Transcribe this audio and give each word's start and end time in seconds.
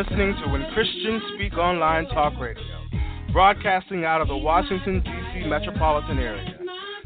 Listening 0.00 0.34
to 0.42 0.48
When 0.48 0.64
Christians 0.72 1.22
Speak 1.34 1.58
Online 1.58 2.06
Talk 2.06 2.32
Radio, 2.40 2.64
broadcasting 3.34 4.06
out 4.06 4.22
of 4.22 4.28
the 4.28 4.36
Washington, 4.36 5.02
D.C. 5.04 5.46
metropolitan 5.46 6.18
area. 6.18 6.58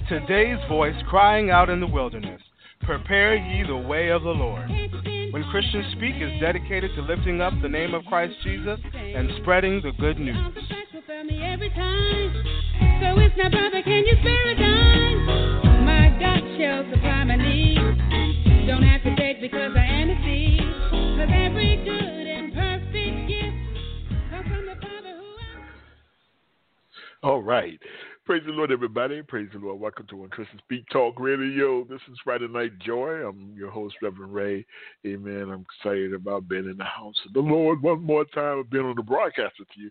Today's 0.08 0.60
voice 0.68 0.94
crying 1.08 1.50
out 1.50 1.70
in 1.70 1.80
the 1.80 1.88
wilderness 1.88 2.40
Prepare 2.82 3.34
ye 3.34 3.66
the 3.66 3.76
way 3.76 4.10
of 4.10 4.22
the 4.22 4.28
Lord. 4.28 4.68
When 4.70 5.42
Christians 5.50 5.86
Speak 5.96 6.14
is 6.22 6.40
dedicated 6.40 6.92
to 6.94 7.02
lifting 7.02 7.40
up 7.40 7.52
the 7.62 7.68
name 7.68 7.94
of 7.94 8.04
Christ 8.04 8.34
Jesus 8.44 8.78
and 8.94 9.28
spreading 9.42 9.82
the 9.82 9.90
good 9.98 10.20
news. 10.20 10.36
Don't 18.68 18.82
have 18.84 19.02
to 19.02 19.16
take 19.16 19.40
because 19.40 19.72
I 19.76 19.84
am 19.84 20.10
a 20.10 20.24
seed. 20.24 20.60
Cause 21.18 21.28
every 21.34 21.82
good 21.84 22.13
All 27.24 27.40
right. 27.40 27.80
Praise 28.26 28.42
the 28.44 28.52
Lord, 28.52 28.70
everybody. 28.70 29.22
Praise 29.22 29.48
the 29.50 29.58
Lord. 29.58 29.80
Welcome 29.80 30.06
to 30.08 30.16
When 30.16 30.28
Christians 30.28 30.60
Speak 30.62 30.84
Talk 30.92 31.18
Radio. 31.18 31.82
This 31.84 32.02
is 32.12 32.18
Friday 32.22 32.48
Night 32.48 32.78
Joy. 32.80 33.26
I'm 33.26 33.54
your 33.56 33.70
host, 33.70 33.94
Reverend 34.02 34.34
Ray. 34.34 34.66
Amen. 35.06 35.48
I'm 35.50 35.64
excited 35.80 36.12
about 36.12 36.50
being 36.50 36.66
in 36.66 36.76
the 36.76 36.84
house 36.84 37.14
of 37.26 37.32
the 37.32 37.40
Lord 37.40 37.80
one 37.80 38.02
more 38.02 38.26
time. 38.26 38.64
Been 38.70 38.84
on 38.84 38.96
the 38.96 39.02
broadcast 39.02 39.54
with 39.58 39.68
you. 39.74 39.90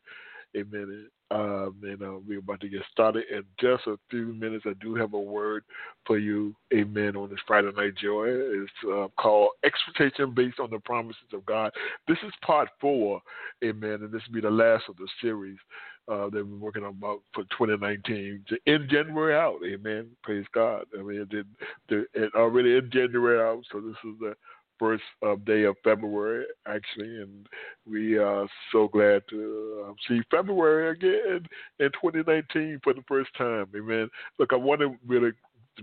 Amen. 0.56 1.08
Um, 1.32 1.82
and 1.82 2.04
uh, 2.04 2.20
we're 2.28 2.38
about 2.38 2.62
to 2.62 2.70
get 2.70 2.84
started 2.92 3.24
in 3.32 3.42
just 3.60 3.88
a 3.88 3.98
few 4.12 4.28
minutes. 4.28 4.66
I 4.68 4.74
do 4.80 4.94
have 4.94 5.16
a 5.16 5.20
word 5.20 5.64
for 6.06 6.20
you, 6.20 6.56
amen, 6.72 7.16
on 7.16 7.32
this 7.32 7.40
Friday 7.48 7.72
Night 7.76 7.96
Joy. 7.96 8.28
It's 8.28 8.72
uh, 8.88 9.08
called 9.20 9.50
Expectation 9.66 10.36
Based 10.36 10.60
on 10.60 10.70
the 10.70 10.78
Promises 10.78 11.34
of 11.34 11.44
God. 11.48 11.72
This 12.08 12.20
is 12.24 12.32
part 12.46 12.70
four, 12.80 13.20
amen, 13.64 14.02
and 14.02 14.12
this 14.12 14.22
will 14.28 14.36
be 14.36 14.42
the 14.42 14.52
last 14.52 14.84
of 14.88 14.98
the 14.98 15.08
series 15.20 15.58
uh, 16.08 16.30
that 16.30 16.46
we're 16.46 16.58
working 16.58 16.84
on 16.84 16.90
about 16.90 17.22
for 17.34 17.44
2019 17.44 18.44
to 18.50 18.58
end 18.68 18.90
January 18.90 19.36
out. 19.36 19.60
Amen. 19.66 20.08
Praise 20.22 20.46
God. 20.54 20.86
I 20.98 21.02
mean, 21.02 21.28
it, 21.32 21.46
it, 21.90 22.08
it 22.14 22.36
already 22.36 22.76
in 22.76 22.90
January 22.92 23.40
out, 23.40 23.64
so 23.72 23.80
this 23.80 23.96
is 24.04 24.20
the 24.20 24.36
first 24.80 25.04
uh, 25.26 25.36
day 25.46 25.64
of 25.64 25.76
February, 25.84 26.46
actually, 26.68 27.22
and 27.22 27.48
we 27.90 28.18
are 28.18 28.48
so 28.72 28.88
glad 28.88 29.24
to 29.30 29.86
uh, 29.88 29.94
see 30.08 30.22
February 30.30 30.92
again 30.92 31.48
in 31.80 31.90
2019 31.92 32.82
for 32.84 32.94
the 32.94 33.04
first 33.08 33.30
time. 33.38 33.68
Amen. 33.76 34.10
Look, 34.40 34.52
I 34.52 34.58
want 34.58 34.82
to 34.82 34.96
really, 35.08 35.32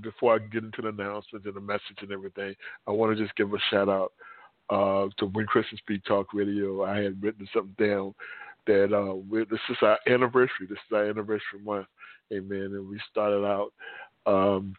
before 0.03 0.35
I 0.35 0.39
get 0.39 0.65
into 0.65 0.83
the 0.83 0.89
announcements 0.89 1.47
and 1.47 1.55
the 1.55 1.61
message 1.61 1.99
and 2.03 2.13
everything, 2.13 2.55
I 2.87 2.91
want 2.91 3.17
to 3.17 3.23
just 3.23 3.37
give 3.37 3.53
a 3.55 3.59
shout 3.71 3.89
out 3.89 4.13
uh, 4.69 5.09
to 5.19 5.27
When 5.27 5.47
Christians 5.47 5.81
Speak 5.81 6.05
Talk 6.05 6.35
Radio. 6.35 6.85
I 6.85 6.99
had 6.99 7.23
written 7.23 7.49
something 7.55 7.75
down 7.79 8.15
that 8.71 8.97
uh, 8.97 9.45
this 9.51 9.61
is 9.69 9.77
our 9.83 9.99
anniversary. 10.07 10.67
This 10.69 10.79
is 10.79 10.95
our 10.95 11.09
anniversary 11.09 11.61
month. 11.65 11.87
Amen. 12.33 12.71
And 12.73 12.89
we 12.89 13.01
started 13.11 13.45
out 13.45 13.73
um, 14.27 14.75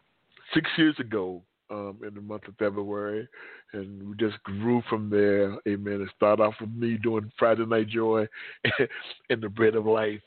six 0.54 0.70
years 0.78 0.96
ago 1.00 1.42
um, 1.70 2.00
in 2.08 2.14
the 2.14 2.22
month 2.22 2.48
of 2.48 2.56
February, 2.58 3.28
and 3.74 4.10
we 4.10 4.16
just 4.16 4.42
grew 4.44 4.82
from 4.90 5.10
there. 5.10 5.58
Amen. 5.68 6.02
It 6.02 6.10
started 6.16 6.44
off 6.44 6.54
with 6.62 6.72
me 6.72 6.98
doing 6.98 7.32
Friday 7.38 7.66
Night 7.66 7.90
Joy 7.90 8.28
and 9.30 9.42
the 9.42 9.50
Bread 9.50 9.76
of 9.76 9.86
Life. 9.86 10.22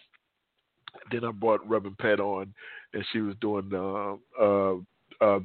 Then 1.11 1.25
I 1.25 1.33
brought 1.33 1.69
Reverend 1.69 1.99
Pat 1.99 2.21
on, 2.21 2.55
and 2.93 3.05
she 3.13 3.21
was 3.21 3.35
doing 3.41 3.71
uh, 3.75 4.43
uh, 4.43 4.77
uh, 5.21 5.41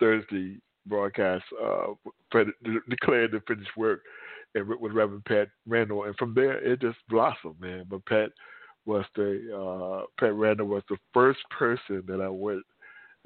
Thursday 0.00 0.56
broadcast, 0.86 1.44
uh, 1.62 1.88
declared 2.88 3.32
the 3.32 3.42
finished 3.46 3.76
work, 3.76 4.00
and 4.54 4.68
with 4.80 4.92
Reverend 4.92 5.24
Pat 5.24 5.48
Randall. 5.66 6.04
And 6.04 6.16
from 6.16 6.34
there, 6.34 6.58
it 6.58 6.80
just 6.80 6.98
blossomed, 7.08 7.60
man. 7.60 7.84
But 7.88 8.04
Pat 8.06 8.30
was 8.86 9.04
the 9.14 9.52
uh, 9.54 10.06
Pat 10.18 10.34
Randall 10.34 10.66
was 10.66 10.82
the 10.88 10.96
first 11.12 11.40
person 11.50 12.02
that 12.06 12.20
I 12.20 12.28
went 12.28 12.64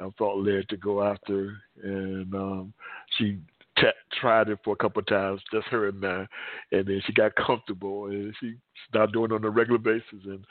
I 0.00 0.08
felt 0.18 0.38
led 0.38 0.68
to 0.68 0.76
go 0.76 1.02
after, 1.02 1.56
and 1.82 2.34
um, 2.34 2.74
she 3.16 3.38
t- 3.78 3.86
tried 4.20 4.48
it 4.48 4.58
for 4.64 4.72
a 4.72 4.76
couple 4.76 5.00
of 5.00 5.06
times, 5.06 5.40
just 5.52 5.66
her 5.68 5.88
and 5.88 6.04
I, 6.04 6.26
and 6.72 6.86
then 6.86 7.00
she 7.06 7.12
got 7.12 7.34
comfortable, 7.36 8.06
and 8.06 8.34
she 8.40 8.54
started 8.88 9.12
doing 9.12 9.30
it 9.30 9.34
on 9.34 9.44
a 9.44 9.50
regular 9.50 9.78
basis, 9.78 10.24
and 10.24 10.44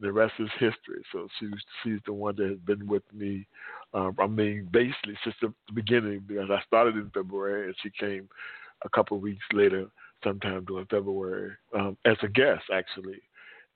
the 0.00 0.12
rest 0.12 0.34
is 0.38 0.48
history. 0.58 1.02
So 1.12 1.28
she's 1.38 1.50
she's 1.82 2.00
the 2.06 2.12
one 2.12 2.36
that 2.36 2.48
has 2.48 2.58
been 2.60 2.86
with 2.86 3.02
me. 3.12 3.46
Um, 3.92 4.16
I 4.18 4.26
mean, 4.26 4.68
basically 4.70 5.16
since 5.24 5.36
the 5.40 5.52
beginning, 5.74 6.24
because 6.26 6.50
I 6.50 6.62
started 6.66 6.96
in 6.96 7.10
February, 7.10 7.66
and 7.66 7.76
she 7.82 7.90
came 7.90 8.28
a 8.84 8.88
couple 8.90 9.16
of 9.16 9.22
weeks 9.22 9.44
later, 9.52 9.86
sometime 10.26 10.64
during 10.64 10.86
February, 10.86 11.52
um, 11.78 11.96
as 12.04 12.16
a 12.22 12.28
guest 12.28 12.64
actually. 12.72 13.20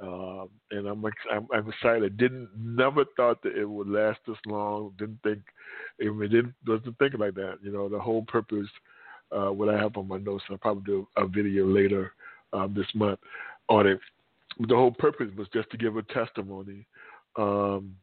Um, 0.00 0.48
and 0.70 0.86
I'm, 0.86 1.04
I'm 1.30 1.46
I'm 1.52 1.68
excited. 1.68 2.16
Didn't 2.16 2.48
never 2.58 3.04
thought 3.16 3.42
that 3.42 3.54
it 3.54 3.68
would 3.68 3.88
last 3.88 4.18
this 4.26 4.38
long. 4.46 4.94
Didn't 4.98 5.20
think, 5.22 5.40
I 6.00 6.04
mean, 6.04 6.30
didn't 6.30 6.54
wasn't 6.66 6.96
thinking 6.98 7.20
like 7.20 7.34
that. 7.34 7.58
You 7.62 7.70
know, 7.70 7.88
the 7.88 7.98
whole 7.98 8.22
purpose. 8.22 8.68
Uh, 9.30 9.52
what 9.52 9.68
I 9.68 9.78
have 9.78 9.96
on 9.96 10.08
my 10.08 10.18
notes, 10.18 10.42
I'll 10.50 10.56
probably 10.56 10.82
do 10.84 11.06
a 11.16 11.24
video 11.24 11.64
later 11.64 12.12
um, 12.52 12.74
this 12.74 12.86
month 12.94 13.20
on 13.68 13.86
it. 13.86 14.00
The 14.58 14.74
whole 14.74 14.90
purpose 14.90 15.28
was 15.36 15.46
just 15.52 15.70
to 15.70 15.76
give 15.76 15.96
a 15.96 16.02
testimony 16.02 16.84
um, 17.36 17.94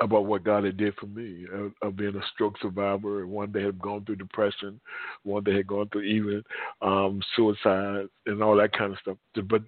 about 0.00 0.26
what 0.26 0.44
God 0.44 0.64
had 0.64 0.76
did 0.76 0.94
for 0.96 1.06
me 1.06 1.46
of, 1.52 1.72
of 1.82 1.96
being 1.96 2.16
a 2.16 2.26
stroke 2.34 2.56
survivor, 2.60 3.22
and 3.22 3.30
one 3.30 3.52
that 3.52 3.62
had 3.62 3.78
gone 3.78 4.04
through 4.04 4.16
depression, 4.16 4.80
one 5.22 5.44
that 5.44 5.54
had 5.54 5.66
gone 5.66 5.88
through 5.88 6.02
even 6.02 6.42
um, 6.82 7.20
suicide 7.34 8.06
and 8.26 8.42
all 8.42 8.56
that 8.56 8.72
kind 8.72 8.92
of 8.92 8.98
stuff. 9.00 9.16
But 9.34 9.62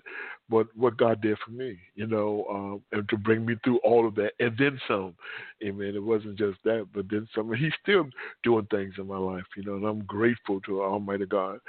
but 0.50 0.66
what 0.74 0.96
God 0.96 1.20
did 1.20 1.36
for 1.44 1.50
me, 1.50 1.78
you 1.94 2.06
know, 2.06 2.46
um, 2.50 2.82
and 2.92 3.08
to 3.10 3.18
bring 3.18 3.44
me 3.44 3.56
through 3.62 3.78
all 3.78 4.08
of 4.08 4.14
that 4.14 4.32
and 4.40 4.56
then 4.58 4.80
some. 4.88 5.14
Amen. 5.62 5.94
It 5.94 6.02
wasn't 6.02 6.38
just 6.38 6.58
that, 6.64 6.88
but 6.94 7.06
then 7.10 7.28
some. 7.34 7.52
He's 7.52 7.72
still 7.82 8.08
doing 8.42 8.66
things 8.70 8.94
in 8.98 9.06
my 9.06 9.18
life, 9.18 9.44
you 9.56 9.64
know, 9.64 9.74
and 9.74 9.84
I'm 9.84 10.04
grateful 10.04 10.60
to 10.62 10.82
Almighty 10.82 11.26
God. 11.26 11.60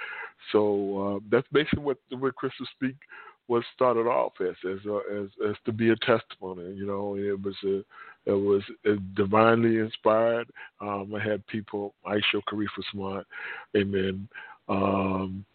So 0.51 1.17
uh, 1.17 1.19
that's 1.29 1.47
basically 1.51 1.83
what 1.83 1.97
the 2.09 2.17
way 2.17 2.31
Christians 2.35 2.69
Speak 2.75 2.95
was 3.49 3.63
started 3.73 4.05
off 4.07 4.33
as, 4.39 4.55
as, 4.63 4.79
uh, 4.87 4.97
as, 5.23 5.27
as 5.49 5.55
to 5.65 5.73
be 5.73 5.89
a 5.89 5.95
testimony. 5.97 6.71
You 6.75 6.85
know, 6.85 7.15
it 7.17 7.41
was 7.41 7.55
a, 7.65 7.83
it 8.25 8.31
was 8.31 8.62
divinely 9.16 9.78
inspired. 9.78 10.50
Um, 10.81 11.13
I 11.16 11.24
had 11.24 11.46
people, 11.47 11.94
Aisha 12.06 12.41
Khalifa 12.47 12.81
Smart, 12.91 13.28
amen. 13.75 14.28
Um, 14.68 15.46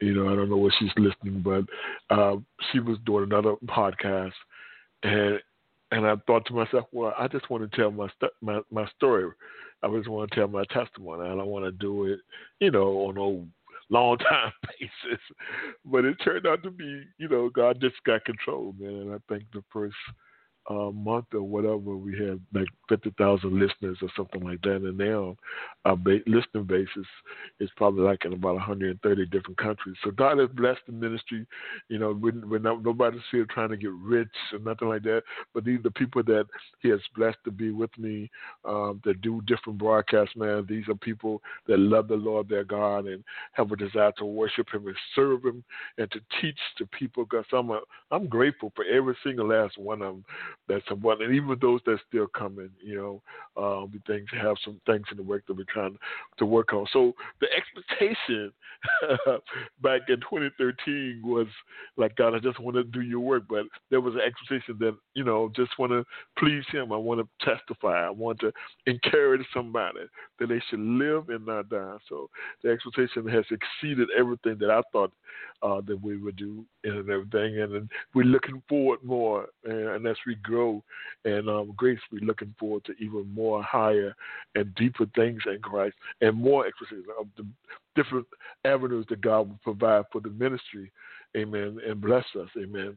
you 0.00 0.14
know, 0.14 0.32
I 0.32 0.36
don't 0.36 0.50
know 0.50 0.56
what 0.56 0.72
she's 0.78 0.90
listening, 0.96 1.42
but 1.42 1.64
uh, 2.14 2.36
she 2.70 2.80
was 2.80 2.98
doing 3.04 3.24
another 3.24 3.54
podcast, 3.66 4.32
and 5.02 5.40
and 5.90 6.06
I 6.06 6.14
thought 6.26 6.44
to 6.46 6.52
myself, 6.52 6.84
well, 6.92 7.14
I 7.18 7.28
just 7.28 7.48
want 7.50 7.68
to 7.68 7.76
tell 7.76 7.90
my 7.90 8.08
st- 8.20 8.32
my 8.40 8.60
my 8.70 8.86
story. 8.96 9.30
I 9.82 9.88
just 9.96 10.08
want 10.08 10.30
to 10.30 10.36
tell 10.36 10.48
my 10.48 10.64
testimony. 10.70 11.24
I 11.24 11.34
don't 11.34 11.46
want 11.46 11.64
to 11.64 11.72
do 11.72 12.06
it, 12.06 12.20
you 12.60 12.70
know, 12.70 13.08
on 13.08 13.16
a 13.16 13.92
long 13.92 14.18
time 14.30 14.52
basis. 14.78 15.20
But 15.84 16.04
it 16.04 16.16
turned 16.24 16.46
out 16.46 16.62
to 16.64 16.70
be, 16.70 17.04
you 17.18 17.28
know, 17.28 17.48
God 17.48 17.80
just 17.80 17.96
got 18.04 18.24
control, 18.24 18.74
man. 18.78 18.94
And 18.94 19.14
I 19.14 19.18
think 19.28 19.44
the 19.52 19.62
first 19.72 19.94
uh, 20.68 20.90
month 20.90 21.26
or 21.32 21.42
whatever, 21.42 21.96
we 21.96 22.12
had 22.18 22.40
like 22.52 22.68
50,000 22.88 23.58
listeners 23.58 23.96
or 24.02 24.08
something 24.16 24.42
like 24.42 24.60
that. 24.62 24.76
And 24.76 24.98
now 24.98 25.36
our 25.84 25.96
ba- 25.96 26.20
listening 26.26 26.64
basis 26.64 27.06
is 27.58 27.70
probably 27.76 28.02
like 28.02 28.24
in 28.24 28.34
about 28.34 28.54
130 28.54 29.26
different 29.26 29.56
countries. 29.56 29.96
So 30.04 30.10
God 30.10 30.38
has 30.38 30.50
blessed 30.50 30.80
the 30.86 30.92
ministry. 30.92 31.46
You 31.88 31.98
know, 31.98 32.18
we're, 32.20 32.46
we're 32.46 32.58
not, 32.58 32.82
nobody's 32.82 33.22
here 33.32 33.46
trying 33.46 33.70
to 33.70 33.76
get 33.78 33.92
rich 33.92 34.28
or 34.52 34.58
nothing 34.58 34.88
like 34.88 35.02
that. 35.04 35.22
But 35.54 35.64
these 35.64 35.78
are 35.78 35.84
the 35.84 35.90
people 35.92 36.22
that 36.24 36.46
He 36.80 36.90
has 36.90 37.00
blessed 37.16 37.38
to 37.44 37.50
be 37.50 37.70
with 37.70 37.96
me 37.96 38.30
um, 38.66 39.00
that 39.04 39.22
do 39.22 39.40
different 39.46 39.78
broadcasts, 39.78 40.36
man. 40.36 40.66
These 40.68 40.88
are 40.88 40.94
people 40.96 41.40
that 41.66 41.78
love 41.78 42.08
the 42.08 42.16
Lord 42.16 42.48
their 42.48 42.64
God 42.64 43.06
and 43.06 43.24
have 43.52 43.72
a 43.72 43.76
desire 43.76 44.12
to 44.18 44.26
worship 44.26 44.68
Him 44.72 44.86
and 44.86 44.96
serve 45.14 45.44
Him 45.44 45.64
and 45.96 46.10
to 46.10 46.20
teach 46.42 46.58
the 46.78 46.86
people. 46.86 47.24
Because 47.24 47.46
I'm, 47.52 47.70
I'm 48.10 48.26
grateful 48.26 48.70
for 48.76 48.84
every 48.84 49.16
single 49.24 49.48
last 49.48 49.78
one 49.78 50.02
of 50.02 50.14
them 50.14 50.24
that's 50.68 50.86
someone, 50.88 51.22
and 51.22 51.34
even 51.34 51.56
those 51.60 51.80
that's 51.86 52.00
still 52.08 52.26
coming, 52.26 52.70
you 52.82 52.96
know, 52.96 53.22
uh, 53.56 53.86
we 53.86 54.00
think 54.06 54.28
have 54.30 54.56
some 54.64 54.80
things 54.86 55.06
in 55.10 55.16
the 55.16 55.22
work 55.22 55.44
that 55.46 55.56
we're 55.56 55.64
trying 55.72 55.96
to 56.38 56.46
work 56.46 56.72
on. 56.72 56.86
So 56.92 57.14
the 57.40 57.46
expectation 57.56 58.52
back 59.82 60.02
in 60.08 60.20
2013 60.20 61.22
was 61.24 61.46
like, 61.96 62.14
God, 62.16 62.34
I 62.34 62.38
just 62.38 62.60
want 62.60 62.76
to 62.76 62.84
do 62.84 63.00
your 63.00 63.20
work, 63.20 63.44
but 63.48 63.64
there 63.90 64.00
was 64.00 64.14
an 64.14 64.20
expectation 64.20 64.76
that 64.80 64.96
you 65.14 65.24
know, 65.24 65.50
just 65.56 65.78
want 65.78 65.92
to 65.92 66.04
please 66.38 66.64
Him. 66.70 66.92
I 66.92 66.96
want 66.96 67.20
to 67.20 67.44
testify. 67.44 68.06
I 68.06 68.10
want 68.10 68.38
to 68.40 68.52
encourage 68.86 69.44
somebody 69.52 70.00
that 70.38 70.48
they 70.48 70.62
should 70.68 70.80
live 70.80 71.28
and 71.28 71.44
not 71.46 71.68
die. 71.70 71.96
So 72.08 72.30
the 72.62 72.70
expectation 72.70 73.26
has 73.28 73.44
exceeded 73.50 74.08
everything 74.16 74.58
that 74.60 74.70
I 74.70 74.80
thought 74.92 75.12
uh, 75.62 75.80
that 75.86 76.00
we 76.00 76.16
would 76.18 76.36
do 76.36 76.64
and 76.84 77.10
everything, 77.10 77.60
and, 77.60 77.72
and 77.74 77.90
we're 78.14 78.24
looking 78.24 78.62
forward 78.68 79.00
more, 79.02 79.48
and, 79.64 80.06
and 80.06 80.16
we 80.26 80.36
grow. 80.48 80.82
And 81.24 81.48
um, 81.48 81.74
Grace, 81.76 82.00
we're 82.10 82.24
looking 82.24 82.54
forward 82.58 82.84
to 82.86 82.92
even 82.98 83.32
more 83.34 83.62
higher 83.62 84.14
and 84.54 84.74
deeper 84.74 85.06
things 85.14 85.42
in 85.46 85.60
Christ 85.60 85.96
and 86.20 86.36
more 86.36 86.66
exercises 86.66 87.04
of 87.20 87.26
the 87.36 87.46
different 87.94 88.26
avenues 88.64 89.06
that 89.10 89.20
God 89.20 89.48
will 89.48 89.60
provide 89.62 90.04
for 90.10 90.20
the 90.20 90.30
ministry. 90.30 90.90
amen, 91.36 91.78
and 91.86 92.00
bless 92.00 92.24
us, 92.40 92.48
amen. 92.56 92.96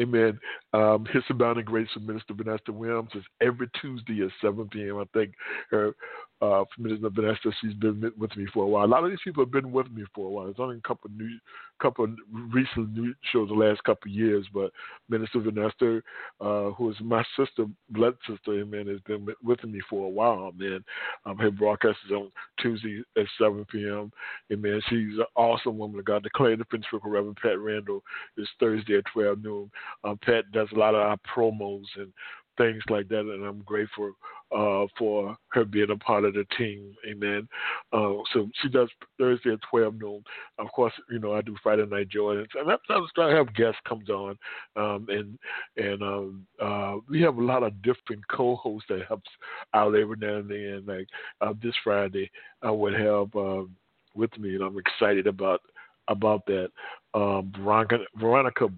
Amen. 0.00 0.38
Um, 0.72 1.06
His 1.12 1.22
Abounding 1.30 1.64
Grace 1.64 1.88
Minister 2.00 2.34
Vanessa 2.34 2.72
Williams 2.72 3.10
is 3.14 3.24
every 3.40 3.68
Tuesday 3.80 4.22
at 4.22 4.30
7 4.40 4.68
p.m. 4.68 4.98
I 4.98 5.04
think 5.12 5.32
her 5.70 5.94
uh, 6.40 6.64
Minister 6.78 7.10
Vanessa, 7.10 7.50
she's 7.60 7.74
been 7.74 8.12
with 8.18 8.36
me 8.36 8.46
for 8.52 8.64
a 8.64 8.66
while. 8.66 8.84
A 8.84 8.86
lot 8.86 9.04
of 9.04 9.10
these 9.10 9.20
people 9.24 9.44
have 9.44 9.52
been 9.52 9.72
with 9.72 9.90
me 9.90 10.04
for 10.14 10.26
a 10.26 10.30
while. 10.30 10.44
There's 10.46 10.56
only 10.58 10.78
a 10.78 10.88
couple 10.88 11.10
new, 11.16 11.38
couple 11.82 12.04
of 12.04 12.10
recent 12.52 13.16
shows 13.32 13.48
the 13.48 13.54
last 13.54 13.82
couple 13.84 14.10
of 14.10 14.14
years, 14.14 14.46
but 14.54 14.70
Minister 15.08 15.40
Vanessa, 15.40 16.00
uh, 16.40 16.70
who 16.70 16.90
is 16.90 16.96
my 17.02 17.24
sister, 17.36 17.66
blood 17.90 18.14
sister, 18.28 18.60
amen, 18.60 18.86
has 18.86 19.00
been 19.00 19.26
with 19.42 19.62
me 19.64 19.80
for 19.90 20.06
a 20.06 20.10
while, 20.10 20.52
man. 20.56 20.84
Um, 21.26 21.36
her 21.38 21.50
broadcast 21.50 21.98
is 22.06 22.12
on 22.12 22.30
Tuesday 22.60 23.02
at 23.16 23.26
7 23.38 23.66
p.m. 23.70 24.12
Amen. 24.52 24.80
She's 24.88 25.18
an 25.18 25.24
awesome 25.34 25.76
woman 25.76 25.98
of 25.98 26.04
God. 26.04 26.22
Declaring 26.22 26.58
the 26.58 26.64
Prince 26.64 26.86
Reverend 26.92 27.38
Pat 27.42 27.58
Randall 27.58 28.02
is 28.38 28.48
Thursday 28.60 28.98
at 28.98 29.04
12 29.12 29.42
noon. 29.42 29.70
Um, 30.04 30.18
Pat 30.24 30.50
does 30.52 30.68
a 30.74 30.78
lot 30.78 30.94
of 30.94 31.00
our 31.00 31.16
promos 31.34 31.84
and 31.96 32.12
things 32.56 32.82
like 32.88 33.08
that, 33.08 33.20
and 33.20 33.44
I'm 33.44 33.60
grateful 33.62 34.12
uh, 34.54 34.86
for 34.98 35.36
her 35.48 35.64
being 35.64 35.90
a 35.90 35.96
part 35.96 36.24
of 36.24 36.34
the 36.34 36.44
team. 36.58 36.94
Amen. 37.08 37.48
Uh, 37.92 38.14
so 38.32 38.48
she 38.60 38.68
does 38.68 38.88
Thursday 39.18 39.52
at 39.52 39.60
12 39.70 39.94
noon. 40.00 40.22
Of 40.58 40.68
course, 40.72 40.92
you 41.10 41.18
know 41.18 41.34
I 41.34 41.42
do 41.42 41.56
Friday 41.62 41.86
Night 41.86 42.08
Jordans, 42.08 42.48
and 42.54 42.66
sometimes 42.66 42.78
I'm 42.90 43.06
trying 43.14 43.36
have 43.36 43.54
guests 43.54 43.80
comes 43.88 44.08
on, 44.10 44.38
um, 44.76 45.06
and 45.08 45.38
and 45.76 46.02
um, 46.02 46.46
uh, 46.60 46.96
we 47.08 47.20
have 47.22 47.36
a 47.36 47.44
lot 47.44 47.62
of 47.62 47.80
different 47.82 48.26
co-hosts 48.28 48.86
that 48.88 49.06
helps 49.08 49.30
out 49.74 49.94
every 49.94 50.16
now 50.18 50.36
and 50.36 50.50
then. 50.50 50.84
Like 50.86 51.08
uh, 51.40 51.54
this 51.62 51.74
Friday, 51.82 52.30
I 52.62 52.70
would 52.70 52.94
have 52.94 53.34
um, 53.34 53.74
with 54.14 54.36
me, 54.38 54.54
and 54.54 54.62
I'm 54.62 54.78
excited 54.78 55.26
about 55.26 55.62
about 56.08 56.44
that. 56.46 56.70
Um, 57.14 57.52
Veronica, 57.56 57.98
Veronica 58.16 58.68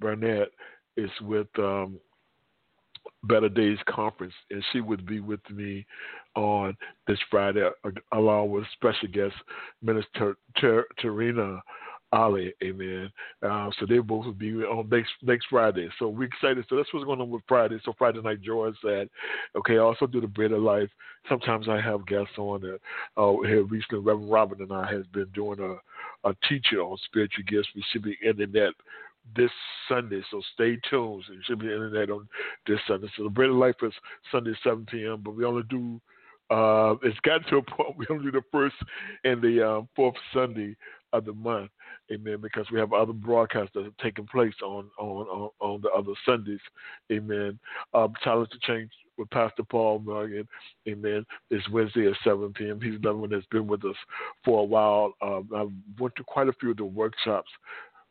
Burnett 0.00 0.48
is 0.96 1.10
with 1.22 1.48
um, 1.58 1.98
Better 3.26 3.48
Days 3.48 3.78
Conference, 3.88 4.34
and 4.50 4.62
she 4.72 4.80
would 4.80 5.06
be 5.06 5.20
with 5.20 5.40
me 5.50 5.86
on 6.34 6.76
this 7.06 7.18
Friday, 7.30 7.68
along 8.12 8.50
with 8.50 8.64
special 8.72 9.08
guest 9.08 9.34
Minister 9.82 10.36
Ter- 10.60 10.86
Terina 11.02 11.60
Ali. 12.12 12.52
Amen. 12.62 13.10
Uh, 13.42 13.70
so 13.78 13.86
they 13.86 13.98
both 13.98 14.26
will 14.26 14.32
be 14.32 14.52
on 14.62 14.88
next 14.88 15.10
next 15.22 15.46
Friday. 15.50 15.88
So 15.98 16.08
we're 16.08 16.24
excited. 16.24 16.64
So 16.68 16.76
that's 16.76 16.92
what's 16.92 17.04
going 17.04 17.20
on 17.20 17.30
with 17.30 17.42
Friday. 17.48 17.78
So 17.84 17.94
Friday 17.98 18.20
night, 18.22 18.42
George 18.42 18.74
said, 18.82 19.08
okay, 19.56 19.74
I 19.74 19.78
also 19.78 20.06
do 20.06 20.20
the 20.20 20.26
Bread 20.26 20.52
of 20.52 20.62
Life. 20.62 20.90
Sometimes 21.28 21.68
I 21.68 21.80
have 21.80 22.06
guests 22.06 22.38
on. 22.38 22.62
Uh, 22.64 23.20
uh, 23.20 23.42
here 23.42 23.64
recently, 23.64 24.04
Reverend 24.04 24.30
Robin 24.30 24.62
and 24.62 24.72
I 24.72 24.90
has 24.90 25.04
been 25.12 25.28
doing 25.34 25.58
a, 25.60 26.28
a 26.28 26.34
teaching 26.48 26.78
on 26.78 26.96
spiritual 27.04 27.44
gifts. 27.48 27.68
Be 28.02 28.16
ending 28.24 28.52
that 28.52 28.74
this 29.34 29.50
Sunday, 29.88 30.22
so 30.30 30.40
stay 30.54 30.78
tuned. 30.88 31.24
It 31.30 31.44
should 31.44 31.58
be 31.58 31.66
internet 31.66 32.10
on 32.10 32.28
this 32.66 32.78
Sunday. 32.86 33.08
So 33.16 33.24
the 33.24 33.30
Bread 33.30 33.50
of 33.50 33.56
Life 33.56 33.76
is 33.82 33.92
Sunday 34.30 34.52
7 34.62 34.86
p.m., 34.90 35.20
but 35.24 35.34
we 35.34 35.44
only 35.44 35.64
do. 35.68 36.00
Uh, 36.48 36.94
it's 37.02 37.18
gotten 37.20 37.48
to 37.48 37.56
a 37.56 37.62
point 37.76 37.96
we 37.96 38.06
only 38.08 38.26
do 38.26 38.30
the 38.30 38.42
first 38.52 38.76
and 39.24 39.42
the 39.42 39.66
uh, 39.66 39.82
fourth 39.96 40.14
Sunday 40.32 40.76
of 41.12 41.24
the 41.24 41.32
month, 41.32 41.70
amen. 42.12 42.38
Because 42.40 42.66
we 42.70 42.78
have 42.78 42.92
other 42.92 43.12
broadcasts 43.12 43.72
that 43.74 43.86
are 43.86 44.02
taking 44.02 44.26
place 44.26 44.54
on 44.62 44.88
on 44.98 45.26
on, 45.26 45.50
on 45.60 45.80
the 45.80 45.90
other 45.90 46.12
Sundays, 46.24 46.60
amen. 47.10 47.58
Um, 47.94 48.12
Challenge 48.22 48.50
to 48.50 48.58
Change 48.60 48.90
with 49.18 49.30
Pastor 49.30 49.64
Paul 49.64 50.00
Morgan, 50.00 50.46
amen. 50.88 51.24
It's 51.50 51.68
Wednesday 51.70 52.06
at 52.06 52.16
7 52.22 52.52
p.m. 52.52 52.80
He's 52.80 52.96
another 53.00 53.16
one 53.16 53.30
that's 53.30 53.46
been 53.46 53.66
with 53.66 53.84
us 53.84 53.96
for 54.44 54.60
a 54.60 54.64
while. 54.64 55.14
Um, 55.22 55.48
I 55.54 55.66
went 56.00 56.14
to 56.16 56.24
quite 56.24 56.48
a 56.48 56.52
few 56.60 56.72
of 56.72 56.76
the 56.76 56.84
workshops 56.84 57.50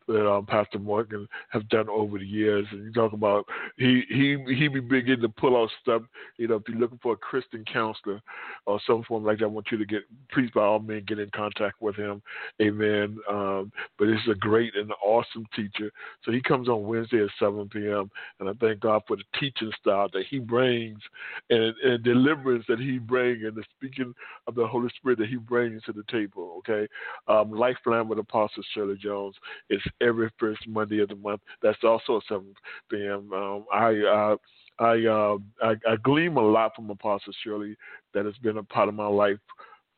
that 0.08 0.30
um, 0.30 0.46
Pastor 0.46 0.80
Morgan 0.80 1.28
have 1.50 1.68
done 1.70 1.90
over 1.90 2.20
the 2.20 2.26
years. 2.26 2.66
And 2.72 2.86
you 2.86 2.92
talk 2.92 3.14
about 3.14 3.46
he 3.78 4.04
he 4.10 4.38
he 4.56 4.68
be 4.68 4.80
beginning 4.80 5.22
to 5.22 5.30
pull 5.30 5.62
out 5.62 5.70
stuff. 5.82 6.04
You 6.38 6.48
know, 6.48 6.56
if 6.56 6.64
you're 6.68 6.78
looking 6.78 7.00
for 7.02 7.14
a 7.14 7.18
Christian 7.18 7.64
counselor 7.72 8.22
or 8.66 8.80
some 8.86 9.04
form 9.04 9.24
like 9.24 9.40
that, 9.40 9.46
I 9.46 9.48
want 9.48 9.68
you 9.72 9.78
to 9.78 9.86
get 9.86 10.04
please 10.32 10.50
by 10.54 10.64
all 10.64 10.80
means 10.80 11.06
get 11.08 11.20
in 11.20 11.30
contact 11.36 11.82
with 11.82 11.96
him. 11.96 12.22
Amen. 12.62 13.18
Um, 13.30 13.72
but 13.98 14.08
he's 14.08 14.32
a 14.32 14.36
great 14.36 14.76
and 14.76 14.92
awesome 15.04 15.46
teacher. 15.56 15.92
So 16.24 16.32
he 16.32 16.42
comes 16.42 16.70
on 16.70 16.86
Wednesday 16.86 17.24
at 17.24 17.30
7 17.40 17.70
p.m. 17.70 18.10
And 18.40 18.50
I 18.50 18.54
thank 18.60 18.80
God 18.80 19.02
for 19.08 19.18
the 19.18 19.24
teaching 19.40 19.72
style 19.80 20.10
that 20.14 20.26
he 20.30 20.40
brings 20.40 21.00
and, 21.50 21.74
and 21.84 22.04
deliverance 22.04 22.66
that 22.68 22.80
he 22.80 22.98
brings 22.98 23.44
and 23.44 23.56
the 23.56 23.64
speaking 23.78 24.14
of 24.48 24.56
the 24.56 24.68
Holy 24.68 24.90
Spirit 24.98 25.20
that 25.20 25.30
he 25.30 25.38
brings 25.38 25.84
to 25.84 25.94
the 25.94 26.04
table. 26.12 26.56
Okay, 26.60 26.88
um, 27.28 27.52
Lifeline 27.52 28.08
with 28.08 28.20
Apostle 28.20 28.64
Shirley 28.74 28.98
Jones 28.98 29.36
is 29.70 29.82
every 30.02 30.32
first 30.40 30.68
Monday 30.68 31.00
of 31.00 31.10
the 31.10 31.16
month. 31.16 31.42
That's 31.62 31.84
also 31.84 32.18
at 32.18 32.24
7 32.30 32.46
p.m. 32.90 33.32
Um, 33.34 33.66
I, 33.74 33.96
uh, 34.00 34.36
I, 34.80 35.06
uh, 35.06 35.38
I, 35.62 35.76
I 35.90 35.96
glean 36.04 36.36
a 36.36 36.42
lot 36.42 36.76
from 36.76 36.90
Apostle 36.90 37.34
Shirley 37.44 37.76
that 38.14 38.26
has 38.26 38.36
been 38.42 38.58
a 38.58 38.64
part 38.64 38.90
of 38.90 38.96
my 38.96 39.08
life 39.08 39.38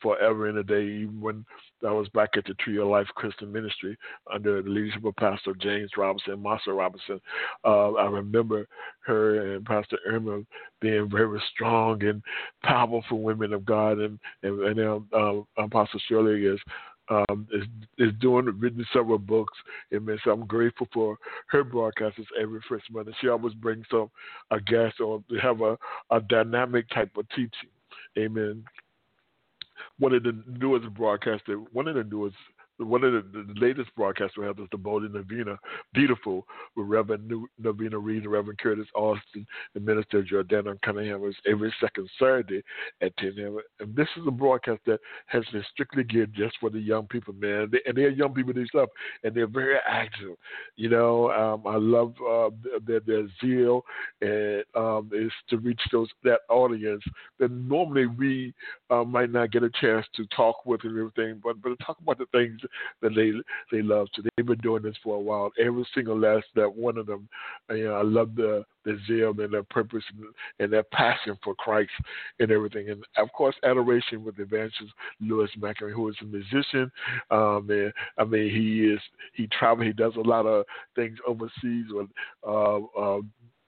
forever 0.02 0.48
and 0.48 0.58
a 0.60 0.64
day, 0.64 0.84
even 0.84 1.20
when 1.20 1.46
I 1.86 1.92
was 1.92 2.08
back 2.10 2.32
at 2.36 2.46
the 2.46 2.54
Tree 2.56 2.78
of 2.80 2.88
Life 2.88 3.08
Christian 3.16 3.52
Ministry 3.52 3.98
under 4.32 4.62
the 4.62 4.70
leadership 4.70 5.06
of 5.06 5.16
Pastor 5.16 5.54
James 5.60 5.92
Robinson 5.98 6.42
Marcia 6.42 6.72
Robinson. 6.72 7.20
Uh, 7.66 7.94
I 7.94 8.06
remember 8.08 8.68
her 9.02 9.56
and 9.56 9.66
Pastor 9.66 9.98
Irma 10.06 10.42
being 10.82 11.10
very 11.10 11.42
strong 11.54 12.04
and 12.04 12.22
powerful 12.64 13.22
women 13.22 13.54
of 13.54 13.66
God, 13.66 14.00
and 14.00 14.20
and, 14.44 14.80
and 14.80 15.06
uh, 15.14 15.62
Apostle 15.62 16.00
Shirley 16.08 16.46
is 16.46 16.60
um, 17.10 17.48
is, 17.54 17.64
is 17.98 18.14
doing 18.20 18.46
written 18.60 18.86
several 18.94 19.18
books. 19.18 19.58
Amen. 19.94 20.18
So 20.24 20.32
I'm 20.32 20.46
grateful 20.46 20.88
for 20.94 21.18
her 21.48 21.64
broadcasts 21.64 22.20
every 22.40 22.62
first 22.68 22.92
month. 22.92 23.08
And 23.08 23.16
she 23.22 23.30
always 23.30 23.54
brings 23.54 23.86
some 23.90 24.10
a 24.52 24.60
guest 24.60 25.00
or 25.00 25.24
have 25.42 25.62
a, 25.62 25.78
a 26.12 26.20
dynamic 26.22 26.90
type 26.90 27.12
of 27.18 27.28
teaching. 27.30 27.70
Amen. 28.18 28.64
One 30.00 30.14
of 30.14 30.24
the 30.24 30.44
newest 30.48 30.94
broadcasts, 30.94 31.48
one 31.72 31.88
of 31.88 31.96
the 31.96 32.04
newest 32.04 32.36
one 32.80 33.04
of 33.04 33.14
the, 33.14 33.22
the 33.32 33.60
latest 33.60 33.90
broadcasts 33.96 34.38
we 34.38 34.46
have 34.46 34.60
is 34.60 34.68
the 34.72 34.78
Bold 34.78 35.04
and 35.04 35.14
Navina, 35.14 35.58
beautiful, 35.94 36.46
with 36.76 36.88
Reverend 36.88 37.32
Navina 37.62 37.98
Reed 38.02 38.24
and 38.24 38.32
Reverend 38.32 38.60
Curtis 38.60 38.88
Austin 38.96 39.46
and 39.76 39.86
Minister 39.86 40.24
Jordana 40.24 40.80
Cunningham 40.82 41.24
is 41.26 41.36
every 41.48 41.74
second 41.82 42.10
Saturday 42.20 42.62
at 43.02 43.16
10 43.18 43.34
a.m. 43.40 43.60
And 43.80 43.96
this 43.96 44.08
is 44.16 44.24
a 44.28 44.32
broadcast 44.32 44.82
that 44.86 45.00
has 45.28 45.44
been 45.52 45.64
strictly 45.72 46.04
geared 46.04 46.34
just 46.34 46.56
for 46.60 46.70
the 46.70 46.80
young 46.80 47.08
people, 47.08 47.34
man. 47.34 47.70
They, 47.72 47.80
and 47.86 47.98
they're 47.98 48.10
young 48.10 48.34
people 48.34 48.54
themselves, 48.54 48.92
and 49.24 49.34
they're 49.34 49.48
very 49.48 49.78
active. 49.88 50.36
You 50.76 50.90
know, 50.90 51.32
um, 51.32 51.66
I 51.66 51.78
love 51.78 52.14
uh, 52.22 52.50
their, 52.86 53.00
their 53.00 53.28
zeal 53.42 53.84
and 54.22 54.64
um, 54.76 55.10
is 55.14 55.32
to 55.50 55.58
reach 55.58 55.82
those 55.92 56.10
that 56.24 56.42
audience 56.50 57.04
that 57.40 57.52
normally 57.52 58.06
we 58.06 58.54
uh, 58.90 59.04
might 59.04 59.32
not 59.32 59.52
get 59.52 59.64
a 59.64 59.70
chance 59.82 60.06
to 60.16 60.26
talk 60.36 60.66
with 60.66 60.84
and 60.84 60.98
everything, 60.98 61.42
but 61.44 61.62
but 61.62 61.72
talk 61.86 61.98
about 62.00 62.18
the 62.18 62.26
things 62.32 62.60
that 63.02 63.16
they 63.16 63.32
they 63.72 63.82
love. 63.82 64.08
So 64.14 64.22
they've 64.22 64.46
been 64.46 64.58
doing 64.60 64.84
this 64.84 64.96
for 65.04 65.16
a 65.16 65.20
while. 65.20 65.52
Every 65.60 65.88
single 65.94 66.20
last 66.20 66.46
that 66.56 66.74
one 66.74 66.98
of 66.98 67.06
them, 67.06 67.28
you 67.70 67.86
know, 67.86 67.96
I 67.96 68.04
love 68.04 68.36
the 68.36 68.66
the 68.86 68.98
zeal 69.06 69.34
and 69.40 69.54
their 69.54 69.64
purpose 69.64 70.04
and, 70.16 70.26
and 70.60 70.72
their 70.72 70.84
passion 70.84 71.38
for 71.44 71.54
Christ 71.56 71.92
and 72.40 72.52
everything. 72.52 72.90
And 72.90 73.04
of 73.18 73.32
course, 73.34 73.56
adoration 73.64 74.24
with 74.24 74.40
Evangelist 74.40 74.94
Lewis 75.20 75.52
McEnroe, 75.60 75.92
who 75.92 76.08
is 76.10 76.16
a 76.22 76.26
musician. 76.26 76.92
Um, 77.30 77.68
and, 77.70 77.92
I 78.18 78.24
mean, 78.24 78.50
he 78.50 78.86
is 78.86 79.00
he 79.34 79.48
travels. 79.48 79.88
He 79.88 79.94
does 79.94 80.16
a 80.16 80.22
lot 80.22 80.46
of 80.46 80.66
things 80.96 81.18
overseas 81.28 81.86
with 81.90 82.08
uh, 82.46 82.78
uh, 82.98 83.22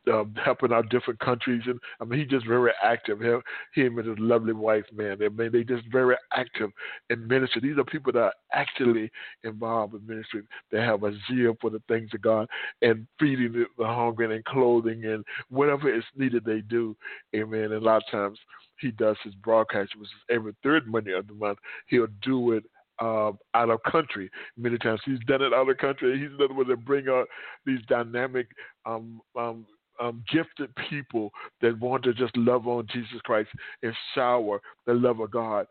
um, 0.07 0.33
helping 0.43 0.71
out 0.71 0.89
different 0.89 1.19
countries, 1.19 1.61
and 1.65 1.79
I 1.99 2.05
mean, 2.05 2.19
he's 2.19 2.29
just 2.29 2.47
very 2.47 2.71
active. 2.83 3.19
Him, 3.19 3.41
him 3.73 3.97
and 3.97 4.07
his 4.07 4.17
lovely 4.19 4.53
wife, 4.53 4.85
man. 4.93 5.17
I 5.21 5.29
mean, 5.29 5.51
they 5.51 5.63
just 5.63 5.83
very 5.91 6.15
active 6.33 6.71
in 7.09 7.27
ministry. 7.27 7.61
These 7.61 7.77
are 7.77 7.83
people 7.83 8.13
that 8.13 8.19
are 8.19 8.33
actually 8.53 9.11
involved 9.43 9.93
in 9.93 10.05
ministry. 10.07 10.43
They 10.71 10.79
have 10.79 11.03
a 11.03 11.11
zeal 11.29 11.55
for 11.61 11.69
the 11.69 11.81
things 11.87 12.09
of 12.13 12.21
God 12.21 12.47
and 12.81 13.07
feeding 13.19 13.51
the, 13.51 13.65
the 13.77 13.85
hungry 13.85 14.33
and 14.33 14.45
clothing 14.45 15.05
and 15.05 15.23
whatever 15.49 15.93
is 15.93 16.03
needed, 16.15 16.45
they 16.45 16.61
do. 16.61 16.95
Amen. 17.35 17.65
And 17.65 17.73
a 17.73 17.79
lot 17.79 18.03
of 18.03 18.11
times 18.11 18.39
he 18.79 18.91
does 18.91 19.17
his 19.23 19.35
broadcast, 19.35 19.95
which 19.97 20.07
is 20.07 20.35
every 20.35 20.55
third 20.63 20.87
Monday 20.87 21.13
of 21.13 21.27
the 21.27 21.33
month. 21.33 21.59
He'll 21.87 22.07
do 22.21 22.53
it 22.53 22.63
uh, 22.99 23.31
out 23.53 23.69
of 23.69 23.81
country 23.83 24.29
many 24.57 24.77
times. 24.77 25.01
He's 25.05 25.19
done 25.27 25.41
it 25.41 25.53
out 25.53 25.69
of 25.69 25.77
country. 25.77 26.19
He's 26.19 26.31
another 26.37 26.53
one 26.53 26.67
that 26.67 26.85
bring 26.85 27.07
out 27.07 27.27
these 27.65 27.79
dynamic 27.87 28.47
um, 28.85 29.21
um, 29.37 29.65
um, 29.99 30.23
gifted 30.31 30.73
people 30.89 31.31
that 31.61 31.79
want 31.79 32.03
to 32.03 32.13
just 32.13 32.35
love 32.37 32.67
on 32.67 32.87
Jesus 32.91 33.19
Christ 33.23 33.49
and 33.83 33.93
shower 34.15 34.61
the 34.85 34.93
love 34.93 35.19
of 35.19 35.31
God 35.31 35.67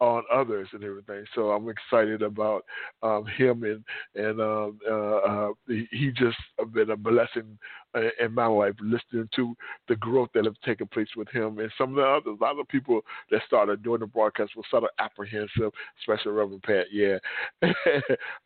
on 0.00 0.22
others 0.32 0.68
and 0.72 0.82
everything. 0.82 1.24
So 1.34 1.50
I'm 1.50 1.68
excited 1.68 2.22
about 2.22 2.64
um, 3.02 3.26
him 3.36 3.64
and 3.64 3.84
and 4.14 4.40
um, 4.40 4.78
uh, 4.88 5.16
uh, 5.16 5.48
he, 5.68 5.86
he, 5.92 6.10
just 6.10 6.38
been 6.72 6.90
a 6.90 6.96
blessing 6.96 7.58
in 7.94 8.32
my 8.32 8.46
life, 8.46 8.74
listening 8.80 9.28
to 9.34 9.54
the 9.88 9.96
growth 9.96 10.28
that 10.34 10.44
have 10.44 10.60
taken 10.64 10.86
place 10.86 11.08
with 11.16 11.28
him 11.28 11.58
and 11.58 11.70
some 11.76 11.90
of 11.90 11.96
the 11.96 12.02
others. 12.02 12.38
A 12.40 12.44
lot 12.44 12.58
of 12.58 12.68
people 12.68 13.00
that 13.30 13.42
started 13.46 13.82
doing 13.82 14.00
the 14.00 14.06
broadcast 14.06 14.52
were 14.56 14.62
sort 14.70 14.84
of 14.84 14.90
apprehensive, 14.98 15.72
especially 16.00 16.32
Reverend 16.32 16.62
Pat, 16.62 16.86
yeah, 16.92 17.18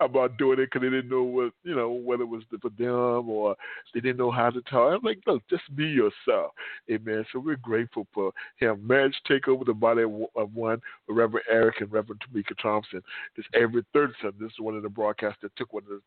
about 0.01 0.37
doing 0.39 0.59
it 0.61 0.71
because 0.73 0.83
they 0.83 0.91
didn't 0.91 1.11
know 1.11 1.23
what 1.23 1.53
you 1.63 1.75
know 1.75 1.91
whether 1.91 2.23
it 2.23 2.29
was 2.29 2.43
for 2.61 2.71
them 2.79 3.29
or 3.29 3.55
they 3.93 4.01
didn't 4.01 4.19
know 4.19 4.31
how 4.31 4.51
to 4.51 4.63
talk. 4.63 4.95
I'm 4.95 5.01
like, 5.03 5.21
look, 5.27 5.43
just 5.49 5.63
be 5.77 5.85
yourself, 5.85 6.53
amen. 6.91 7.25
So 7.33 7.39
we're 7.39 7.57
grateful 7.57 8.07
for 8.15 8.33
him. 8.57 8.87
Marriage 8.87 9.15
take 9.29 9.49
over 9.49 9.65
the 9.65 9.75
body 9.75 10.03
of 10.03 10.55
one, 10.55 10.81
Reverend 11.09 11.47
Eric 11.51 11.81
and 11.81 11.93
Reverend 11.93 12.23
Tamika 12.23 12.57
Thompson. 12.61 13.03
It's 13.37 13.49
every 13.55 13.85
third 13.93 14.13
Sunday. 14.21 14.37
This 14.41 14.53
is 14.53 14.61
one 14.61 14.77
of 14.77 14.83
the 14.83 14.89
broadcasts 14.89 15.39
that 15.43 15.55
took 15.57 15.73
one 15.73 15.83
of 15.85 15.89
the 15.91 16.01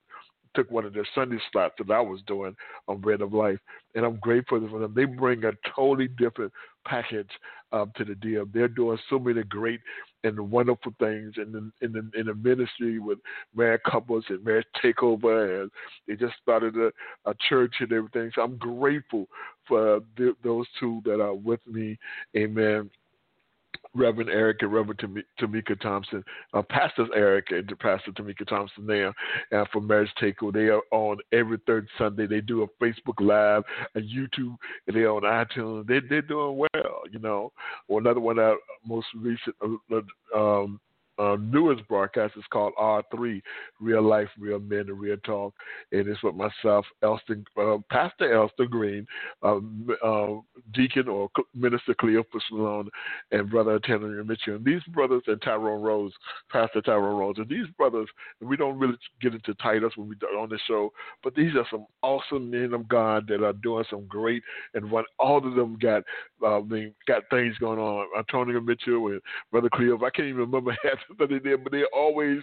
took 0.56 0.70
one 0.72 0.86
of 0.86 0.94
their 0.94 1.08
Sunday 1.16 1.38
slots 1.52 1.76
that 1.78 1.92
I 1.92 2.02
was 2.02 2.22
doing 2.28 2.56
on 2.88 3.00
Bread 3.00 3.22
of 3.22 3.34
Life, 3.34 3.60
and 3.96 4.06
I'm 4.06 4.18
grateful 4.18 4.66
for 4.70 4.80
them. 4.80 4.94
They 4.96 5.06
bring 5.06 5.44
a 5.44 5.52
totally 5.76 6.08
different 6.08 6.52
package 6.86 7.30
um, 7.72 7.92
to 7.98 8.06
the 8.06 8.16
deal. 8.16 8.46
They're 8.54 8.68
doing 8.68 8.98
so 9.10 9.20
many 9.20 9.44
great 9.44 9.82
and 10.24 10.52
wonderful 10.52 10.94
things 11.00 11.34
in 11.38 11.52
the 11.52 11.86
in 11.86 11.94
the 11.94 12.20
in 12.20 12.28
the 12.28 12.36
ministry 12.36 13.00
with 13.00 13.20
married 13.56 13.84
couples 13.84 14.26
and 14.30 14.44
marriage 14.44 14.66
takeover, 14.84 15.62
and 15.62 15.72
they 16.08 16.16
just 16.16 16.36
started 16.42 16.76
a, 16.76 16.92
a 17.30 17.34
church 17.48 17.76
and 17.80 17.92
everything. 17.92 18.32
So 18.36 18.42
I'm 18.42 18.58
grateful 18.58 19.28
for 19.68 20.02
th- 20.18 20.36
those 20.44 20.66
two 20.80 21.02
that 21.06 21.22
are 21.22 21.36
with 21.36 21.60
me. 21.68 21.98
Amen 22.36 22.90
Reverend 23.96 24.30
Eric 24.30 24.62
and 24.62 24.74
Reverend 24.74 25.24
Tamika 25.40 25.80
Thompson, 25.82 26.24
uh, 26.54 26.62
Pastors 26.62 27.10
Eric 27.16 27.48
and 27.52 27.68
Pastor 27.80 28.12
Tamika 28.12 28.48
Thompson 28.48 28.86
there 28.86 29.14
uh, 29.54 29.66
for 29.72 29.82
Marriage 29.82 30.12
Takeover. 30.22 30.54
They 30.54 30.68
are 30.68 30.82
on 30.92 31.18
every 31.32 31.58
third 31.66 31.88
Sunday. 31.98 32.28
They 32.28 32.42
do 32.42 32.64
a 32.64 32.84
Facebook 32.84 33.20
Live, 33.20 33.64
a 33.96 34.00
YouTube, 34.00 34.56
and 34.88 34.96
they're 34.96 35.12
on 35.12 35.24
iTunes. 35.24 35.88
They, 35.88 36.00
they're 36.08 36.22
doing 36.22 36.58
well, 36.58 37.02
you 37.12 37.20
know. 37.20 37.52
Well, 37.88 38.00
another 38.00 38.20
one, 38.20 38.38
that 38.38 38.58
most 38.86 39.08
recent, 39.16 39.56
uh, 39.62 40.38
um, 40.38 40.80
uh, 41.20 41.38
newest 41.40 41.88
broadcast 41.88 42.34
is 42.38 42.44
called 42.52 42.74
R3, 42.80 43.42
Real 43.80 44.02
Life, 44.02 44.30
Real 44.38 44.60
Men, 44.60 44.86
and 44.88 45.00
Real 45.00 45.18
Talk. 45.26 45.54
And 45.92 46.08
it's 46.08 46.22
with 46.24 46.36
myself, 46.36 46.86
Elston, 47.04 47.46
uh, 47.60 47.78
Pastor 47.90 48.34
Elston 48.34 48.68
Green, 48.70 49.06
uh, 49.44 49.58
uh, 50.06 50.40
Deacon 50.74 51.08
or 51.08 51.30
Minister 51.54 51.94
Cleophas 51.94 52.44
Malone, 52.52 52.90
and 53.32 53.50
Brother 53.50 53.80
Tanner 53.80 54.24
Mitchell. 54.24 54.56
And 54.56 54.66
these 54.66 54.84
brothers, 54.94 55.24
and 55.28 55.42
Tyrone 55.42 55.82
Rose, 55.82 56.14
Pastor 56.52 56.82
Tyrone 56.82 57.18
Rose. 57.18 57.36
And 57.38 57.50
these 57.50 57.68
brothers, 57.78 58.08
we 58.42 58.58
don't 58.58 58.80
really 58.80 58.98
get 59.22 59.34
into 59.34 59.54
titles 59.56 59.94
when 59.96 60.10
we're 60.10 60.40
on 60.40 60.50
the 60.50 60.60
show, 60.68 60.92
but 61.24 61.36
these 61.36 61.56
are 61.56 61.66
some 61.72 61.86
awesome 62.02 62.50
men 62.52 62.74
of 62.74 62.88
God 62.88 63.28
that 63.28 63.44
are 63.44 63.54
doing 63.54 63.86
some 63.90 64.06
great, 64.08 64.44
and 64.74 64.90
what 64.90 65.06
all 65.20 65.38
of 65.38 65.56
them 65.56 65.78
got, 65.82 66.04
uh, 66.44 66.60
I 66.60 66.62
mean, 66.62 66.94
got 67.08 67.24
things 67.30 67.58
going 67.60 67.80
on. 67.80 68.08
Antonio 68.18 68.60
Mitchell 68.62 69.08
and 69.08 69.22
Brother 69.52 69.70
Cleo, 69.74 69.98
I 69.98 70.10
can't 70.10 70.28
even 70.28 70.42
remember 70.42 70.72
half 70.84 71.00
but 71.18 71.30
they 71.30 71.38
but 71.38 71.72
they're 71.72 71.86
always 71.94 72.40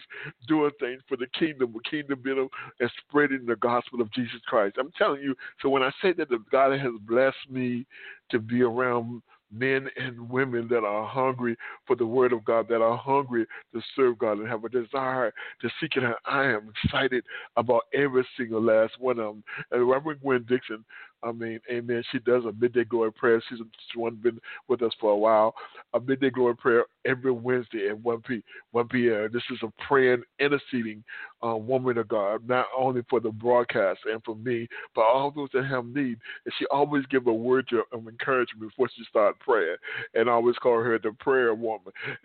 doing 0.49 0.71
things 0.81 1.03
for 1.09 1.17
the 1.17 1.27
kingdom, 1.39 1.73
the 1.73 1.89
kingdom 1.89 2.21
building 2.23 2.49
and 2.81 2.91
spreading 3.07 3.47
the 3.47 3.57
gospel 3.57 4.01
of 4.01 4.13
Jesus 4.13 4.41
Christ. 4.47 4.77
I'm 4.79 4.93
telling 4.99 5.23
you. 5.23 5.35
So 5.61 5.69
when 5.69 5.83
I 5.83 5.91
say 6.03 6.13
that 6.15 6.29
God 6.51 6.79
has 6.79 6.93
blessed 7.07 7.51
me 7.51 7.87
to 8.31 8.39
be 8.39 8.63
around 8.63 9.23
men 9.57 9.89
and 9.97 10.29
women 10.29 10.67
that 10.69 10.85
are 10.85 11.07
hungry 11.07 11.57
for 11.87 11.97
the 11.97 12.07
word 12.07 12.33
of 12.33 12.45
God, 12.45 12.69
that 12.69 12.83
are 12.83 12.97
hungry 12.97 13.47
to 13.73 13.81
serve 13.95 14.19
God 14.19 14.39
and 14.39 14.49
have 14.49 14.65
a 14.65 14.69
desire 14.69 15.33
to 15.61 15.69
seek 15.81 15.97
it. 15.97 16.03
I 16.25 16.45
am 16.45 16.71
excited 16.85 17.25
about 17.57 17.83
every 17.95 18.27
single 18.37 18.63
last 18.63 18.95
one 18.99 19.19
of 19.19 19.27
them. 19.27 19.45
And 19.71 19.89
Reverend 19.89 20.21
Gwen 20.23 20.45
Dixon, 20.49 20.85
I 21.25 21.33
mean, 21.33 21.59
amen. 21.71 22.03
She 22.13 22.19
does 22.19 22.45
a 22.45 22.53
midday 22.53 22.85
glory 22.85 23.13
prayer. 23.13 23.43
She's 23.49 23.59
one 23.95 24.17
been 24.17 24.39
with 24.69 24.83
us 24.83 24.93
for 25.01 25.13
a 25.13 25.17
while. 25.17 25.55
A 25.95 26.01
midday 26.01 26.31
glory 26.31 26.55
prayer 26.55 26.85
every 27.07 27.33
Wednesday 27.33 27.89
at 27.89 27.99
1 27.99 28.21
p 28.23 28.43
1 28.73 28.89
p.m. 28.89 29.31
This 29.33 29.43
is 29.51 29.59
a 29.63 29.73
praying, 29.87 30.23
interceding 30.39 31.03
uh, 31.45 31.57
woman 31.57 31.99
of 31.99 32.09
God, 32.09 32.47
not 32.47 32.67
only 32.77 33.03
for 33.09 33.21
the 33.21 33.31
broadcast 33.31 34.01
and 34.11 34.23
for 34.25 34.37
me, 34.37 34.69
but 34.95 35.03
all 35.03 35.31
those 35.31 35.49
that 35.55 35.65
have 35.65 35.87
need. 35.87 36.19
And 36.45 36.55
she 36.59 36.67
always 36.71 37.05
give 37.07 37.27
a 37.27 37.33
word 37.33 37.69
of 37.93 38.07
encouragement 38.07 38.71
before 38.71 38.91
she 38.95 39.05
start 39.09 39.39
praying, 39.41 39.77
and 40.15 40.29
I 40.29 40.33
always 40.33 40.57
call 40.57 40.81
her 40.83 40.99
the 40.99 41.13
prayer 41.13 41.55
woman 41.55 41.93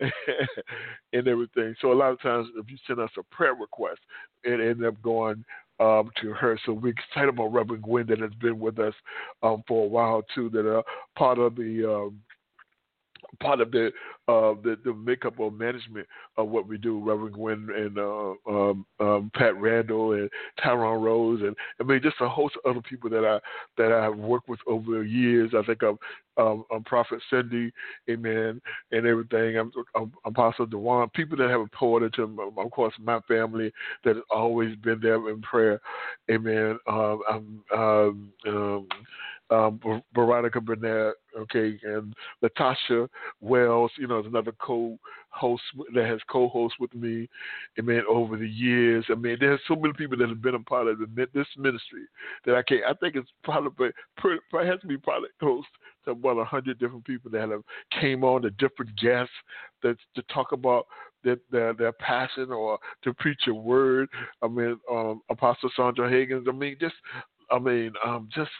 and 1.12 1.28
everything. 1.28 1.74
So 1.80 1.92
a 1.92 1.94
lot 1.94 2.12
of 2.12 2.20
times, 2.20 2.48
if 2.56 2.70
you 2.70 2.76
send 2.86 3.00
us 3.00 3.10
a 3.18 3.22
prayer 3.34 3.54
request, 3.54 4.00
it 4.44 4.60
ends 4.60 4.82
up 4.86 5.00
going 5.02 5.44
um, 5.80 6.10
to 6.20 6.32
her. 6.32 6.58
So 6.64 6.72
we're 6.72 6.92
excited 6.92 7.30
about 7.30 7.52
Reverend 7.52 7.82
Gwen 7.82 8.06
that 8.06 8.20
has 8.20 8.34
been 8.40 8.60
with 8.60 8.78
us 8.78 8.94
um, 9.42 9.62
for 9.66 9.84
a 9.84 9.88
while 9.88 10.22
too, 10.34 10.50
that 10.50 10.66
are 10.66 10.84
part 11.16 11.38
of 11.38 11.56
the 11.56 11.84
um, 11.90 12.20
part 13.40 13.60
of 13.60 13.70
the 13.70 13.90
uh, 14.30 14.54
the, 14.62 14.78
the 14.84 14.94
makeup 14.94 15.34
or 15.38 15.50
management 15.50 16.06
of 16.36 16.48
what 16.48 16.68
we 16.68 16.78
do. 16.78 17.00
Reverend 17.00 17.34
Gwen 17.34 17.68
and 17.74 17.98
uh, 17.98 18.32
um, 18.48 18.86
um, 19.00 19.30
Pat 19.34 19.56
Randall 19.56 20.12
and 20.12 20.30
Tyrone 20.62 21.02
Rose 21.02 21.40
and 21.42 21.56
I 21.80 21.84
mean 21.84 22.00
just 22.02 22.20
a 22.20 22.28
host 22.28 22.54
of 22.64 22.70
other 22.70 22.82
people 22.82 23.10
that 23.10 23.24
I 23.24 23.40
that 23.76 23.92
I 23.92 24.04
have 24.04 24.16
worked 24.16 24.48
with 24.48 24.60
over 24.68 24.98
the 24.98 25.08
years. 25.08 25.50
I 25.56 25.62
think 25.64 25.82
of 25.82 25.98
um, 26.36 26.64
um, 26.72 26.84
Prophet 26.84 27.20
Cindy, 27.28 27.72
Amen, 28.08 28.62
and 28.92 29.06
everything. 29.06 29.56
I'm, 29.58 29.72
I'm 29.96 30.12
Apostle 30.24 30.66
Dewan, 30.66 31.08
people 31.10 31.36
that 31.36 31.50
have 31.50 31.60
reported 31.60 32.14
to, 32.14 32.52
of 32.56 32.70
course, 32.70 32.94
my 33.00 33.20
family 33.28 33.72
that 34.04 34.14
has 34.14 34.24
always 34.30 34.76
been 34.76 35.00
there 35.02 35.28
in 35.28 35.42
prayer, 35.42 35.80
Amen. 36.30 36.78
Um, 36.86 37.20
um, 37.74 38.32
um, 38.46 38.88
um, 39.50 39.80
Veronica 40.14 40.60
Burnett, 40.60 41.14
okay, 41.36 41.78
and 41.82 42.14
Latasha 42.42 43.08
Wells, 43.40 43.90
you 43.98 44.06
know, 44.06 44.20
is 44.20 44.26
another 44.26 44.52
co-host 44.60 45.62
that 45.94 46.06
has 46.06 46.20
co-host 46.30 46.74
with 46.78 46.94
me. 46.94 47.28
I 47.78 47.82
mean, 47.82 48.02
over 48.08 48.36
the 48.36 48.48
years, 48.48 49.04
I 49.10 49.14
mean, 49.14 49.38
there's 49.40 49.60
so 49.66 49.74
many 49.74 49.92
people 49.94 50.16
that 50.18 50.28
have 50.28 50.42
been 50.42 50.54
a 50.54 50.60
part 50.60 50.86
of 50.86 50.98
the, 50.98 51.26
this 51.34 51.46
ministry 51.56 52.02
that 52.46 52.54
I 52.54 52.62
can't. 52.62 52.84
I 52.88 52.94
think 52.94 53.16
it's 53.16 53.30
probably 53.42 53.90
has 54.22 54.80
to 54.80 54.86
be 54.86 54.96
probably 54.98 55.28
close 55.40 55.64
to 56.04 56.12
about 56.12 56.38
a 56.38 56.44
hundred 56.44 56.78
different 56.78 57.04
people 57.04 57.30
that 57.32 57.50
have 57.50 57.62
came 58.00 58.24
on, 58.24 58.42
the 58.42 58.50
different 58.50 58.96
guests 59.00 59.32
that 59.82 59.96
to 60.14 60.22
talk 60.32 60.52
about 60.52 60.86
their, 61.24 61.36
their, 61.50 61.74
their 61.74 61.92
passion 61.92 62.50
or 62.50 62.78
to 63.02 63.12
preach 63.14 63.42
a 63.48 63.54
word. 63.54 64.08
I 64.42 64.48
mean, 64.48 64.78
um, 64.90 65.22
Apostle 65.28 65.70
Sandra 65.76 66.08
Higgins. 66.08 66.46
I 66.48 66.52
mean, 66.52 66.76
just 66.80 66.94
I 67.50 67.58
mean, 67.58 67.92
um, 68.04 68.28
just 68.34 68.50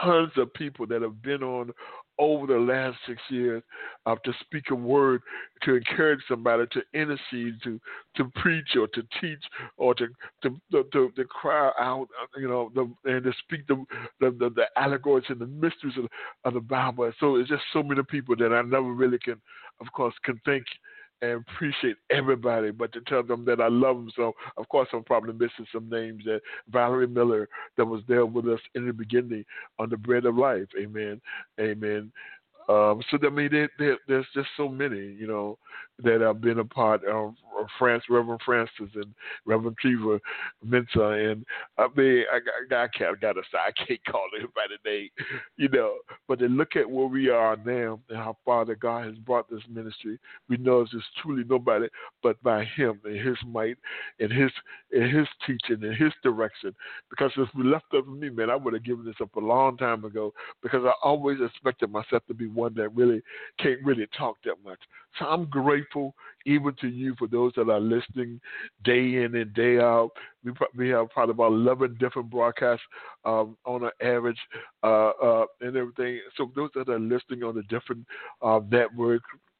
tons 0.00 0.32
of 0.36 0.52
people 0.54 0.86
that 0.86 1.02
have 1.02 1.22
been 1.22 1.42
on 1.42 1.72
over 2.18 2.46
the 2.46 2.58
last 2.58 2.96
six 3.06 3.20
years 3.30 3.62
uh, 4.06 4.14
to 4.24 4.32
speak 4.40 4.64
a 4.70 4.74
word, 4.74 5.22
to 5.62 5.76
encourage 5.76 6.20
somebody, 6.28 6.64
to 6.72 6.82
intercede, 6.94 7.54
to 7.64 7.80
to 8.16 8.30
preach 8.36 8.76
or 8.76 8.86
to 8.88 9.02
teach 9.20 9.42
or 9.76 9.94
to 9.94 10.06
to 10.42 10.50
to, 10.92 11.10
to 11.16 11.24
cry 11.24 11.70
out, 11.80 12.06
uh, 12.20 12.38
you 12.38 12.48
know, 12.48 12.70
the, 12.74 12.82
and 13.10 13.24
to 13.24 13.32
speak 13.44 13.66
the, 13.66 13.82
the 14.20 14.30
the, 14.30 14.50
the 14.50 14.66
allegories 14.76 15.24
and 15.28 15.40
the 15.40 15.46
mysteries 15.46 15.94
of, 15.98 16.06
of 16.44 16.54
the 16.54 16.60
Bible. 16.60 17.10
So 17.18 17.36
it's 17.36 17.48
just 17.48 17.62
so 17.72 17.82
many 17.82 18.02
people 18.08 18.36
that 18.36 18.52
I 18.52 18.62
never 18.62 18.92
really 18.92 19.18
can, 19.18 19.40
of 19.80 19.90
course, 19.92 20.14
can 20.24 20.40
thank 20.44 20.64
and 21.22 21.44
appreciate 21.48 21.96
everybody, 22.10 22.72
but 22.72 22.92
to 22.92 23.00
tell 23.02 23.22
them 23.22 23.44
that 23.44 23.60
I 23.60 23.68
love 23.68 23.96
them. 23.96 24.10
So, 24.14 24.32
of 24.56 24.68
course, 24.68 24.88
I'm 24.92 25.04
probably 25.04 25.32
missing 25.32 25.66
some 25.72 25.88
names. 25.88 26.24
That 26.24 26.40
Valerie 26.68 27.06
Miller, 27.06 27.48
that 27.76 27.84
was 27.84 28.02
there 28.08 28.26
with 28.26 28.48
us 28.48 28.60
in 28.74 28.86
the 28.86 28.92
beginning 28.92 29.44
on 29.78 29.88
the 29.88 29.96
Bread 29.96 30.26
of 30.26 30.36
Life. 30.36 30.68
Amen. 30.78 31.20
Amen. 31.60 32.12
Um, 32.68 33.02
so 33.10 33.18
I 33.24 33.30
mean, 33.30 33.48
there, 33.50 33.70
there, 33.78 33.98
there's 34.06 34.26
just 34.34 34.48
so 34.56 34.68
many, 34.68 34.98
you 34.98 35.26
know, 35.26 35.58
that 36.02 36.20
have 36.20 36.40
been 36.40 36.58
a 36.58 36.64
part 36.64 37.04
of, 37.04 37.34
of 37.58 37.66
France, 37.78 38.04
Reverend 38.08 38.40
Francis 38.44 38.90
and 38.94 39.14
Reverend 39.44 39.76
Trevor 39.78 40.20
Mensah, 40.66 41.32
and 41.32 41.44
I 41.78 41.88
mean, 41.96 42.24
I, 42.32 42.36
I, 42.36 42.84
I 42.84 42.88
can't, 42.88 43.16
I 43.16 43.20
gotta 43.20 43.42
say, 43.50 43.58
I 43.58 43.72
can't 43.72 44.04
call 44.10 44.26
everybody 44.36 44.76
name, 44.84 45.08
you 45.56 45.68
know, 45.68 45.96
but 46.28 46.38
to 46.38 46.46
look 46.46 46.76
at 46.76 46.88
where 46.88 47.06
we 47.06 47.30
are 47.30 47.56
now 47.56 48.00
and 48.08 48.18
how 48.18 48.36
far 48.44 48.64
that 48.64 48.80
God 48.80 49.06
has 49.06 49.18
brought 49.18 49.50
this 49.50 49.62
ministry, 49.68 50.18
we 50.48 50.56
know 50.56 50.80
it's 50.80 50.92
just 50.92 51.06
truly 51.20 51.44
nobody 51.48 51.88
but 52.22 52.42
by 52.42 52.64
Him 52.64 53.00
and 53.04 53.16
His 53.16 53.36
might 53.46 53.76
and 54.20 54.32
His 54.32 54.50
and 54.92 55.14
His 55.14 55.26
teaching 55.46 55.84
and 55.84 55.96
His 55.96 56.12
direction. 56.22 56.74
Because 57.10 57.32
if 57.36 57.48
we 57.56 57.64
left 57.64 57.86
up 57.96 58.04
to 58.04 58.10
me, 58.10 58.30
man, 58.30 58.50
I 58.50 58.56
would 58.56 58.74
have 58.74 58.84
given 58.84 59.04
this 59.04 59.14
up 59.20 59.34
a 59.36 59.40
long 59.40 59.76
time 59.76 60.04
ago 60.04 60.32
because 60.62 60.84
I 60.84 60.92
always 61.02 61.38
expected 61.44 61.90
myself 61.90 62.22
to 62.28 62.34
be 62.34 62.46
one 62.54 62.74
that 62.74 62.94
really 62.94 63.20
can't 63.58 63.82
really 63.84 64.06
talk 64.16 64.36
that 64.44 64.56
much. 64.64 64.78
So 65.18 65.26
I'm 65.26 65.46
grateful 65.46 66.14
even 66.46 66.74
to 66.80 66.88
you 66.88 67.14
for 67.18 67.28
those 67.28 67.52
that 67.56 67.68
are 67.68 67.80
listening 67.80 68.40
day 68.84 69.22
in 69.22 69.34
and 69.36 69.52
day 69.54 69.78
out. 69.78 70.10
We, 70.44 70.52
we 70.76 70.88
have 70.90 71.10
probably 71.10 71.32
about 71.32 71.52
11 71.52 71.98
different 72.00 72.30
broadcasts 72.30 72.84
um, 73.24 73.56
on 73.64 73.84
an 73.84 73.90
average 74.00 74.38
uh, 74.82 75.10
uh, 75.10 75.44
and 75.60 75.76
everything. 75.76 76.20
So 76.36 76.50
those 76.56 76.70
that 76.74 76.88
are 76.88 76.98
listening 76.98 77.42
on 77.44 77.54
the 77.54 77.62
different 77.64 78.06
uh, 78.40 78.60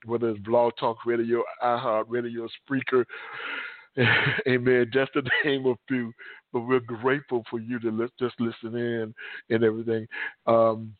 whether 0.04 0.30
it's 0.30 0.40
Blog 0.40 0.72
Talk 0.80 1.06
Radio, 1.06 1.44
iHeart 1.62 2.04
Radio, 2.08 2.49
Spreaker, 2.68 3.04
Amen. 4.49 4.90
Just 4.92 5.12
to 5.14 5.22
name 5.44 5.66
a 5.66 5.75
few, 5.88 6.12
but 6.52 6.61
we're 6.61 6.80
grateful 6.80 7.44
for 7.50 7.61
you 7.61 7.78
to 7.80 8.11
just 8.18 8.34
listen 8.40 8.76
in 8.76 9.14
and 9.50 9.64
everything. 9.64 10.06
Um, 10.46 10.94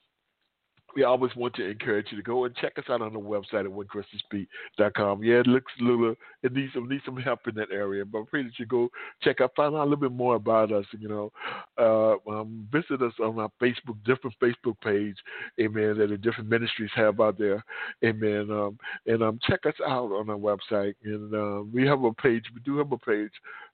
we 0.94 1.04
always 1.04 1.34
want 1.37 1.54
to 1.54 1.68
encourage 1.68 2.06
you 2.11 2.16
to 2.16 2.22
go 2.22 2.44
and 2.44 2.54
check 2.56 2.72
us 2.78 2.84
out 2.88 3.02
on 3.02 3.12
the 3.12 3.18
website 3.18 3.64
at 3.64 3.66
whenchristianspeak.com. 3.66 5.25
Yeah, 5.25 5.40
it 5.40 5.46
looks 5.46 5.72
a 5.80 5.84
little, 5.84 6.14
it 6.42 6.52
needs 6.52 6.72
some 6.75 6.88
needs 6.88 7.04
some 7.04 7.16
help 7.16 7.40
in 7.49 7.54
that 7.56 7.70
area, 7.72 8.04
but 8.04 8.20
I 8.20 8.25
pray 8.30 8.42
that 8.42 8.58
you 8.58 8.66
go 8.66 8.88
check 9.22 9.40
out, 9.40 9.52
find 9.56 9.75
out 9.75 9.82
a 9.82 9.84
little 9.84 9.96
bit 9.96 10.12
more 10.12 10.37
about 10.37 10.72
us. 10.72 10.84
You 10.99 11.08
know, 11.08 11.32
uh, 11.78 12.30
um, 12.30 12.68
visit 12.70 13.02
us 13.02 13.14
on 13.22 13.38
our 13.38 13.50
Facebook, 13.61 13.96
different 14.04 14.37
Facebook 14.40 14.80
page, 14.82 15.16
amen. 15.61 15.99
That 15.99 16.08
the 16.11 16.18
different 16.18 16.50
ministries 16.50 16.90
have 16.94 17.20
out 17.20 17.38
there, 17.38 17.64
amen. 18.04 18.49
Um, 18.50 18.78
and 19.06 19.22
um, 19.22 19.38
check 19.49 19.61
us 19.66 19.75
out 19.87 20.12
on 20.12 20.30
our 20.30 20.37
website, 20.37 20.94
and 21.04 21.34
uh, 21.34 21.62
we 21.72 21.87
have 21.87 22.04
a 22.04 22.12
page. 22.12 22.44
We 22.54 22.61
do 22.62 22.78
have 22.78 22.92
a 22.92 22.99
page 22.99 23.32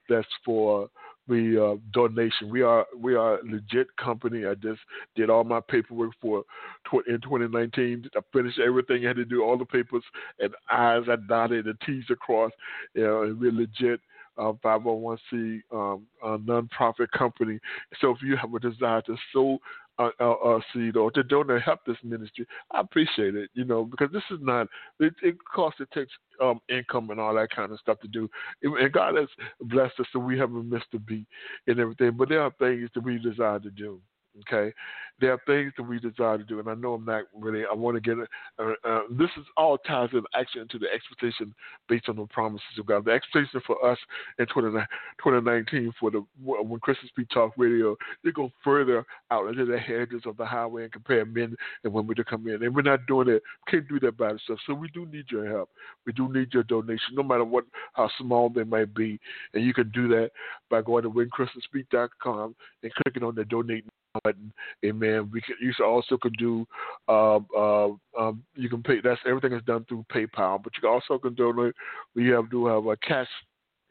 that's 0.08 0.26
for 0.44 0.88
we 1.28 1.60
uh, 1.60 1.76
donation. 1.92 2.50
We 2.50 2.62
are 2.62 2.86
we 2.98 3.14
are 3.14 3.38
a 3.38 3.44
legit 3.44 3.94
company. 3.96 4.46
I 4.46 4.54
just 4.54 4.80
did 5.14 5.30
all 5.30 5.44
my 5.44 5.60
paperwork 5.60 6.12
for 6.20 6.42
tw- 6.86 7.06
in 7.06 7.20
2019. 7.20 8.08
I 8.16 8.20
finished 8.32 8.58
everything 8.58 9.04
I 9.04 9.08
had 9.08 9.16
to 9.16 9.24
do, 9.24 9.44
all 9.44 9.58
the 9.58 9.64
papers 9.64 10.02
and 10.40 10.54
I's 10.70 11.02
I 11.08 11.16
dotted 11.28 11.66
and 11.66 11.78
T's 11.84 12.04
across. 12.10 12.52
You 12.94 13.04
know, 13.04 13.22
and 13.22 13.40
we're 13.40 13.52
legit. 13.52 14.00
Uh, 14.36 14.52
501c 14.64 15.62
um, 15.72 16.06
nonprofit 16.22 17.10
company. 17.10 17.58
So 18.00 18.12
if 18.12 18.18
you 18.22 18.36
have 18.36 18.54
a 18.54 18.60
desire 18.60 19.02
to 19.02 19.16
sow 19.32 19.58
uh, 19.98 20.10
uh, 20.20 20.60
seed 20.72 20.96
or 20.96 21.10
to 21.10 21.22
donate 21.22 21.62
help 21.62 21.80
this 21.86 21.96
ministry, 22.02 22.46
I 22.72 22.80
appreciate 22.80 23.34
it. 23.34 23.50
You 23.54 23.64
know, 23.64 23.84
because 23.84 24.10
this 24.12 24.22
is 24.30 24.38
not 24.40 24.68
it, 25.00 25.14
it 25.22 25.36
costs 25.54 25.80
it 25.80 25.90
takes 25.92 26.12
um, 26.40 26.60
income 26.68 27.10
and 27.10 27.20
all 27.20 27.34
that 27.34 27.50
kind 27.54 27.72
of 27.72 27.80
stuff 27.80 28.00
to 28.00 28.08
do, 28.08 28.28
and 28.62 28.92
God 28.92 29.16
has 29.16 29.28
blessed 29.62 30.00
us, 30.00 30.06
so 30.12 30.18
we 30.18 30.38
haven't 30.38 30.68
missed 30.68 30.86
a 30.94 30.98
beat 30.98 31.26
and 31.66 31.78
everything. 31.78 32.12
But 32.16 32.28
there 32.28 32.42
are 32.42 32.52
things 32.58 32.90
that 32.94 33.04
we 33.04 33.18
desire 33.18 33.58
to 33.58 33.70
do. 33.70 34.00
Okay, 34.40 34.72
there 35.20 35.32
are 35.32 35.40
things 35.46 35.72
that 35.76 35.82
we 35.82 35.98
desire 35.98 36.38
to 36.38 36.44
do, 36.44 36.60
and 36.60 36.68
I 36.68 36.74
know 36.74 36.94
I'm 36.94 37.04
not 37.04 37.24
really. 37.34 37.64
I 37.70 37.74
want 37.74 37.96
to 37.96 38.00
get 38.00 38.18
it. 38.18 38.28
Uh, 38.58 38.88
uh, 38.88 39.00
this 39.10 39.30
is 39.36 39.44
all 39.56 39.78
ties 39.78 40.10
in 40.12 40.22
action 40.38 40.62
into 40.62 40.78
the 40.78 40.86
expectation 40.92 41.52
based 41.88 42.08
on 42.08 42.16
the 42.16 42.26
promises 42.26 42.62
of 42.78 42.86
God. 42.86 43.04
The 43.04 43.10
expectation 43.10 43.60
for 43.66 43.84
us 43.84 43.98
in 44.38 44.46
2019 44.46 45.92
for 45.98 46.10
the 46.10 46.24
when 46.40 46.78
Christian 46.80 47.08
Speak 47.08 47.28
Talk 47.30 47.52
Radio, 47.56 47.96
they 48.22 48.30
go 48.30 48.52
further 48.62 49.04
out 49.32 49.48
into 49.48 49.64
the 49.64 49.78
hedges 49.78 50.22
of 50.24 50.36
the 50.36 50.46
highway 50.46 50.84
and 50.84 50.92
compare 50.92 51.24
men 51.24 51.56
and 51.82 51.92
women 51.92 52.14
to 52.14 52.24
come 52.24 52.46
in, 52.46 52.62
and 52.62 52.74
we're 52.74 52.82
not 52.82 53.06
doing 53.06 53.28
it. 53.28 53.42
We 53.66 53.72
can't 53.72 53.88
do 53.88 53.98
that 54.00 54.16
by 54.16 54.26
ourselves. 54.26 54.62
So 54.66 54.74
we 54.74 54.88
do 54.94 55.04
need 55.06 55.24
your 55.30 55.48
help. 55.48 55.70
We 56.06 56.12
do 56.12 56.32
need 56.32 56.54
your 56.54 56.62
donation, 56.62 57.14
no 57.14 57.24
matter 57.24 57.44
what 57.44 57.64
how 57.94 58.08
small 58.20 58.50
they 58.50 58.64
might 58.64 58.94
be, 58.94 59.18
and 59.52 59.64
you 59.64 59.74
can 59.74 59.90
do 59.90 60.06
that 60.08 60.30
by 60.70 60.82
going 60.82 61.02
to 61.02 61.10
whenchristianspeak.com 61.10 62.54
and 62.84 62.94
clicking 62.94 63.24
on 63.24 63.34
the 63.34 63.44
donate 63.44 63.84
button. 64.24 64.52
Amen. 64.84 65.30
We 65.32 65.40
can, 65.40 65.56
you 65.60 65.72
also 65.84 66.16
can 66.16 66.32
do 66.32 66.66
uh, 67.08 67.38
uh, 67.56 67.88
um, 68.18 68.42
you 68.54 68.68
can 68.68 68.82
pay. 68.82 69.00
That's 69.02 69.20
everything 69.26 69.52
is 69.52 69.62
done 69.64 69.84
through 69.88 70.04
PayPal, 70.12 70.62
but 70.62 70.72
you 70.80 70.88
also 70.88 71.18
can 71.18 71.34
donate. 71.34 71.74
We 72.14 72.28
have 72.28 72.50
do 72.50 72.66
have 72.66 72.86
a 72.86 72.96
cash 72.96 73.28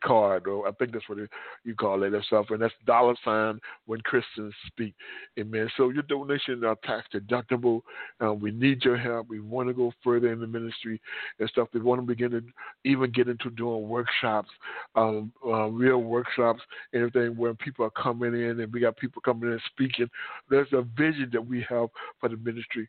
card, 0.04 0.48
or 0.48 0.68
I 0.68 0.72
think 0.74 0.92
that's 0.92 1.08
what 1.10 1.18
you 1.64 1.76
call 1.76 2.04
it, 2.04 2.14
or 2.14 2.24
something. 2.30 2.56
And 2.56 2.64
that's 2.64 2.74
dollar 2.86 3.16
sign 3.24 3.60
when 3.86 4.02
Christians 4.02 4.54
speak. 4.68 4.94
Amen. 5.40 5.70
So 5.78 5.90
your 5.90 6.04
donations 6.04 6.64
are 6.64 6.78
tax 6.84 7.08
deductible. 7.14 7.82
Uh, 8.24 8.34
we 8.34 8.52
need 8.52 8.84
your 8.84 8.98
help. 8.98 9.28
We 9.30 9.40
want 9.40 9.68
to 9.70 9.74
go 9.74 9.92
further 10.04 10.32
in 10.32 10.40
the 10.40 10.48
ministry 10.48 11.02
and 11.40 11.50
stuff. 11.50 11.70
We 11.74 11.82
want 11.82 12.02
to 12.02 12.06
begin 12.06 12.32
to 12.32 12.44
even 12.84 13.12
get 13.12 13.28
into 13.28 13.50
doing 13.52 13.88
workshops, 13.88 14.50
um, 14.96 15.32
uh, 15.46 15.68
real 15.68 16.00
workshops, 16.00 16.62
and 16.94 17.04
everything 17.04 17.38
where 17.38 17.54
people 17.54 17.86
are 17.86 18.02
coming 18.02 18.34
in 18.34 18.60
and 18.60 18.74
we 18.74 18.80
got 18.80 18.98
people 18.98 19.22
coming 19.24 19.44
in 19.44 19.54
and 19.54 19.62
speaking. 19.68 20.10
There's 20.50 20.72
a 20.74 20.84
vision 20.98 21.30
that 21.34 21.46
we 21.46 21.66
have 21.70 21.90
for 22.20 22.30
the 22.30 22.38
ministry 22.38 22.88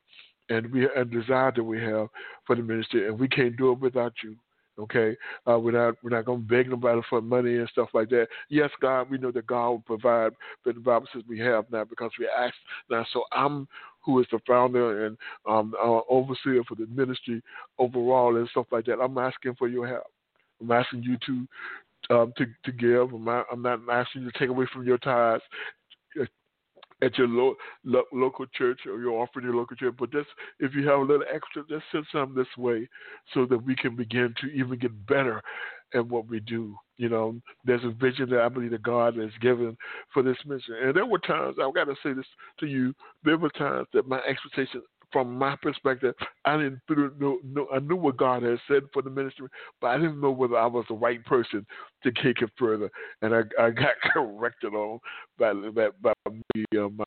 and 0.48 0.70
we 0.72 0.88
a 0.96 1.04
desire 1.04 1.52
that 1.54 1.62
we 1.62 1.80
have 1.80 2.08
for 2.46 2.56
the 2.56 2.62
ministry, 2.62 3.06
and 3.06 3.18
we 3.18 3.28
can't 3.28 3.56
do 3.56 3.72
it 3.72 3.80
without 3.80 4.14
you. 4.22 4.36
Okay, 4.78 5.16
uh, 5.50 5.58
we're 5.58 5.72
not 5.72 5.96
we're 6.02 6.10
not 6.10 6.24
going 6.24 6.42
to 6.42 6.48
beg 6.48 6.70
nobody 6.70 7.00
for 7.10 7.20
money 7.20 7.56
and 7.56 7.68
stuff 7.70 7.88
like 7.94 8.08
that. 8.10 8.28
Yes, 8.48 8.70
God, 8.80 9.10
we 9.10 9.18
know 9.18 9.32
that 9.32 9.46
God 9.46 9.70
will 9.70 9.80
provide, 9.80 10.32
but 10.64 10.74
the 10.74 10.80
Bible 10.80 11.08
says 11.12 11.22
we 11.28 11.38
have 11.40 11.64
now 11.72 11.84
because 11.84 12.12
we 12.18 12.28
ask 12.28 12.54
now. 12.88 13.04
So 13.12 13.24
I'm 13.32 13.66
who 14.04 14.20
is 14.20 14.26
the 14.30 14.38
founder 14.46 15.06
and 15.06 15.18
um, 15.48 15.74
uh, 15.82 16.00
overseer 16.08 16.62
for 16.64 16.76
the 16.76 16.86
ministry 16.86 17.42
overall 17.78 18.36
and 18.36 18.48
stuff 18.50 18.66
like 18.70 18.86
that. 18.86 19.00
I'm 19.00 19.18
asking 19.18 19.56
for 19.56 19.68
your 19.68 19.86
help. 19.86 20.06
I'm 20.60 20.70
asking 20.70 21.02
you 21.02 21.18
to 21.26 22.14
um, 22.14 22.32
to 22.36 22.46
to 22.64 22.72
give. 22.72 23.12
I'm 23.12 23.24
not, 23.24 23.46
I'm 23.50 23.62
not 23.62 23.80
asking 23.90 24.22
you 24.22 24.30
to 24.30 24.38
take 24.38 24.48
away 24.48 24.66
from 24.72 24.86
your 24.86 24.98
tithes 24.98 25.42
at 27.02 27.16
your 27.16 27.28
lo- 27.28 27.56
lo- 27.84 28.04
local 28.12 28.46
church 28.54 28.80
or 28.86 29.00
you're 29.00 29.12
offering 29.12 29.46
your 29.46 29.54
local 29.54 29.76
church. 29.76 29.94
But 29.98 30.12
just 30.12 30.28
if 30.58 30.74
you 30.74 30.86
have 30.88 31.00
a 31.00 31.02
little 31.02 31.24
extra, 31.32 31.62
just 31.68 31.84
send 31.92 32.06
some 32.12 32.34
this 32.34 32.46
way 32.56 32.88
so 33.34 33.46
that 33.46 33.58
we 33.58 33.76
can 33.76 33.96
begin 33.96 34.34
to 34.40 34.46
even 34.48 34.78
get 34.78 35.06
better 35.06 35.42
at 35.94 36.06
what 36.06 36.28
we 36.28 36.40
do. 36.40 36.76
You 36.96 37.08
know, 37.08 37.40
there's 37.64 37.84
a 37.84 37.90
vision 37.90 38.28
that 38.30 38.40
I 38.40 38.48
believe 38.48 38.72
that 38.72 38.82
God 38.82 39.16
has 39.16 39.30
given 39.40 39.76
for 40.12 40.22
this 40.22 40.36
mission. 40.44 40.74
And 40.82 40.94
there 40.94 41.06
were 41.06 41.18
times, 41.18 41.56
I've 41.62 41.74
got 41.74 41.84
to 41.84 41.94
say 42.02 42.12
this 42.12 42.26
to 42.60 42.66
you, 42.66 42.94
there 43.24 43.38
were 43.38 43.50
times 43.50 43.86
that 43.94 44.08
my 44.08 44.20
expectations 44.28 44.84
from 45.12 45.38
my 45.38 45.56
perspective, 45.62 46.14
I 46.44 46.56
didn't 46.56 46.80
know, 46.88 47.38
know, 47.44 47.66
I 47.72 47.78
knew 47.78 47.96
what 47.96 48.16
God 48.16 48.42
had 48.42 48.58
said 48.68 48.84
for 48.92 49.02
the 49.02 49.10
ministry, 49.10 49.48
but 49.80 49.88
I 49.88 49.96
didn't 49.96 50.20
know 50.20 50.30
whether 50.30 50.56
I 50.56 50.66
was 50.66 50.84
the 50.88 50.94
right 50.94 51.24
person 51.24 51.66
to 52.02 52.12
take 52.12 52.42
it 52.42 52.50
further. 52.58 52.90
And 53.22 53.34
I, 53.34 53.42
I 53.60 53.70
got 53.70 53.94
corrected 54.12 54.74
on 54.74 54.98
by 55.38 55.52
by, 55.52 55.88
by 56.02 56.12
me, 56.30 56.64
uh, 56.78 56.88
my 56.88 57.04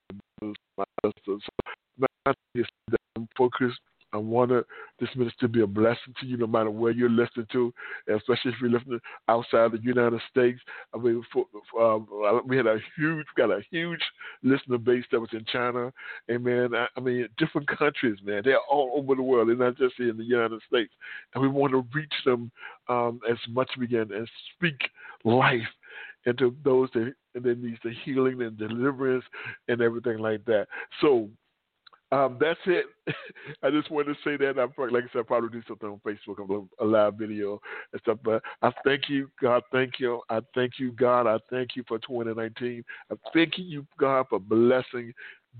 my 0.77 0.85
sisters. 1.05 1.43
So 1.45 1.71
my 1.97 2.07
that 2.55 2.99
I'm 3.15 3.27
focused 3.37 3.79
I 4.13 4.17
want 4.17 4.51
this 4.99 5.09
ministry 5.15 5.47
to 5.47 5.47
be 5.47 5.61
a 5.61 5.67
blessing 5.67 6.13
to 6.19 6.25
you 6.25 6.37
no 6.37 6.47
matter 6.47 6.69
where 6.69 6.91
you're 6.91 7.09
listening 7.09 7.47
to, 7.53 7.73
especially 8.13 8.51
if 8.51 8.55
you're 8.61 8.69
listening 8.69 8.99
outside 9.29 9.71
the 9.71 9.81
United 9.81 10.19
States. 10.29 10.59
I 10.93 10.97
mean, 10.97 11.23
for, 11.31 11.45
uh, 11.79 12.39
we 12.45 12.57
had 12.57 12.67
a 12.67 12.79
huge, 12.97 13.25
got 13.37 13.51
a 13.51 13.61
huge 13.71 14.01
listener 14.43 14.77
base 14.77 15.05
that 15.11 15.19
was 15.19 15.29
in 15.33 15.45
China. 15.45 15.93
Amen. 16.29 16.75
I, 16.75 16.87
I 16.95 16.99
mean, 16.99 17.27
different 17.37 17.67
countries, 17.67 18.17
man. 18.23 18.41
They're 18.43 18.59
all 18.69 18.91
over 18.95 19.15
the 19.15 19.21
world. 19.21 19.47
They're 19.47 19.55
not 19.55 19.77
just 19.77 19.99
in 19.99 20.17
the 20.17 20.23
United 20.23 20.61
States. 20.67 20.93
And 21.33 21.41
we 21.41 21.47
want 21.47 21.71
to 21.71 21.85
reach 21.93 22.13
them 22.25 22.51
um, 22.89 23.19
as 23.29 23.37
much 23.49 23.69
as 23.75 23.79
we 23.79 23.87
can 23.87 24.11
and 24.11 24.27
speak 24.55 24.89
life 25.23 25.61
into 26.25 26.55
those 26.63 26.89
that, 26.93 27.13
that 27.33 27.63
needs 27.63 27.79
the 27.83 27.93
healing 28.03 28.41
and 28.41 28.57
deliverance 28.57 29.25
and 29.67 29.81
everything 29.81 30.19
like 30.19 30.45
that. 30.45 30.67
So 30.99 31.29
um, 32.11 32.37
that's 32.39 32.59
it. 32.65 32.85
I 33.63 33.69
just 33.69 33.89
wanted 33.89 34.13
to 34.13 34.19
say 34.23 34.37
that. 34.37 34.59
I'm 34.59 34.71
probably, 34.71 34.93
like 34.93 35.05
I 35.05 35.13
said, 35.13 35.19
I'll 35.19 35.23
probably 35.23 35.49
do 35.49 35.61
something 35.67 35.87
on 35.87 36.01
Facebook, 36.05 36.67
a 36.79 36.85
live 36.85 37.15
video 37.15 37.61
and 37.93 38.01
stuff. 38.01 38.19
But 38.23 38.43
I 38.61 38.71
thank 38.83 39.09
you, 39.09 39.29
God. 39.41 39.63
Thank 39.71 39.99
you. 39.99 40.21
I 40.29 40.41
thank 40.53 40.73
you, 40.77 40.91
God. 40.91 41.25
I 41.25 41.37
thank 41.49 41.75
you 41.75 41.83
for 41.87 41.99
2019. 41.99 42.83
I 43.11 43.15
thank 43.33 43.53
you, 43.57 43.85
God, 43.97 44.25
for 44.29 44.39
blessing 44.39 45.13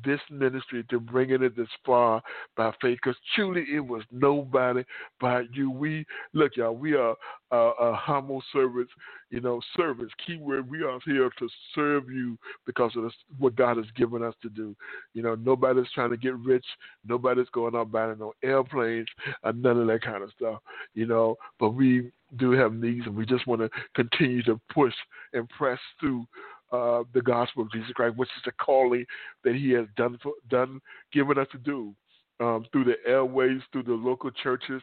this 0.04 0.19
ministry 0.30 0.84
to 0.89 0.99
bringing 0.99 1.43
it 1.43 1.56
this 1.56 1.67
far 1.86 2.21
by 2.56 2.71
faith 2.82 2.99
because 3.04 3.17
truly 3.36 3.65
it 3.73 3.80
was 3.80 4.04
nobody 4.12 4.84
but 5.19 5.54
you. 5.54 5.69
We 5.69 6.06
look, 6.34 6.56
y'all, 6.56 6.75
we 6.75 6.93
are 6.93 7.15
uh, 7.51 7.71
a 7.80 7.93
humble 7.93 8.41
servants, 8.54 8.91
you 9.30 9.41
know, 9.41 9.62
servants. 9.75 10.13
Keyword, 10.25 10.69
we 10.69 10.84
are 10.84 10.99
here 11.06 11.30
to 11.38 11.49
serve 11.75 12.10
you 12.10 12.38
because 12.65 12.91
of 12.95 13.04
this, 13.04 13.13
what 13.38 13.56
God 13.56 13.77
has 13.77 13.86
given 13.95 14.23
us 14.23 14.34
to 14.41 14.49
do. 14.49 14.75
You 15.13 15.23
know, 15.23 15.36
nobody's 15.36 15.91
trying 15.93 16.12
to 16.12 16.17
get 16.17 16.36
rich. 16.38 16.65
Nobody's 17.06 17.49
going 17.54 17.75
out 17.75 17.91
buying 17.91 18.17
no 18.19 18.34
airplanes 18.43 19.08
or 19.43 19.54
none 19.54 19.80
of 19.80 19.88
that 19.88 20.01
kind 20.01 20.23
of 20.23 20.32
stuff. 20.38 20.62
You 20.93 21.06
know, 21.06 21.36
but 21.60 21.71
we 21.71 22.12
do 22.38 22.51
have 22.51 22.73
needs, 22.73 23.06
and 23.06 23.15
we 23.15 23.25
just 23.25 23.47
want 23.47 23.62
to 23.62 23.69
continue 23.95 24.43
to 24.43 24.60
push 24.73 24.93
and 25.34 25.49
press 25.49 25.80
through 25.99 26.25
uh, 26.71 27.03
the 27.13 27.21
gospel 27.21 27.63
of 27.63 27.71
Jesus 27.71 27.91
Christ, 27.93 28.17
which 28.17 28.29
is 28.38 28.43
the 28.45 28.51
calling 28.53 29.05
that 29.43 29.55
He 29.55 29.71
has 29.71 29.86
done 29.97 30.17
for, 30.21 30.34
done 30.49 30.79
given 31.12 31.38
us 31.38 31.47
to 31.51 31.57
do 31.57 31.93
um, 32.41 32.65
through 32.71 32.86
the 32.86 32.95
airways, 33.06 33.62
through 33.71 33.84
the 33.84 33.93
local 33.93 34.32
churches, 34.32 34.82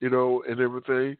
you 0.00 0.08
know, 0.08 0.42
and 0.48 0.60
everything 0.60 1.16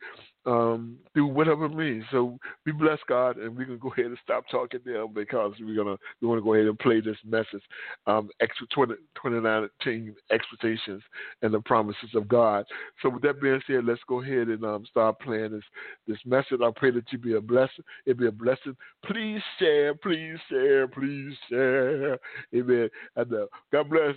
um, 0.47 0.97
through 1.13 1.27
whatever 1.27 1.69
means. 1.69 2.05
So 2.11 2.39
we 2.65 2.73
bless 2.73 2.99
God, 3.09 3.37
and 3.37 3.57
we 3.57 3.65
can 3.65 3.79
go 3.79 3.93
ahead 3.93 4.07
and 4.07 4.19
stop 4.23 4.45
talking 4.51 4.81
now 4.87 5.07
because 5.07 5.53
we're 5.61 5.77
gonna 5.77 5.97
we 6.21 6.29
want 6.29 6.39
to 6.39 6.45
go 6.45 6.55
ahead 6.55 6.67
and 6.67 6.79
play 6.79 7.01
this 7.01 7.17
message, 7.27 7.63
um, 8.07 8.31
extra 8.41 8.67
20, 8.69 8.95
2019 9.17 10.15
expectations 10.31 11.03
and 11.43 11.53
the 11.53 11.61
promises 11.61 12.11
of 12.15 12.29
God. 12.29 12.65
So 13.03 13.11
with 13.11 13.23
that 13.23 13.41
being 13.41 13.61
said, 13.67 13.85
let's 13.85 14.01
go 14.09 14.23
ahead 14.23 14.49
and 14.49 14.65
um, 14.65 14.85
start 14.87 15.21
playing 15.21 15.53
this 15.53 15.65
this 16.07 16.19
message. 16.25 16.61
I 16.63 16.71
pray 16.75 16.91
that 16.93 17.11
you 17.13 17.19
be 17.19 17.35
a 17.35 17.41
blessing. 17.41 17.85
It 18.07 18.19
be 18.19 18.27
a 18.27 18.33
blessing. 18.33 18.77
Please 19.05 19.43
share, 19.59 19.95
please 19.95 20.39
share, 20.49 20.89
please 20.89 21.35
share. 21.49 22.19
Amen. 22.55 22.89
And 23.17 23.33
uh, 23.33 23.47
God 23.73 23.91
bless. 23.91 24.15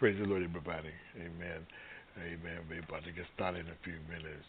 Praise 0.00 0.16
the 0.18 0.26
Lord, 0.26 0.42
everybody. 0.42 0.88
Amen. 1.16 1.60
Amen. 2.16 2.64
We're 2.70 2.80
about 2.80 3.04
to 3.04 3.12
get 3.12 3.26
started 3.36 3.66
in 3.66 3.70
a 3.70 3.76
few 3.84 4.00
minutes. 4.08 4.48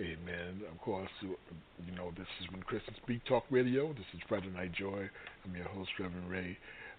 Amen. 0.00 0.62
Of 0.72 0.80
course, 0.80 1.10
you 1.20 1.94
know, 1.94 2.12
this 2.16 2.26
is 2.40 2.50
when 2.50 2.62
Christian 2.62 2.94
Speak 3.02 3.22
Talk 3.26 3.44
Radio. 3.50 3.88
This 3.92 4.08
is 4.14 4.20
Friday 4.26 4.48
Night 4.48 4.72
Joy. 4.72 5.04
I'm 5.44 5.54
your 5.54 5.68
host, 5.68 5.90
Reverend 6.00 6.30
Ray. 6.30 6.56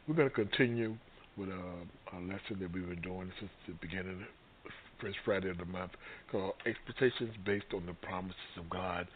We're 0.07 0.13
going 0.13 0.29
to 0.29 0.35
continue 0.35 0.95
with 1.35 1.49
a, 1.49 1.55
uh, 1.57 2.17
a 2.17 2.21
lesson 2.21 2.61
that 2.61 2.71
we've 2.71 2.87
been 2.87 3.01
doing 3.01 3.31
since 3.39 3.49
the 3.65 3.73
beginning, 3.81 4.27
first 5.01 5.17
Friday 5.25 5.49
of 5.49 5.57
the 5.57 5.65
month, 5.65 5.93
called 6.31 6.53
Expectations 6.67 7.33
Based 7.47 7.65
on 7.73 7.87
the 7.87 7.93
Promises 8.05 8.59
of 8.59 8.69
God. 8.69 9.07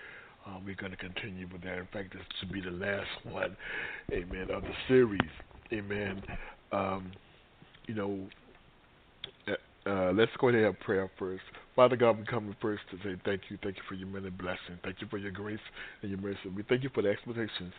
Uh, 0.44 0.58
we're 0.66 0.74
going 0.74 0.92
to 0.92 0.98
continue 0.98 1.48
with 1.54 1.62
that. 1.62 1.78
In 1.78 1.88
fact, 1.94 2.14
this 2.14 2.24
should 2.40 2.52
be 2.52 2.62
the 2.62 2.72
last 2.72 3.14
one, 3.30 3.56
amen, 4.12 4.50
of 4.50 4.64
the 4.64 4.74
series. 4.88 5.30
Amen. 5.72 6.24
Um, 6.72 7.12
you 7.86 7.94
know, 7.94 8.28
uh, 9.86 10.12
let's 10.14 10.32
go 10.40 10.50
ahead 10.50 10.64
and 10.64 10.74
have 10.74 10.80
prayer 10.80 11.10
first. 11.20 11.44
Father 11.76 11.96
God, 11.96 12.18
we 12.18 12.26
come 12.26 12.56
first 12.62 12.82
to 12.92 12.98
say 12.98 13.20
thank 13.24 13.42
you. 13.50 13.58
Thank 13.62 13.78
you 13.78 13.84
for 13.88 13.94
your 13.94 14.08
many 14.08 14.30
blessings. 14.30 14.80
Thank 14.84 15.02
you 15.02 15.08
for 15.08 15.18
your 15.18 15.32
grace 15.32 15.60
and 16.02 16.10
your 16.10 16.20
mercy. 16.20 16.50
We 16.56 16.64
thank 16.64 16.84
you 16.84 16.90
for 16.94 17.04
the 17.04 17.10
expectations 17.10 17.74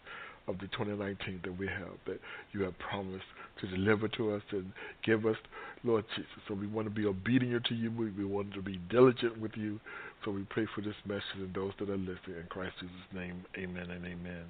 of 0.48 0.58
the 0.58 0.68
2019 0.68 1.40
that 1.42 1.58
we 1.58 1.66
have, 1.66 1.98
that 2.06 2.20
you 2.52 2.62
have 2.62 2.78
promised 2.78 3.24
to 3.60 3.66
deliver 3.66 4.06
to 4.08 4.34
us 4.34 4.42
and 4.52 4.70
give 5.04 5.26
us, 5.26 5.36
Lord 5.82 6.04
Jesus. 6.14 6.30
So 6.46 6.54
we 6.54 6.68
want 6.68 6.86
to 6.86 6.94
be 6.94 7.06
obedient 7.06 7.64
to 7.66 7.74
you. 7.74 7.90
We, 7.90 8.10
we 8.10 8.24
want 8.24 8.54
to 8.54 8.62
be 8.62 8.78
diligent 8.88 9.40
with 9.40 9.52
you. 9.56 9.80
So 10.24 10.30
we 10.30 10.44
pray 10.44 10.66
for 10.74 10.82
this 10.82 10.94
message 11.06 11.22
and 11.36 11.52
those 11.54 11.72
that 11.80 11.90
are 11.90 11.96
listening. 11.96 12.38
In 12.40 12.46
Christ 12.48 12.74
Jesus' 12.80 12.94
name, 13.12 13.44
amen 13.56 13.90
and 13.90 14.04
amen. 14.04 14.44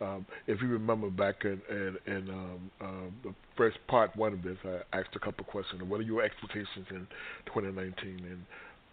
Um, 0.00 0.26
if 0.46 0.60
you 0.60 0.68
remember 0.68 1.08
back 1.08 1.44
in, 1.44 1.60
in, 1.70 1.96
in 2.06 2.30
um, 2.30 2.70
uh, 2.80 3.28
the 3.28 3.34
first 3.56 3.78
part 3.88 4.14
one 4.16 4.32
of 4.34 4.42
this, 4.42 4.58
I 4.64 4.98
asked 4.98 5.14
a 5.14 5.18
couple 5.18 5.44
of 5.44 5.46
questions. 5.46 5.82
What 5.82 6.00
are 6.00 6.04
your 6.04 6.22
expectations 6.22 6.86
in 6.90 7.06
2019? 7.46 8.26
And 8.28 8.42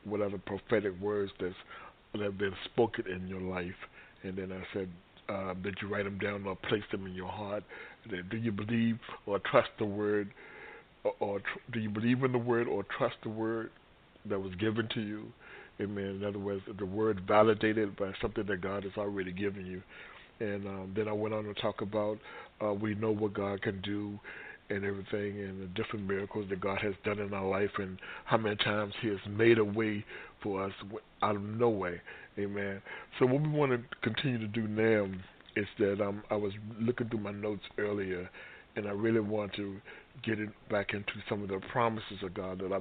what 0.05 0.21
are 0.21 0.29
the 0.29 0.37
prophetic 0.37 0.99
words 1.01 1.31
that's, 1.39 1.55
that 2.13 2.21
have 2.21 2.37
been 2.37 2.53
spoken 2.65 3.05
in 3.07 3.27
your 3.27 3.41
life? 3.41 3.75
And 4.23 4.37
then 4.37 4.51
I 4.53 4.63
said, 4.73 4.89
uh, 5.29 5.53
did 5.55 5.75
you 5.81 5.89
write 5.89 6.05
them 6.05 6.17
down 6.19 6.45
or 6.45 6.55
place 6.55 6.83
them 6.91 7.05
in 7.05 7.13
your 7.13 7.29
heart? 7.29 7.63
Do 8.09 8.37
you 8.37 8.51
believe 8.51 8.97
or 9.25 9.39
trust 9.39 9.69
the 9.79 9.85
word, 9.85 10.31
or, 11.03 11.13
or 11.19 11.39
tr- 11.39 11.71
do 11.71 11.79
you 11.79 11.89
believe 11.89 12.23
in 12.23 12.31
the 12.31 12.37
word 12.37 12.67
or 12.67 12.85
trust 12.97 13.15
the 13.23 13.29
word 13.29 13.71
that 14.25 14.39
was 14.39 14.53
given 14.55 14.87
to 14.93 15.01
you? 15.01 15.25
Amen. 15.81 16.19
In 16.21 16.23
other 16.25 16.39
words, 16.39 16.61
the 16.77 16.85
word 16.85 17.21
validated 17.27 17.95
by 17.95 18.11
something 18.21 18.45
that 18.45 18.61
God 18.61 18.83
has 18.83 18.93
already 18.97 19.31
given 19.31 19.65
you. 19.65 19.81
And 20.43 20.67
um, 20.67 20.93
then 20.95 21.07
I 21.07 21.13
went 21.13 21.33
on 21.33 21.45
to 21.45 21.53
talk 21.55 21.81
about 21.81 22.17
uh, 22.63 22.73
we 22.73 22.95
know 22.95 23.11
what 23.11 23.33
God 23.33 23.61
can 23.61 23.79
do 23.81 24.19
and 24.69 24.83
everything 24.83 25.39
and 25.39 25.61
the 25.61 25.67
different 25.67 26.07
miracles 26.07 26.47
that 26.49 26.59
God 26.59 26.79
has 26.81 26.93
done 27.05 27.19
in 27.19 27.33
our 27.33 27.47
life 27.47 27.69
and 27.77 27.97
how 28.25 28.37
many 28.37 28.55
times 28.57 28.93
He 29.01 29.07
has 29.09 29.19
made 29.29 29.57
a 29.57 29.63
way 29.63 30.05
for 30.41 30.63
us 30.65 30.73
out 31.21 31.35
of 31.35 31.41
no 31.41 31.69
way. 31.69 32.01
Amen. 32.37 32.81
So 33.19 33.25
what 33.25 33.41
we 33.41 33.49
want 33.49 33.71
to 33.71 33.79
continue 34.01 34.39
to 34.39 34.47
do 34.47 34.67
now 34.67 35.07
is 35.55 35.67
that 35.79 36.01
um, 36.01 36.23
I 36.29 36.35
was 36.35 36.51
looking 36.79 37.09
through 37.09 37.19
my 37.19 37.31
notes 37.31 37.63
earlier 37.77 38.29
and 38.75 38.87
I 38.87 38.91
really 38.91 39.19
want 39.19 39.53
to 39.53 39.77
get 40.23 40.39
it 40.39 40.49
back 40.69 40.93
into 40.93 41.13
some 41.29 41.43
of 41.43 41.49
the 41.49 41.59
promises 41.71 42.23
of 42.23 42.33
God 42.33 42.59
that 42.59 42.73
I, 42.73 42.79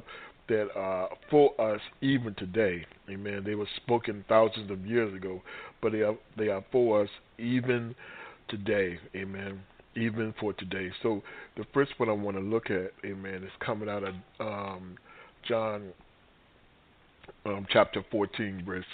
that 0.48 0.68
are 0.74 1.08
for 1.30 1.58
us 1.60 1.80
even 2.00 2.34
today. 2.34 2.84
Amen. 3.08 3.42
They 3.44 3.54
were 3.54 3.68
spoken 3.76 4.24
thousands 4.28 4.70
of 4.70 4.86
years 4.86 5.14
ago, 5.14 5.42
but 5.80 5.92
they 5.92 6.00
are 6.00 6.16
they 6.36 6.48
are 6.48 6.64
for 6.72 7.02
us 7.02 7.08
even 7.38 7.94
today. 8.48 8.98
Amen 9.14 9.60
even 9.94 10.34
for 10.40 10.52
today. 10.54 10.90
So 11.02 11.22
the 11.56 11.64
first 11.74 11.92
one 11.98 12.08
I 12.08 12.12
want 12.12 12.36
to 12.36 12.42
look 12.42 12.70
at, 12.70 12.92
amen, 13.04 13.42
is 13.44 13.50
coming 13.60 13.88
out 13.88 14.02
of 14.04 14.14
um, 14.40 14.96
John 15.46 15.92
um, 17.44 17.66
chapter 17.70 18.04
14, 18.10 18.62
verses 18.64 18.86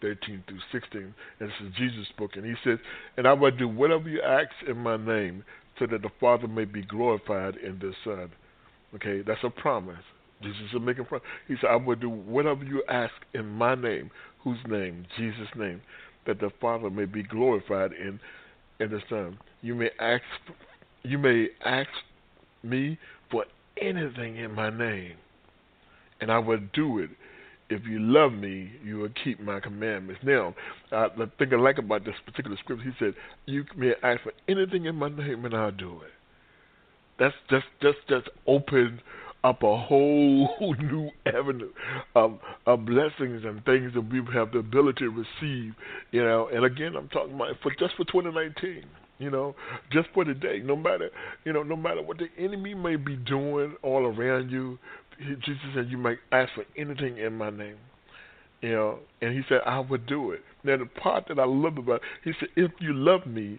13 0.00 0.44
through 0.46 0.80
16. 0.80 1.14
And 1.40 1.48
this 1.48 1.54
is 1.64 1.74
Jesus 1.76 2.06
spoken. 2.08 2.44
He 2.44 2.54
says, 2.64 2.78
And 3.16 3.26
I 3.26 3.32
will 3.32 3.50
do 3.50 3.68
whatever 3.68 4.08
you 4.08 4.22
ask 4.22 4.50
in 4.68 4.78
my 4.78 4.96
name, 4.96 5.44
so 5.78 5.86
that 5.86 6.02
the 6.02 6.10
Father 6.20 6.48
may 6.48 6.64
be 6.64 6.82
glorified 6.82 7.56
in 7.56 7.78
the 7.78 7.92
Son. 8.04 8.30
Okay, 8.94 9.22
that's 9.26 9.42
a 9.44 9.50
promise. 9.50 9.96
Jesus 10.42 10.60
is 10.72 10.80
making 10.80 11.04
promise. 11.06 11.26
He 11.46 11.54
said, 11.60 11.70
I 11.70 11.76
will 11.76 11.96
do 11.96 12.08
whatever 12.08 12.64
you 12.64 12.82
ask 12.88 13.12
in 13.34 13.46
my 13.46 13.74
name. 13.74 14.10
Whose 14.44 14.58
name? 14.68 15.06
Jesus' 15.16 15.48
name. 15.56 15.80
That 16.26 16.40
the 16.40 16.50
Father 16.60 16.90
may 16.90 17.06
be 17.06 17.22
glorified 17.22 17.92
in 17.92 18.20
in 18.80 18.90
the 18.90 19.00
Son. 19.08 19.38
You 19.62 19.74
may 19.74 19.90
ask, 19.98 20.22
you 21.02 21.18
may 21.18 21.48
ask 21.64 21.88
me 22.62 22.98
for 23.30 23.44
anything 23.80 24.36
in 24.36 24.54
my 24.54 24.70
name, 24.70 25.16
and 26.20 26.30
I 26.30 26.38
will 26.38 26.60
do 26.72 26.98
it. 26.98 27.10
If 27.70 27.84
you 27.86 27.98
love 27.98 28.32
me, 28.32 28.70
you 28.82 28.98
will 28.98 29.10
keep 29.22 29.40
my 29.40 29.60
commandments. 29.60 30.22
Now, 30.24 30.54
uh, 30.90 31.08
the 31.16 31.30
thing 31.38 31.52
I 31.52 31.56
like 31.56 31.78
about 31.78 32.04
this 32.04 32.14
particular 32.24 32.56
scripture, 32.58 32.84
he 32.84 32.92
said, 32.98 33.14
"You 33.46 33.64
may 33.76 33.94
ask 34.02 34.22
for 34.22 34.32
anything 34.48 34.86
in 34.86 34.94
my 34.94 35.08
name, 35.08 35.44
and 35.44 35.54
I'll 35.54 35.72
do 35.72 36.00
it." 36.02 36.12
That's 37.18 37.34
just 37.50 37.66
just 37.82 37.98
just 38.08 38.28
open 38.46 39.00
up 39.44 39.62
a 39.62 39.76
whole 39.76 40.48
new 40.78 41.10
avenue 41.26 41.70
of, 42.14 42.38
of 42.66 42.84
blessings 42.84 43.44
and 43.44 43.64
things 43.64 43.92
that 43.94 44.10
we 44.10 44.20
have 44.32 44.52
the 44.52 44.58
ability 44.58 45.04
to 45.04 45.10
receive. 45.10 45.74
You 46.10 46.24
know, 46.24 46.48
and 46.52 46.64
again, 46.64 46.96
I'm 46.96 47.08
talking 47.08 47.34
about 47.34 47.56
for 47.62 47.70
just 47.78 47.94
for 47.96 48.04
2019. 48.04 48.84
You 49.18 49.30
know, 49.30 49.56
just 49.90 50.08
for 50.14 50.24
today. 50.24 50.60
No 50.64 50.76
matter 50.76 51.10
you 51.44 51.52
know, 51.52 51.64
no 51.64 51.74
matter 51.74 52.02
what 52.02 52.18
the 52.18 52.28
enemy 52.38 52.74
may 52.74 52.94
be 52.94 53.16
doing 53.16 53.74
all 53.82 54.06
around 54.06 54.50
you, 54.50 54.78
Jesus 55.18 55.58
said, 55.74 55.88
"You 55.90 55.98
may 55.98 56.14
ask 56.30 56.52
for 56.54 56.64
anything 56.76 57.18
in 57.18 57.36
my 57.36 57.50
name." 57.50 57.78
You 58.62 58.70
know, 58.70 58.98
and 59.20 59.34
he 59.34 59.42
said, 59.48 59.62
"I 59.66 59.80
would 59.80 60.06
do 60.06 60.30
it." 60.30 60.42
Now, 60.62 60.76
the 60.76 60.86
part 60.86 61.26
that 61.28 61.38
I 61.40 61.44
love 61.44 61.78
about, 61.78 61.96
it, 61.96 62.02
he 62.22 62.32
said, 62.38 62.48
"If 62.54 62.70
you 62.80 62.92
love 62.92 63.26
me, 63.26 63.58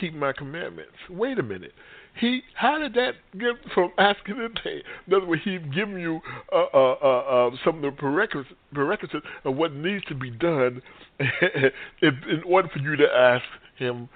keep 0.00 0.14
my 0.14 0.32
commandments." 0.32 0.92
Wait 1.10 1.40
a 1.40 1.42
minute. 1.42 1.72
He 2.18 2.42
how 2.54 2.78
did 2.78 2.94
that 2.94 3.12
get 3.38 3.56
from 3.74 3.92
asking 3.98 4.40
a 4.40 4.48
day? 4.48 4.82
In 5.06 5.14
other 5.14 5.26
words, 5.26 5.42
he's 5.44 5.60
giving 5.74 5.98
you 5.98 6.20
uh, 6.50 6.64
uh, 6.72 6.96
uh, 7.02 7.48
uh, 7.48 7.50
some 7.64 7.76
of 7.76 7.82
the 7.82 7.90
prerequisites, 7.90 8.54
prerequisites 8.72 9.26
of 9.44 9.56
what 9.56 9.74
needs 9.74 10.04
to 10.06 10.14
be 10.14 10.30
done 10.30 10.80
in, 11.20 11.70
in 12.02 12.42
order 12.46 12.68
for 12.72 12.78
you 12.78 12.96
to 12.96 13.06
ask 13.06 13.44
him 13.76 14.08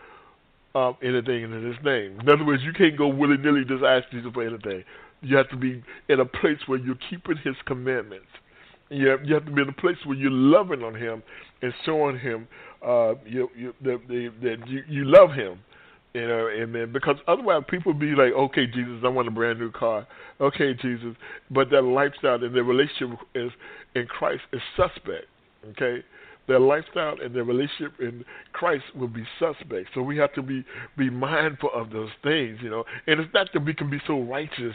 um, 0.74 0.96
anything 1.02 1.42
in 1.42 1.66
his 1.66 1.76
name. 1.84 2.18
In 2.20 2.28
other 2.28 2.44
words, 2.44 2.62
you 2.62 2.72
can't 2.72 2.96
go 2.96 3.08
willy 3.08 3.36
nilly 3.36 3.64
just 3.66 3.84
ask 3.84 4.10
Jesus 4.10 4.30
for 4.32 4.46
anything. 4.46 4.82
You 5.20 5.36
have 5.36 5.50
to 5.50 5.56
be 5.56 5.82
in 6.08 6.20
a 6.20 6.24
place 6.24 6.58
where 6.66 6.78
you're 6.78 6.98
keeping 7.10 7.36
his 7.44 7.56
commandments. 7.66 8.28
You 8.88 9.08
have, 9.08 9.24
you 9.24 9.34
have 9.34 9.44
to 9.44 9.52
be 9.52 9.60
in 9.60 9.68
a 9.68 9.72
place 9.72 9.96
where 10.06 10.16
you're 10.16 10.30
loving 10.30 10.82
on 10.82 10.94
him 10.94 11.22
and 11.60 11.72
showing 11.84 12.18
him 12.18 12.48
uh, 12.82 13.14
you, 13.26 13.50
you, 13.54 13.74
that, 13.82 14.00
that 14.08 14.56
you, 14.66 14.82
you 14.88 15.04
love 15.04 15.32
him 15.32 15.58
you 16.14 16.26
know, 16.26 16.48
and 16.48 16.74
then 16.74 16.92
because 16.92 17.16
otherwise 17.28 17.62
people 17.68 17.94
be 17.94 18.14
like, 18.14 18.32
okay, 18.32 18.66
Jesus, 18.66 19.00
I 19.04 19.08
want 19.08 19.28
a 19.28 19.30
brand 19.30 19.60
new 19.60 19.70
car. 19.70 20.06
Okay, 20.40 20.74
Jesus, 20.74 21.14
but 21.50 21.70
their 21.70 21.82
lifestyle 21.82 22.42
and 22.42 22.54
their 22.54 22.64
relationship 22.64 23.18
is 23.34 23.52
in 23.94 24.06
Christ 24.06 24.42
is 24.52 24.60
suspect. 24.76 25.26
Okay, 25.70 26.02
their 26.48 26.58
lifestyle 26.58 27.16
and 27.22 27.34
their 27.34 27.44
relationship 27.44 27.92
in 28.00 28.24
Christ 28.52 28.84
will 28.96 29.08
be 29.08 29.24
suspect. 29.38 29.90
So 29.94 30.02
we 30.02 30.16
have 30.16 30.32
to 30.34 30.42
be 30.42 30.64
be 30.98 31.10
mindful 31.10 31.70
of 31.72 31.90
those 31.90 32.10
things, 32.24 32.58
you 32.60 32.70
know. 32.70 32.84
And 33.06 33.20
it's 33.20 33.32
not 33.32 33.48
that 33.52 33.64
we 33.64 33.74
can 33.74 33.88
be 33.88 34.00
so 34.06 34.20
righteous 34.20 34.74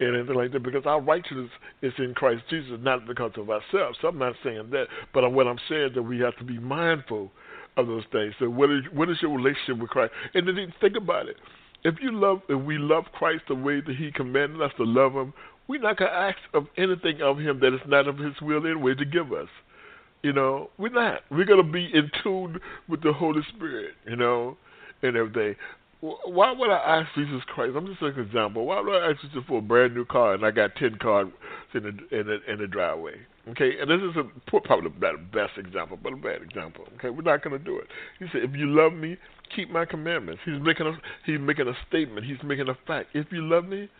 and 0.00 0.16
anything 0.16 0.34
like 0.34 0.52
that 0.52 0.62
because 0.64 0.86
our 0.86 1.00
righteousness 1.00 1.50
is 1.82 1.92
in 1.98 2.14
Christ 2.14 2.42
Jesus, 2.50 2.78
not 2.80 3.06
because 3.06 3.32
of 3.36 3.48
ourselves. 3.48 3.98
So 4.02 4.08
I'm 4.08 4.18
not 4.18 4.34
saying 4.42 4.70
that, 4.72 4.86
but 5.12 5.30
what 5.30 5.46
I'm 5.46 5.58
saying 5.68 5.90
is 5.90 5.94
that 5.94 6.02
we 6.02 6.18
have 6.18 6.36
to 6.38 6.44
be 6.44 6.58
mindful 6.58 7.30
of 7.76 7.86
those 7.86 8.04
things. 8.12 8.34
So 8.38 8.48
what 8.48 8.70
is 8.70 8.82
what 8.92 9.10
is 9.10 9.18
your 9.20 9.36
relationship 9.36 9.78
with 9.78 9.90
Christ? 9.90 10.12
And 10.34 10.46
then 10.46 10.72
think 10.80 10.96
about 10.96 11.28
it. 11.28 11.36
If 11.84 11.96
you 12.00 12.12
love 12.12 12.40
if 12.48 12.60
we 12.62 12.78
love 12.78 13.04
Christ 13.12 13.44
the 13.48 13.54
way 13.54 13.80
that 13.80 13.96
He 13.96 14.10
commanded 14.12 14.60
us 14.62 14.72
to 14.78 14.84
love 14.84 15.12
Him, 15.12 15.32
we're 15.68 15.80
not 15.80 15.98
gonna 15.98 16.10
ask 16.10 16.38
of 16.52 16.66
anything 16.76 17.20
of 17.22 17.38
Him 17.38 17.60
that 17.60 17.74
is 17.74 17.80
not 17.86 18.08
of 18.08 18.18
His 18.18 18.34
will 18.40 18.66
anyway 18.66 18.94
to 18.94 19.04
give 19.04 19.32
us. 19.32 19.48
You 20.22 20.32
know, 20.32 20.70
we're 20.78 20.88
not. 20.88 21.20
We're 21.30 21.44
gonna 21.44 21.62
be 21.62 21.90
in 21.92 22.10
tune 22.22 22.58
with 22.88 23.02
the 23.02 23.12
Holy 23.12 23.42
Spirit, 23.54 23.94
you 24.06 24.16
know, 24.16 24.56
and 25.02 25.16
everything. 25.16 25.56
Why 26.00 26.52
would 26.52 26.70
I 26.70 27.00
ask 27.00 27.14
Jesus 27.14 27.42
Christ? 27.46 27.74
I'm 27.76 27.86
just 27.86 28.02
an 28.02 28.18
example. 28.20 28.66
Why 28.66 28.80
would 28.80 28.94
I 28.94 29.10
ask 29.10 29.22
Jesus 29.22 29.42
for 29.48 29.58
a 29.58 29.62
brand 29.62 29.94
new 29.94 30.04
car 30.04 30.34
and 30.34 30.44
I 30.44 30.50
got 30.50 30.76
ten 30.76 30.96
cars 31.00 31.28
in 31.72 31.82
the 31.82 32.18
in 32.18 32.26
the, 32.26 32.38
in 32.52 32.58
the 32.58 32.66
driveway? 32.66 33.14
Okay, 33.46 33.72
and 33.78 33.90
this 33.90 34.00
is 34.00 34.16
a 34.16 34.60
probably 34.62 34.90
the 34.90 35.18
best 35.32 35.58
example, 35.58 35.98
but 36.02 36.14
a 36.14 36.16
bad 36.16 36.40
example. 36.40 36.84
Okay, 36.96 37.10
we're 37.10 37.20
not 37.22 37.44
going 37.44 37.58
to 37.58 37.62
do 37.62 37.78
it. 37.78 37.86
He 38.18 38.24
said, 38.32 38.42
"If 38.42 38.56
you 38.56 38.66
love 38.66 38.94
me, 38.94 39.18
keep 39.54 39.68
my 39.70 39.84
commandments." 39.84 40.40
He's 40.46 40.60
making 40.62 40.86
a 40.86 40.92
he's 41.26 41.40
making 41.40 41.68
a 41.68 41.74
statement. 41.86 42.26
He's 42.26 42.42
making 42.42 42.70
a 42.70 42.74
fact. 42.86 43.10
If 43.12 43.26
you 43.30 43.46
love 43.46 43.66
me, 43.66 43.90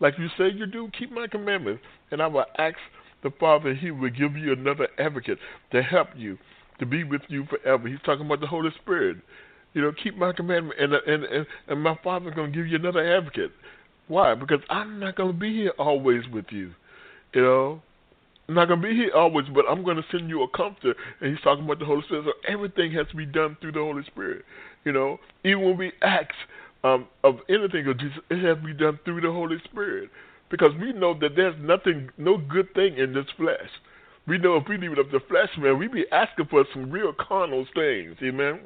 like 0.00 0.14
you 0.18 0.28
say 0.38 0.48
you 0.48 0.64
do, 0.64 0.88
keep 0.98 1.12
my 1.12 1.26
commandments, 1.26 1.82
and 2.10 2.22
I 2.22 2.28
will 2.28 2.46
ask 2.56 2.76
the 3.22 3.30
Father. 3.38 3.74
He 3.74 3.90
will 3.90 4.08
give 4.08 4.36
you 4.36 4.52
another 4.52 4.88
advocate 4.98 5.38
to 5.72 5.82
help 5.82 6.08
you, 6.16 6.38
to 6.78 6.86
be 6.86 7.04
with 7.04 7.22
you 7.28 7.44
forever. 7.44 7.86
He's 7.86 8.00
talking 8.06 8.24
about 8.24 8.40
the 8.40 8.46
Holy 8.46 8.70
Spirit. 8.80 9.18
You 9.74 9.82
know, 9.82 9.92
keep 10.02 10.16
my 10.16 10.32
commandment, 10.32 10.80
and 10.80 10.94
and 10.94 11.24
and, 11.24 11.46
and 11.68 11.82
my 11.82 11.98
Father's 12.02 12.32
going 12.32 12.52
to 12.52 12.58
give 12.58 12.68
you 12.68 12.76
another 12.76 13.16
advocate. 13.18 13.50
Why? 14.08 14.34
Because 14.34 14.60
I'm 14.70 14.98
not 14.98 15.16
going 15.16 15.32
to 15.32 15.38
be 15.38 15.52
here 15.54 15.72
always 15.78 16.22
with 16.32 16.46
you. 16.50 16.72
You 17.34 17.42
know, 17.42 17.82
I'm 18.48 18.54
not 18.54 18.68
going 18.68 18.82
to 18.82 18.88
be 18.88 18.94
here 18.94 19.10
always, 19.14 19.46
but 19.54 19.64
I'm 19.68 19.84
going 19.84 19.96
to 19.96 20.04
send 20.10 20.28
you 20.28 20.42
a 20.42 20.48
comforter. 20.48 20.94
And 21.20 21.30
he's 21.30 21.42
talking 21.42 21.64
about 21.64 21.78
the 21.78 21.86
Holy 21.86 22.02
Spirit. 22.04 22.26
So 22.26 22.52
everything 22.52 22.92
has 22.92 23.06
to 23.08 23.16
be 23.16 23.26
done 23.26 23.56
through 23.60 23.72
the 23.72 23.80
Holy 23.80 24.04
Spirit. 24.04 24.44
You 24.84 24.92
know, 24.92 25.18
even 25.44 25.62
when 25.62 25.76
we 25.78 25.92
ask 26.02 26.30
um, 26.82 27.06
of 27.22 27.36
anything 27.48 27.86
of 27.86 27.98
Jesus, 27.98 28.18
it 28.30 28.44
has 28.44 28.58
to 28.58 28.62
be 28.62 28.74
done 28.74 28.98
through 29.04 29.22
the 29.22 29.32
Holy 29.32 29.56
Spirit. 29.64 30.10
Because 30.50 30.72
we 30.78 30.92
know 30.92 31.18
that 31.20 31.36
there's 31.36 31.56
nothing, 31.60 32.10
no 32.18 32.36
good 32.36 32.72
thing 32.74 32.98
in 32.98 33.14
this 33.14 33.26
flesh. 33.36 33.70
We 34.26 34.38
know 34.38 34.56
if 34.56 34.68
we 34.68 34.76
leave 34.76 34.92
it 34.92 34.98
up 34.98 35.10
to 35.10 35.18
the 35.18 35.24
flesh, 35.26 35.50
man, 35.58 35.78
we 35.78 35.88
be 35.88 36.04
asking 36.12 36.46
for 36.46 36.64
some 36.72 36.90
real 36.90 37.12
carnal 37.12 37.66
things. 37.74 38.16
Amen. 38.22 38.60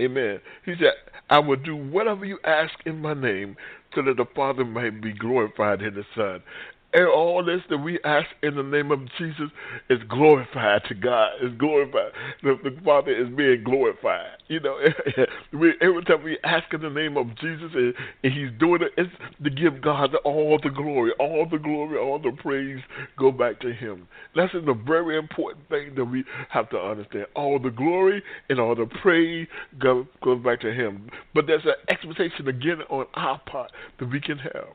Amen. 0.00 0.40
He 0.64 0.74
said, 0.78 0.92
I 1.30 1.38
will 1.40 1.56
do 1.56 1.74
whatever 1.76 2.24
you 2.24 2.38
ask 2.44 2.72
in 2.86 3.00
my 3.00 3.14
name 3.14 3.56
so 3.94 4.02
that 4.02 4.16
the 4.16 4.26
Father 4.34 4.64
may 4.64 4.90
be 4.90 5.12
glorified 5.12 5.82
in 5.82 5.94
the 5.94 6.04
Son. 6.14 6.42
And 6.90 7.06
all 7.06 7.44
this 7.44 7.60
that 7.68 7.76
we 7.76 7.98
ask 8.02 8.26
in 8.42 8.54
the 8.54 8.62
name 8.62 8.90
of 8.90 9.00
Jesus 9.18 9.50
is 9.90 9.98
glorified 10.08 10.84
to 10.88 10.94
God. 10.94 11.32
Is 11.42 11.52
glorified. 11.58 12.12
The, 12.42 12.56
the, 12.64 12.80
Father 12.82 13.12
is 13.14 13.28
being 13.36 13.62
glorified. 13.62 14.38
You 14.48 14.60
know, 14.60 14.78
we, 15.52 15.74
every 15.82 16.02
time 16.04 16.24
we 16.24 16.38
ask 16.44 16.72
in 16.72 16.80
the 16.80 16.88
name 16.88 17.18
of 17.18 17.26
Jesus 17.36 17.72
and, 17.74 17.92
and 18.24 18.32
He's 18.32 18.58
doing 18.58 18.80
it, 18.80 18.92
it's 18.96 19.10
to 19.44 19.50
give 19.50 19.82
God 19.82 20.14
all 20.24 20.58
the 20.62 20.70
glory, 20.70 21.12
all 21.20 21.46
the 21.50 21.58
glory, 21.58 21.98
all 21.98 22.18
the 22.18 22.32
praise 22.40 22.80
go 23.18 23.32
back 23.32 23.60
to 23.60 23.74
Him. 23.74 24.08
That's 24.34 24.54
a 24.54 24.72
very 24.72 25.18
important 25.18 25.68
thing 25.68 25.94
that 25.94 26.06
we 26.06 26.24
have 26.48 26.70
to 26.70 26.78
understand. 26.78 27.26
All 27.36 27.58
the 27.58 27.70
glory 27.70 28.22
and 28.48 28.58
all 28.58 28.74
the 28.74 28.86
praise 29.02 29.46
go, 29.78 30.06
goes 30.24 30.42
back 30.42 30.62
to 30.62 30.72
Him. 30.72 31.10
But 31.34 31.46
there's 31.46 31.66
an 31.66 31.74
expectation 31.90 32.48
again 32.48 32.80
on 32.88 33.04
our 33.12 33.38
part 33.40 33.72
that 33.98 34.10
we 34.10 34.22
can 34.22 34.38
have. 34.38 34.68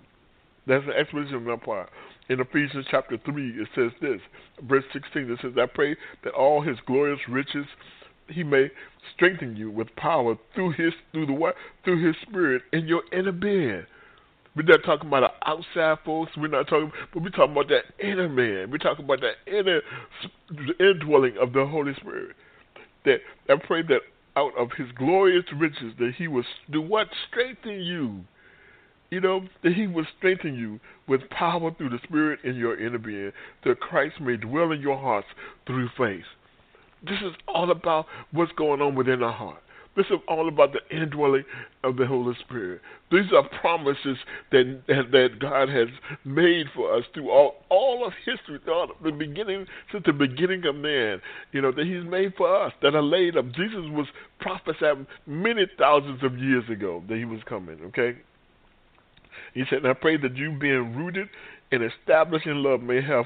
That's 0.68 0.86
an 0.86 0.94
explanation 0.94 1.36
of 1.36 1.46
that 1.46 1.64
part. 1.64 1.90
In 2.30 2.40
Ephesians 2.40 2.86
chapter 2.90 3.18
3, 3.26 3.50
it 3.62 3.68
says 3.76 3.92
this, 4.02 4.22
verse 4.62 4.86
16, 4.94 5.30
it 5.32 5.40
says, 5.42 5.52
I 5.58 5.66
pray 5.66 5.96
that 6.24 6.34
all 6.34 6.62
his 6.62 6.78
glorious 6.86 7.20
riches 7.30 7.66
he 8.30 8.44
may 8.44 8.72
strengthen 9.14 9.56
you 9.56 9.70
with 9.70 9.94
power 9.96 10.36
through 10.56 10.72
his 10.72 10.94
through 11.12 11.26
the 11.26 11.34
what 11.34 11.56
through 11.84 12.06
his 12.06 12.16
spirit 12.22 12.62
in 12.72 12.88
your 12.88 13.04
inner 13.12 13.32
being. 13.32 13.86
We're 14.56 14.64
not 14.64 14.84
talking 14.86 15.08
about 15.08 15.22
the 15.22 15.50
outside 15.50 16.04
folks. 16.06 16.32
We're 16.38 16.48
not 16.48 16.68
talking, 16.68 16.92
but 17.14 17.24
we're 17.24 17.30
talking 17.30 17.54
about 17.54 17.70
that 17.70 17.86
inner 18.00 18.30
man. 18.30 18.70
We're 18.70 18.78
talking 18.78 19.04
about 19.04 19.20
that 19.22 19.52
inner 19.52 19.82
the 20.50 20.90
indwelling 20.90 21.38
of 21.42 21.54
the 21.54 21.66
Holy 21.66 21.94
Spirit. 21.96 22.36
That 23.06 23.20
I 23.50 23.56
pray 23.56 23.82
that 23.84 24.02
out 24.36 24.54
of 24.58 24.70
His 24.78 24.88
glorious 24.96 25.46
riches, 25.56 25.94
that 25.98 26.14
He 26.18 26.28
will 26.28 26.46
do 26.72 26.82
what 26.82 27.08
strengthen 27.30 27.82
you 27.82 28.24
you 29.14 29.22
know, 29.22 29.46
that 29.64 29.74
He 29.74 29.86
will 29.86 30.06
strengthen 30.18 30.56
you 30.56 30.80
with 31.08 31.30
power 31.30 31.72
through 31.78 31.90
the 31.90 32.00
Spirit 32.04 32.40
in 32.44 32.56
your 32.56 32.80
inner 32.84 32.98
being, 32.98 33.32
that 33.64 33.80
Christ 33.80 34.20
may 34.20 34.38
dwell 34.38 34.72
in 34.72 34.82
your 34.82 34.98
hearts 34.98 35.28
through 35.68 35.90
faith. 35.96 36.26
This 37.06 37.20
is 37.24 37.34
all 37.48 37.70
about 37.70 38.08
what's 38.32 38.52
going 38.54 38.82
on 38.82 38.96
within 38.96 39.22
our 39.22 39.32
heart. 39.32 39.62
This 39.96 40.08
is 40.08 40.18
all 40.28 40.48
about 40.48 40.72
the 40.74 40.96
indwelling 40.96 41.44
of 41.84 41.98
the 41.98 42.08
Holy 42.08 42.36
Spirit. 42.40 42.82
These 43.12 43.32
are 43.32 43.48
promises 43.62 44.18
that 44.52 44.82
that 44.88 45.40
God 45.40 45.70
has 45.70 45.90
made 46.26 46.66
for 46.74 46.98
us 46.98 47.04
through 47.14 47.30
all, 47.30 47.58
all 47.70 48.04
of 48.04 48.14
history, 48.26 48.60
throughout 48.64 49.04
the 49.04 49.12
beginning, 49.12 49.68
since 49.92 50.04
the 50.08 50.14
beginning 50.14 50.66
of 50.66 50.76
man. 50.76 51.22
You 51.52 51.62
know 51.62 51.72
that 51.72 51.86
He's 51.86 52.10
made 52.10 52.34
for 52.36 52.66
us 52.66 52.74
that 52.82 52.96
are 52.96 53.04
laid 53.04 53.38
up. 53.38 53.46
Jesus 53.54 53.86
was 53.92 54.08
prophesied 54.40 55.06
many 55.28 55.68
thousands 55.78 56.24
of 56.24 56.40
years 56.40 56.68
ago 56.72 57.04
that 57.08 57.18
He 57.18 57.26
was 57.26 57.42
coming. 57.48 57.78
Okay, 57.86 58.18
he 59.54 59.64
said, 59.70 59.86
I 59.86 59.94
pray 59.94 60.18
that 60.18 60.36
you, 60.36 60.52
being 60.52 60.96
rooted 60.96 61.30
and 61.72 61.84
established 61.84 62.46
in 62.46 62.64
love, 62.64 62.82
may 62.82 63.02
have 63.02 63.26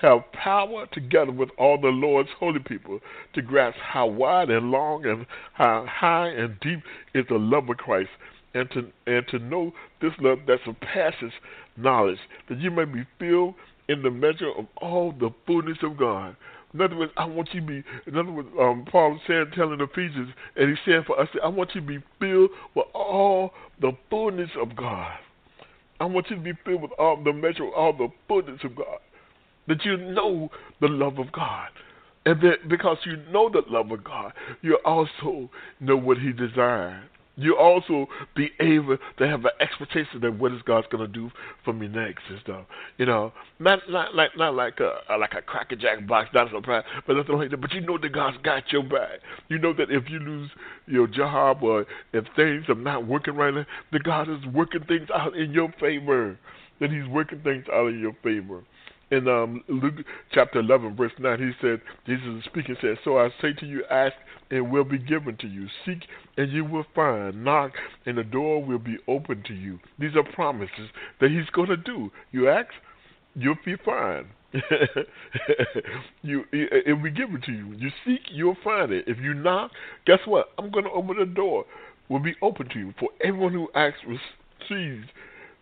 have 0.00 0.20
power 0.32 0.86
together 0.92 1.32
with 1.32 1.48
all 1.58 1.80
the 1.80 1.88
Lord's 1.88 2.28
holy 2.38 2.60
people 2.60 3.00
to 3.34 3.42
grasp 3.42 3.76
how 3.78 4.06
wide 4.06 4.48
and 4.48 4.70
long 4.70 5.04
and 5.04 5.26
how 5.54 5.86
high 5.88 6.28
and 6.28 6.58
deep 6.60 6.80
is 7.14 7.24
the 7.28 7.34
love 7.34 7.68
of 7.68 7.76
Christ, 7.78 8.10
and 8.54 8.70
to 8.70 8.92
and 9.06 9.26
to 9.28 9.38
know 9.38 9.72
this 10.00 10.12
love 10.20 10.38
that 10.46 10.60
surpasses 10.64 11.32
knowledge, 11.76 12.18
that 12.48 12.58
you 12.58 12.70
may 12.70 12.84
be 12.84 13.04
filled 13.18 13.54
in 13.88 14.02
the 14.02 14.10
measure 14.10 14.50
of 14.56 14.66
all 14.76 15.12
the 15.12 15.30
fullness 15.46 15.78
of 15.82 15.96
God. 15.96 16.36
In 16.74 16.82
other 16.82 16.96
words, 16.96 17.12
I 17.16 17.24
want 17.24 17.48
you 17.52 17.60
to 17.60 17.66
be. 17.66 17.82
In 18.06 18.16
other 18.16 18.30
words, 18.30 18.48
um, 18.60 18.84
Paul 18.90 19.18
saying, 19.26 19.52
telling 19.54 19.80
Ephesians, 19.80 20.30
and 20.54 20.68
he's 20.68 20.78
saying 20.86 21.04
for 21.06 21.18
us, 21.18 21.28
I 21.42 21.48
want 21.48 21.74
you 21.74 21.80
to 21.80 21.86
be 21.86 21.98
filled 22.20 22.50
with 22.74 22.86
all 22.94 23.52
the 23.80 23.92
fullness 24.10 24.50
of 24.60 24.76
God. 24.76 25.12
I 26.00 26.04
want 26.04 26.30
you 26.30 26.36
to 26.36 26.42
be 26.42 26.52
filled 26.64 26.82
with 26.82 26.92
all 26.98 27.22
the 27.22 27.32
measure 27.32 27.68
all 27.74 27.92
the 27.92 28.08
fullness 28.26 28.60
of 28.64 28.76
God. 28.76 28.98
That 29.66 29.84
you 29.84 29.96
know 29.96 30.50
the 30.80 30.88
love 30.88 31.18
of 31.18 31.30
God. 31.32 31.68
And 32.24 32.40
that 32.42 32.68
because 32.68 32.98
you 33.04 33.16
know 33.30 33.50
the 33.50 33.62
love 33.68 33.90
of 33.90 34.04
God, 34.04 34.32
you 34.62 34.78
also 34.84 35.50
know 35.80 35.96
what 35.96 36.18
He 36.18 36.32
desires. 36.32 37.04
You 37.38 37.56
also 37.56 38.08
be 38.34 38.50
able 38.58 38.98
to 39.18 39.28
have 39.28 39.44
an 39.44 39.52
expectation 39.60 40.20
that 40.22 40.36
what 40.38 40.52
is 40.52 40.60
God's 40.62 40.88
to 40.88 41.06
do 41.06 41.30
for 41.64 41.72
me 41.72 41.86
next 41.86 42.24
and 42.28 42.40
stuff. 42.42 42.66
You 42.98 43.06
know, 43.06 43.32
not 43.60 43.78
not 43.88 44.12
like 44.14 44.30
not 44.36 44.54
like 44.54 44.80
a 44.80 45.16
like 45.16 45.34
a 45.38 45.42
cracker 45.42 45.76
jack 45.76 46.04
box, 46.08 46.30
not 46.34 46.48
a 46.48 46.50
surprise, 46.50 46.82
but 47.06 47.16
nothing 47.16 47.36
like 47.36 47.50
that. 47.50 47.60
But 47.60 47.72
you 47.72 47.80
know 47.80 47.96
that 47.96 48.12
God's 48.12 48.38
got 48.42 48.64
your 48.72 48.82
back. 48.82 49.20
You 49.48 49.58
know 49.58 49.72
that 49.74 49.88
if 49.88 50.10
you 50.10 50.18
lose 50.18 50.50
your 50.86 51.06
job 51.06 51.62
or 51.62 51.86
if 52.12 52.24
things 52.34 52.64
are 52.68 52.74
not 52.74 53.06
working 53.06 53.36
right 53.36 53.54
that 53.92 54.02
God 54.02 54.28
is 54.28 54.44
working 54.52 54.82
things 54.88 55.08
out 55.14 55.36
in 55.36 55.52
your 55.52 55.72
favor. 55.80 56.36
That 56.80 56.90
He's 56.90 57.08
working 57.08 57.40
things 57.42 57.64
out 57.72 57.88
in 57.88 58.00
your 58.00 58.16
favor 58.22 58.62
in 59.10 59.28
um, 59.28 59.62
Luke 59.68 60.04
chapter 60.32 60.60
11, 60.60 60.96
verse 60.96 61.12
9, 61.18 61.38
he 61.38 61.50
said, 61.60 61.80
Jesus 62.06 62.26
is 62.38 62.44
speaking, 62.44 62.76
said, 62.80 62.98
So 63.04 63.18
I 63.18 63.30
say 63.40 63.52
to 63.54 63.66
you, 63.66 63.84
ask 63.90 64.14
and 64.50 64.70
will 64.70 64.84
be 64.84 64.98
given 64.98 65.36
to 65.38 65.46
you. 65.46 65.66
Seek 65.84 66.04
and 66.36 66.50
you 66.52 66.64
will 66.64 66.86
find. 66.94 67.44
Knock 67.44 67.72
and 68.06 68.18
the 68.18 68.24
door 68.24 68.62
will 68.62 68.78
be 68.78 68.96
open 69.06 69.42
to 69.46 69.54
you. 69.54 69.78
These 69.98 70.16
are 70.16 70.24
promises 70.34 70.88
that 71.20 71.30
he's 71.30 71.48
going 71.52 71.68
to 71.68 71.76
do. 71.76 72.10
You 72.32 72.48
ask, 72.48 72.68
you'll 73.34 73.56
be 73.64 73.76
fine. 73.84 74.26
you 76.22 76.44
it 76.52 76.96
will 76.96 77.02
be 77.02 77.10
given 77.10 77.42
to 77.44 77.52
you. 77.52 77.74
You 77.76 77.90
seek, 78.06 78.20
you'll 78.30 78.56
find 78.64 78.92
it. 78.92 79.04
If 79.06 79.18
you 79.18 79.34
knock, 79.34 79.70
guess 80.06 80.20
what? 80.24 80.46
I'm 80.56 80.70
going 80.70 80.84
to 80.84 80.90
open 80.90 81.16
the 81.18 81.26
door. 81.26 81.66
Will 82.08 82.20
be 82.20 82.34
open 82.40 82.68
to 82.70 82.78
you. 82.78 82.94
For 82.98 83.10
everyone 83.22 83.52
who 83.52 83.68
asks 83.74 83.98
receives, 84.06 85.06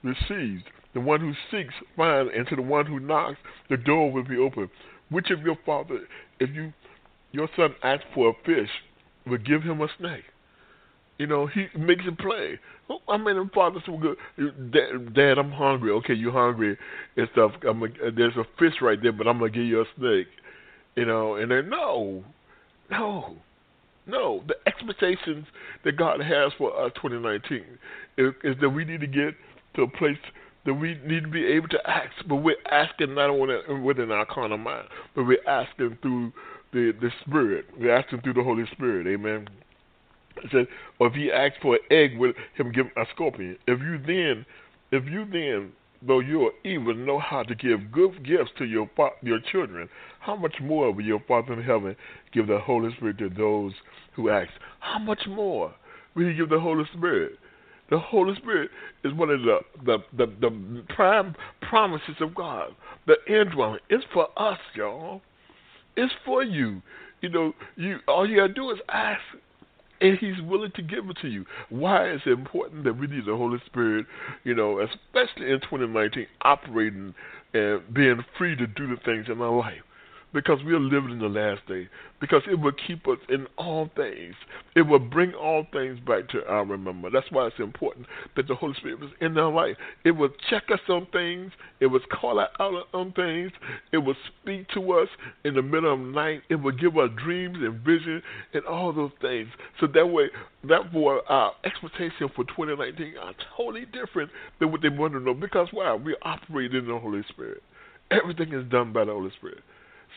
receives. 0.05 0.63
The 0.97 1.03
one 1.03 1.21
who 1.21 1.35
seeks 1.51 1.75
finds, 1.95 2.33
and 2.35 2.47
to 2.49 2.57
the 2.57 2.63
one 2.63 2.87
who 2.87 2.99
knocks, 2.99 3.37
the 3.69 3.77
door 3.77 4.11
will 4.11 4.25
be 4.25 4.39
open. 4.39 4.71
Which 5.11 5.31
of 5.31 5.43
your 5.43 5.59
father, 5.67 6.01
if 6.41 6.49
you 6.55 6.73
your 7.33 7.51
son 7.55 7.75
asks 7.83 8.07
for 8.15 8.31
a 8.31 8.33
fish, 8.47 8.71
will 9.27 9.37
give 9.37 9.63
him 9.63 9.83
a 9.83 9.89
snake? 9.99 10.25
You 11.19 11.27
know, 11.27 11.49
he 11.49 11.67
makes 11.79 12.05
it 12.07 12.19
play. 12.19 12.59
Oh, 12.89 13.01
I 13.09 13.19
mean, 13.19 13.37
the 13.37 13.51
father's 13.55 13.83
so 13.85 13.99
good. 13.99 14.17
Dad, 14.73 15.13
Dad, 15.15 15.39
I'm 15.39 15.53
hungry. 15.53 15.91
Okay, 15.91 16.15
you're 16.15 16.33
hungry 16.33 16.79
and 17.19 17.29
stuff. 17.33 17.53
I'm 17.69 17.83
a, 17.83 17.89
there's 18.17 18.37
a 18.39 18.45
fish 18.59 18.77
right 18.81 18.99
there, 19.03 19.13
but 19.13 19.29
I'm 19.29 19.39
gonna 19.39 19.51
give 19.51 19.65
you 19.65 19.83
a 19.83 19.85
snake. 19.99 20.29
You 20.95 21.05
know, 21.05 21.35
and 21.35 21.51
then 21.51 21.69
no, 21.69 22.25
no, 22.91 23.37
no. 24.07 24.43
The 24.49 24.55
expectations 24.67 25.45
that 25.85 25.99
God 25.99 26.23
has 26.23 26.53
for 26.57 26.87
us 26.87 26.91
2019 27.03 27.65
is, 28.17 28.33
is 28.43 28.57
that 28.63 28.71
we 28.71 28.87
need 28.87 29.03
to 29.03 29.07
get 29.07 29.35
to 29.75 29.83
a 29.83 29.89
place 29.89 30.17
that 30.67 30.75
we 30.75 31.01
need 31.07 31.23
to 31.23 31.29
be 31.29 31.47
able 31.47 31.69
to 31.69 31.79
ask, 31.89 32.13
but 32.29 32.37
we're 32.37 32.57
asking 32.71 33.15
not 33.15 33.31
only 33.31 33.57
within 33.83 34.11
our 34.11 34.27
carnal 34.27 34.59
mind, 34.59 34.89
but 35.15 35.25
we're 35.25 35.49
asking 35.49 35.97
through 36.03 36.33
the, 36.73 36.93
the 37.01 37.11
Spirit. 37.25 37.67
We're 37.79 37.97
asking 37.97 38.21
through 38.21 38.35
the 38.35 38.43
Holy 38.43 38.65
Spirit. 38.73 39.07
Amen. 39.07 39.49
It 40.37 40.51
said, 40.51 40.67
or 40.99 41.07
if 41.07 41.15
he 41.15 41.33
asks 41.33 41.57
for 41.63 41.77
an 41.77 41.81
egg, 41.91 42.19
will 42.19 42.33
him 42.55 42.73
give 42.73 42.87
a 42.97 43.05
scorpion. 43.15 43.57
If 43.67 43.81
you 43.81 43.99
then, 43.99 44.45
if 44.91 45.05
you 45.11 45.25
then, 45.25 45.73
though 46.07 46.21
you 46.21 46.43
are 46.47 46.53
evil, 46.65 46.95
know 46.95 47.19
how 47.19 47.43
to 47.45 47.55
give 47.55 47.91
good 47.93 48.25
gifts 48.27 48.51
to 48.59 48.65
your 48.65 48.91
your 49.23 49.39
children, 49.53 49.89
how 50.21 50.37
much 50.37 50.57
more 50.61 50.93
will 50.93 51.05
your 51.05 51.23
Father 51.27 51.55
in 51.55 51.63
heaven 51.63 51.97
give 52.33 52.49
the 52.49 52.59
Holy 52.59 52.95
Spirit 52.97 53.19
to 53.19 53.31
those 53.31 53.73
who 54.15 54.29
ask? 54.31 54.51
How 54.81 54.99
much 54.99 55.21
more 55.29 55.73
will 56.15 56.29
He 56.29 56.35
give 56.35 56.51
the 56.51 56.61
Holy 56.61 56.85
Spirit? 56.97 57.39
The 57.91 57.99
Holy 57.99 58.35
Spirit 58.37 58.71
is 59.05 59.13
one 59.15 59.31
of 59.31 59.43
the 59.43 59.59
the, 59.85 59.99
the, 60.17 60.27
the 60.41 60.83
prime 60.95 61.35
promises 61.63 62.17
of 62.21 62.35
God. 62.35 62.71
The 63.07 63.17
indwelling 63.29 63.81
is 63.91 64.03
for 64.13 64.29
us, 64.37 64.59
y'all. 64.75 65.23
It's 65.97 66.13
for 66.25 66.43
you. 66.43 66.83
You 67.21 67.29
know, 67.29 67.53
you 67.77 67.99
all 68.09 68.29
you 68.29 68.37
gotta 68.37 68.53
do 68.53 68.71
is 68.71 68.79
ask, 68.89 69.21
and 70.01 70.19
He's 70.19 70.41
willing 70.43 70.73
to 70.75 70.83
give 70.83 71.09
it 71.09 71.17
to 71.23 71.29
you. 71.29 71.45
Why 71.69 72.11
is 72.13 72.21
it 72.27 72.31
important 72.31 72.85
that 72.85 72.99
we 72.99 73.07
need 73.07 73.27
the 73.27 73.37
Holy 73.37 73.59
Spirit? 73.67 74.07
You 74.45 74.55
know, 74.55 74.81
especially 74.81 75.53
in 75.53 75.61
2019, 75.61 76.27
operating 76.43 77.15
and 77.55 77.95
being 77.95 78.25
free 78.37 78.57
to 78.57 78.67
do 78.67 78.89
the 78.89 79.01
things 79.05 79.27
in 79.31 79.41
our 79.41 79.57
life 79.57 79.86
because 80.37 80.63
we 80.67 80.75
are 80.75 80.79
living 80.79 81.13
in 81.13 81.19
the 81.19 81.29
last 81.29 81.67
day. 81.67 81.89
Because 82.21 82.43
it 82.51 82.61
will 82.61 82.75
keep 82.87 83.09
us 83.09 83.17
in 83.31 83.47
all 83.57 83.89
things. 83.97 84.35
It 84.75 84.83
will 84.83 84.99
bring 84.99 85.33
all 85.33 85.65
things 85.73 85.99
back 86.01 86.29
to 86.29 86.47
our 86.47 86.63
remember. 86.63 87.09
That's 87.09 87.31
why 87.31 87.47
it's 87.47 87.59
important 87.59 88.07
that 88.37 88.47
the 88.47 88.55
Holy 88.55 88.75
Spirit 88.75 89.01
was 89.01 89.09
in 89.23 89.39
our 89.39 89.51
life. 89.51 89.79
It 90.05 90.11
will 90.11 90.29
check 90.51 90.65
us 90.71 90.81
on 90.91 91.07
things. 91.11 91.53
It 91.81 91.87
will 91.87 92.01
call 92.21 92.39
out 92.39 92.53
on 92.93 93.13
things. 93.13 93.51
It 93.93 93.99
will 93.99 94.17
speak 94.43 94.69
to 94.75 94.93
us 94.93 95.09
in 95.47 95.55
the 95.55 95.63
middle 95.63 95.91
of 95.91 96.01
the 96.01 96.05
night. 96.05 96.43
It 96.51 96.57
will 96.57 96.77
give 96.77 96.99
us 96.99 97.09
dreams 97.17 97.57
and 97.59 97.81
vision 97.81 98.23
and 98.53 98.67
all 98.67 98.93
those 98.93 99.13
things. 99.23 99.49
So 99.81 99.87
that 99.87 100.07
way, 100.07 100.27
therefore, 100.63 101.23
our 101.33 101.53
expectation 101.65 102.29
for 102.37 102.45
2019 102.45 103.15
are 103.23 103.33
totally 103.57 103.87
different 103.87 104.31
than 104.61 104.71
what 104.71 104.83
they 104.83 104.91
want 104.91 105.15
to 105.15 105.21
know. 105.21 105.33
Because 105.33 105.69
why? 105.71 105.95
We 105.95 106.15
operate 106.21 106.75
in 106.75 106.87
the 106.87 106.99
Holy 106.99 107.23
Spirit. 107.31 107.63
Everything 108.11 108.53
is 108.53 108.71
done 108.71 108.93
by 108.93 109.07
the 109.07 109.13
Holy 109.13 109.31
Spirit. 109.39 109.61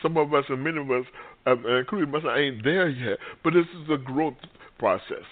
Some 0.02 0.16
of 0.16 0.32
us 0.34 0.44
and 0.48 0.62
many 0.62 0.78
of 0.78 0.90
us, 0.90 1.04
um, 1.46 1.64
including 1.66 2.10
myself, 2.10 2.36
ain't 2.36 2.64
there 2.64 2.88
yet. 2.88 3.18
But 3.42 3.54
this 3.54 3.66
is 3.82 3.90
a 3.90 3.98
growth 3.98 4.34
process. 4.78 5.24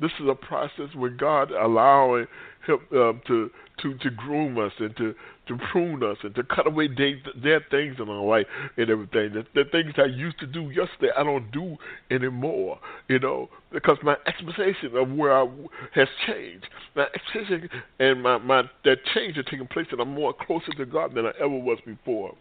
This 0.00 0.10
is 0.20 0.28
a 0.28 0.34
process 0.34 0.94
where 0.96 1.10
God 1.10 1.50
allowing 1.50 2.26
him 2.66 2.78
uh, 2.92 3.12
to 3.26 3.50
to 3.82 3.94
to 3.98 4.10
groom 4.10 4.58
us 4.58 4.72
and 4.78 4.96
to 4.96 5.14
to 5.48 5.58
prune 5.70 6.02
us 6.02 6.16
and 6.22 6.34
to 6.34 6.42
cut 6.44 6.66
away 6.66 6.88
dead, 6.88 7.22
dead 7.42 7.62
things 7.70 7.96
in 7.98 8.08
our 8.08 8.24
life 8.24 8.46
and 8.76 8.88
everything. 8.88 9.32
The, 9.32 9.44
the 9.54 9.64
things 9.70 9.92
I 9.98 10.04
used 10.04 10.38
to 10.38 10.46
do 10.46 10.70
yesterday, 10.70 11.10
I 11.16 11.24
don't 11.24 11.50
do 11.50 11.76
anymore. 12.10 12.78
You 13.08 13.18
know, 13.18 13.48
because 13.72 13.98
my 14.02 14.16
expectation 14.26 14.96
of 14.96 15.10
where 15.10 15.36
I 15.36 15.46
has 15.94 16.08
changed. 16.26 16.66
My 16.94 17.06
expectation 17.14 17.68
and 17.98 18.22
my 18.22 18.38
my 18.38 18.62
that 18.84 18.98
change 19.14 19.36
has 19.36 19.44
taken 19.46 19.66
place, 19.66 19.86
and 19.90 20.00
I'm 20.00 20.14
more 20.14 20.32
closer 20.32 20.72
to 20.72 20.86
God 20.86 21.14
than 21.14 21.26
I 21.26 21.32
ever 21.38 21.48
was 21.48 21.78
before. 21.84 22.34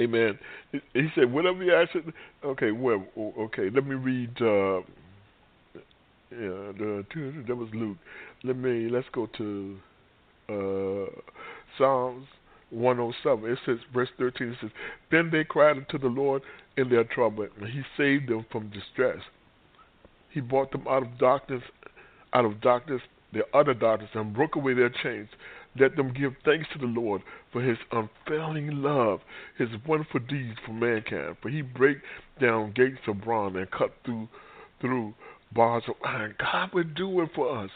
Amen. 0.00 0.38
He 0.94 1.08
said, 1.14 1.32
whatever 1.32 1.62
you 1.62 1.74
ask. 1.74 1.90
Okay, 2.44 2.70
well, 2.70 3.04
okay. 3.16 3.68
Let 3.70 3.86
me 3.86 3.94
read. 3.94 4.30
Uh, 4.40 4.78
yeah, 6.30 6.72
the, 6.78 7.04
that 7.46 7.56
was 7.56 7.68
Luke. 7.74 7.98
Let 8.42 8.56
me. 8.56 8.88
Let's 8.90 9.06
go 9.12 9.28
to 9.36 9.76
uh, 10.48 11.20
Psalms 11.76 12.26
107. 12.70 13.50
It 13.50 13.58
says, 13.66 13.76
verse 13.92 14.08
13. 14.18 14.48
It 14.48 14.56
says, 14.62 14.70
"Then 15.10 15.28
they 15.30 15.44
cried 15.44 15.76
unto 15.76 15.98
the 15.98 16.06
Lord 16.06 16.42
in 16.78 16.88
their 16.88 17.04
trouble, 17.04 17.46
and 17.60 17.68
He 17.68 17.82
saved 17.98 18.30
them 18.30 18.46
from 18.50 18.70
distress. 18.70 19.18
He 20.30 20.40
brought 20.40 20.72
them 20.72 20.86
out 20.88 21.02
of 21.02 21.18
darkness, 21.18 21.62
out 22.32 22.46
of 22.46 22.62
darkness, 22.62 23.02
their 23.34 23.44
utter 23.54 23.74
darkness, 23.74 24.10
and 24.14 24.32
broke 24.32 24.56
away 24.56 24.72
their 24.72 24.92
chains." 25.02 25.28
Let 25.78 25.96
them 25.96 26.12
give 26.12 26.34
thanks 26.44 26.68
to 26.72 26.78
the 26.78 26.86
Lord 26.86 27.22
for 27.52 27.62
his 27.62 27.78
unfailing 27.92 28.82
love, 28.82 29.20
his 29.56 29.68
wonderful 29.86 30.20
deeds 30.20 30.58
for 30.66 30.72
mankind. 30.72 31.36
For 31.40 31.48
he 31.48 31.62
break 31.62 31.98
down 32.40 32.72
gates 32.74 32.98
of 33.08 33.22
bronze 33.22 33.56
and 33.56 33.70
cut 33.70 33.92
through 34.04 34.28
through 34.80 35.14
bars 35.54 35.84
of 35.88 35.94
iron. 36.04 36.34
God 36.38 36.74
will 36.74 36.84
do 36.84 37.20
it 37.22 37.30
for 37.34 37.64
us. 37.64 37.70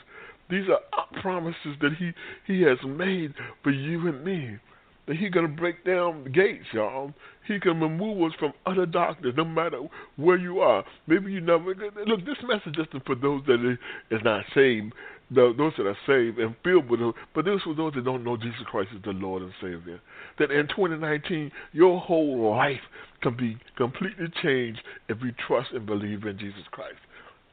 These 0.51 0.65
are 0.69 1.05
promises 1.21 1.77
that 1.81 1.93
he, 1.99 2.13
he 2.47 2.63
has 2.63 2.79
made 2.87 3.35
for 3.63 3.71
you 3.71 4.07
and 4.09 4.25
me. 4.25 4.59
That 5.07 5.17
he's 5.17 5.31
going 5.31 5.47
to 5.47 5.53
break 5.53 5.85
down 5.85 6.33
gates, 6.33 6.65
y'all. 6.73 7.13
He 7.47 7.61
can 7.61 7.81
remove 7.81 8.23
us 8.23 8.37
from 8.41 8.53
utter 8.67 8.87
darkness, 8.87 9.35
no 9.37 9.45
matter 9.45 9.81
where 10.17 10.37
you 10.37 10.59
are. 10.59 10.85
Maybe 11.07 11.33
you 11.33 11.41
never 11.41 11.77
look. 12.07 12.25
This 12.25 12.39
message 12.43 12.77
is 12.77 12.87
for 13.07 13.15
those 13.15 13.43
that 13.47 13.77
is 14.11 14.21
not 14.25 14.45
saved 14.53 14.93
the, 15.31 15.55
those 15.57 15.73
that 15.77 15.87
are 15.87 15.97
saved 16.07 16.39
and 16.39 16.55
filled 16.63 16.89
with. 16.89 17.01
But 17.35 17.45
this 17.45 17.63
for 17.63 17.75
those 17.75 17.95
that 17.95 18.05
don't 18.05 18.25
know 18.25 18.37
Jesus 18.37 18.61
Christ 18.67 18.91
as 18.95 19.03
the 19.03 19.11
Lord 19.11 19.43
and 19.43 19.53
Savior. 19.61 20.01
That 20.39 20.51
in 20.51 20.69
2019, 20.69 21.51
your 21.73 22.01
whole 22.01 22.51
life 22.57 22.81
can 23.23 23.37
be 23.37 23.59
completely 23.77 24.27
changed 24.43 24.81
if 25.09 25.19
you 25.23 25.33
trust 25.47 25.71
and 25.73 25.87
believe 25.87 26.25
in 26.25 26.39
Jesus 26.39 26.63
Christ. 26.71 26.99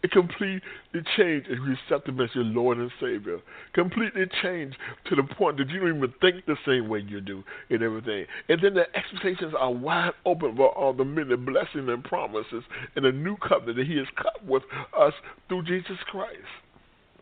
It 0.03 0.11
completely 0.11 0.61
changed 1.15 1.47
if 1.49 1.59
you 1.59 1.77
accept 1.81 2.09
Him 2.09 2.19
as 2.19 2.29
your 2.35 2.43
Lord 2.43 2.77
and 2.77 2.91
Savior. 2.99 3.39
Completely 3.73 4.25
changed 4.41 4.75
to 5.05 5.15
the 5.15 5.23
point 5.23 5.57
that 5.57 5.69
you 5.69 5.79
don't 5.79 5.95
even 5.95 6.13
think 6.19 6.45
the 6.45 6.57
same 6.67 6.89
way 6.89 6.99
you 7.07 7.21
do 7.21 7.41
and 7.69 7.81
everything. 7.81 8.25
And 8.49 8.61
then 8.61 8.73
the 8.73 8.85
expectations 8.97 9.53
are 9.57 9.71
wide 9.71 10.11
open 10.25 10.57
for 10.57 10.77
all 10.77 10.91
the 10.91 11.05
many 11.05 11.37
blessings 11.37 11.87
and 11.87 12.03
promises 12.03 12.63
and 12.97 13.05
the 13.05 13.13
new 13.13 13.37
covenant 13.37 13.77
that 13.77 13.87
He 13.87 13.97
has 13.97 14.07
cut 14.17 14.45
with 14.45 14.63
us 14.99 15.13
through 15.47 15.63
Jesus 15.63 15.97
Christ. 16.11 16.41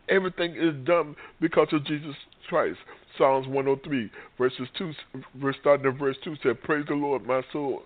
Everything 0.08 0.56
is 0.56 0.74
done 0.84 1.16
because 1.40 1.68
of 1.72 1.84
Jesus 1.86 2.14
Christ. 2.48 2.78
Psalms 3.16 3.46
103, 3.46 4.10
verses 4.38 4.68
2, 4.78 4.92
verse 5.36 5.56
starting 5.60 5.86
in 5.86 5.98
verse 5.98 6.16
2 6.24 6.36
said, 6.42 6.62
Praise 6.62 6.84
the 6.88 6.94
Lord, 6.94 7.26
my 7.26 7.42
soul, 7.52 7.82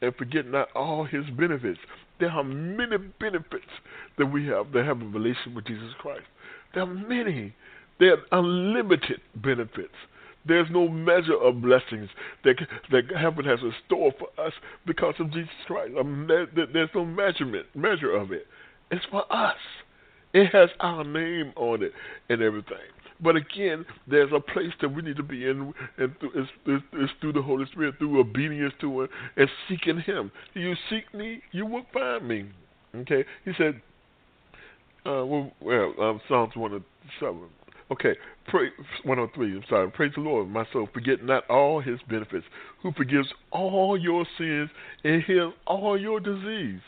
and 0.00 0.14
forget 0.14 0.46
not 0.46 0.68
all 0.74 1.04
his 1.04 1.24
benefits. 1.36 1.78
There 2.20 2.30
are 2.30 2.44
many 2.44 2.96
benefits 3.20 3.66
that 4.18 4.26
we 4.26 4.46
have 4.46 4.72
that 4.72 4.84
have 4.84 5.02
a 5.02 5.04
relation 5.04 5.54
with 5.54 5.66
Jesus 5.66 5.92
Christ. 5.98 6.24
There 6.74 6.82
are 6.82 6.86
many. 6.86 7.54
There 8.00 8.12
are 8.12 8.38
unlimited 8.40 9.20
benefits. 9.36 9.94
There's 10.46 10.68
no 10.70 10.88
measure 10.88 11.36
of 11.36 11.60
blessings 11.60 12.08
that 12.44 12.56
that 12.90 13.04
heaven 13.16 13.44
has 13.44 13.60
in 13.60 13.72
store 13.86 14.12
for 14.18 14.28
us 14.40 14.52
because 14.86 15.14
of 15.18 15.32
Jesus 15.32 15.50
Christ. 15.66 15.92
there's 16.72 16.90
no 16.94 17.04
measurement 17.04 17.66
measure 17.74 18.12
of 18.12 18.32
it. 18.32 18.46
It's 18.90 19.04
for 19.10 19.30
us. 19.32 19.56
It 20.34 20.46
has 20.52 20.68
our 20.80 21.04
name 21.04 21.52
on 21.56 21.82
it 21.82 21.92
and 22.28 22.42
everything. 22.42 22.76
But 23.20 23.36
again, 23.36 23.84
there's 24.06 24.30
a 24.32 24.40
place 24.40 24.72
that 24.80 24.94
we 24.94 25.02
need 25.02 25.16
to 25.16 25.22
be 25.22 25.44
in, 25.44 25.72
and 25.96 26.14
it's, 26.22 26.50
it's, 26.66 26.84
it's 26.92 27.12
through 27.20 27.32
the 27.32 27.42
Holy 27.42 27.66
Spirit, 27.72 27.96
through 27.98 28.20
obedience 28.20 28.74
to 28.80 29.02
Him 29.02 29.08
and 29.36 29.48
seeking 29.68 30.00
Him. 30.00 30.30
You 30.54 30.74
seek 30.88 31.12
me, 31.14 31.42
you 31.50 31.66
will 31.66 31.84
find 31.92 32.28
me. 32.28 32.46
Okay, 32.94 33.24
He 33.44 33.52
said. 33.58 33.80
Uh, 35.06 35.24
well, 35.24 35.52
well 35.60 35.94
um, 36.00 36.20
Psalms 36.28 36.54
one 36.54 36.74
of 36.74 36.82
seven. 37.18 37.48
Okay, 37.90 38.14
pray, 38.48 38.68
103. 39.04 39.56
I'm 39.56 39.64
sorry. 39.68 39.90
Praise 39.90 40.12
the 40.14 40.20
Lord, 40.20 40.48
my 40.48 40.66
soul. 40.72 40.88
Forget 40.92 41.24
not 41.24 41.48
all 41.48 41.80
His 41.80 41.98
benefits, 42.08 42.44
who 42.82 42.92
forgives 42.92 43.28
all 43.50 43.98
your 43.98 44.26
sins 44.36 44.68
and 45.04 45.22
heals 45.22 45.54
all 45.66 45.98
your 45.98 46.20
disease 46.20 46.82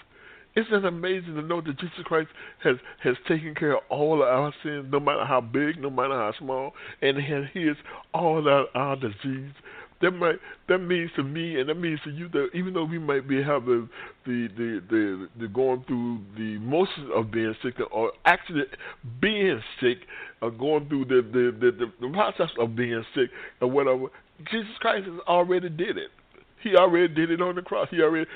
isn't 0.56 0.72
it 0.72 0.84
amazing 0.84 1.34
to 1.34 1.42
know 1.42 1.60
that 1.60 1.78
Jesus 1.78 1.98
Christ 2.04 2.28
has, 2.62 2.76
has 3.02 3.16
taken 3.28 3.54
care 3.54 3.76
of 3.76 3.82
all 3.88 4.22
of 4.22 4.28
our 4.28 4.52
sins, 4.62 4.86
no 4.90 4.98
matter 4.98 5.24
how 5.24 5.40
big, 5.40 5.80
no 5.80 5.90
matter 5.90 6.14
how 6.14 6.32
small, 6.38 6.72
and 7.00 7.16
has 7.18 7.44
healed 7.52 7.76
all 8.12 8.48
our, 8.48 8.66
our 8.74 8.96
disease? 8.96 9.52
That 10.00 10.12
might 10.12 10.36
that 10.68 10.78
means 10.78 11.10
to 11.16 11.22
me, 11.22 11.60
and 11.60 11.68
that 11.68 11.74
means 11.74 12.00
to 12.04 12.10
you 12.10 12.28
that 12.30 12.48
even 12.54 12.72
though 12.72 12.84
we 12.84 12.98
might 12.98 13.28
be 13.28 13.42
having 13.42 13.88
the 14.24 14.48
the 14.56 14.82
the, 14.88 15.28
the 15.38 15.48
going 15.48 15.84
through 15.86 16.20
the 16.36 16.54
emotions 16.54 17.10
of 17.14 17.30
being 17.30 17.54
sick, 17.62 17.74
or 17.90 18.12
actually 18.24 18.62
being 19.20 19.60
sick, 19.78 19.98
or 20.40 20.50
going 20.50 20.88
through 20.88 21.04
the 21.04 21.20
the 21.20 21.52
the, 21.60 21.70
the, 21.72 21.92
the 22.00 22.12
process 22.14 22.48
of 22.58 22.74
being 22.74 23.04
sick, 23.14 23.28
or 23.60 23.70
whatever, 23.70 24.06
Jesus 24.50 24.72
Christ 24.80 25.06
has 25.06 25.20
already 25.28 25.68
did 25.68 25.98
it. 25.98 26.08
He 26.62 26.76
already 26.76 27.12
did 27.12 27.30
it 27.30 27.40
on 27.40 27.54
the 27.54 27.62
cross. 27.62 27.88
He 27.90 28.00
already 28.02 28.28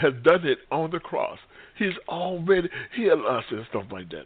has 0.00 0.12
done 0.22 0.46
it 0.46 0.58
on 0.70 0.90
the 0.90 1.00
cross. 1.00 1.38
He's 1.78 1.94
already 2.08 2.68
healed 2.94 3.24
us 3.26 3.44
and 3.50 3.66
stuff 3.70 3.84
like 3.90 4.10
that. 4.10 4.24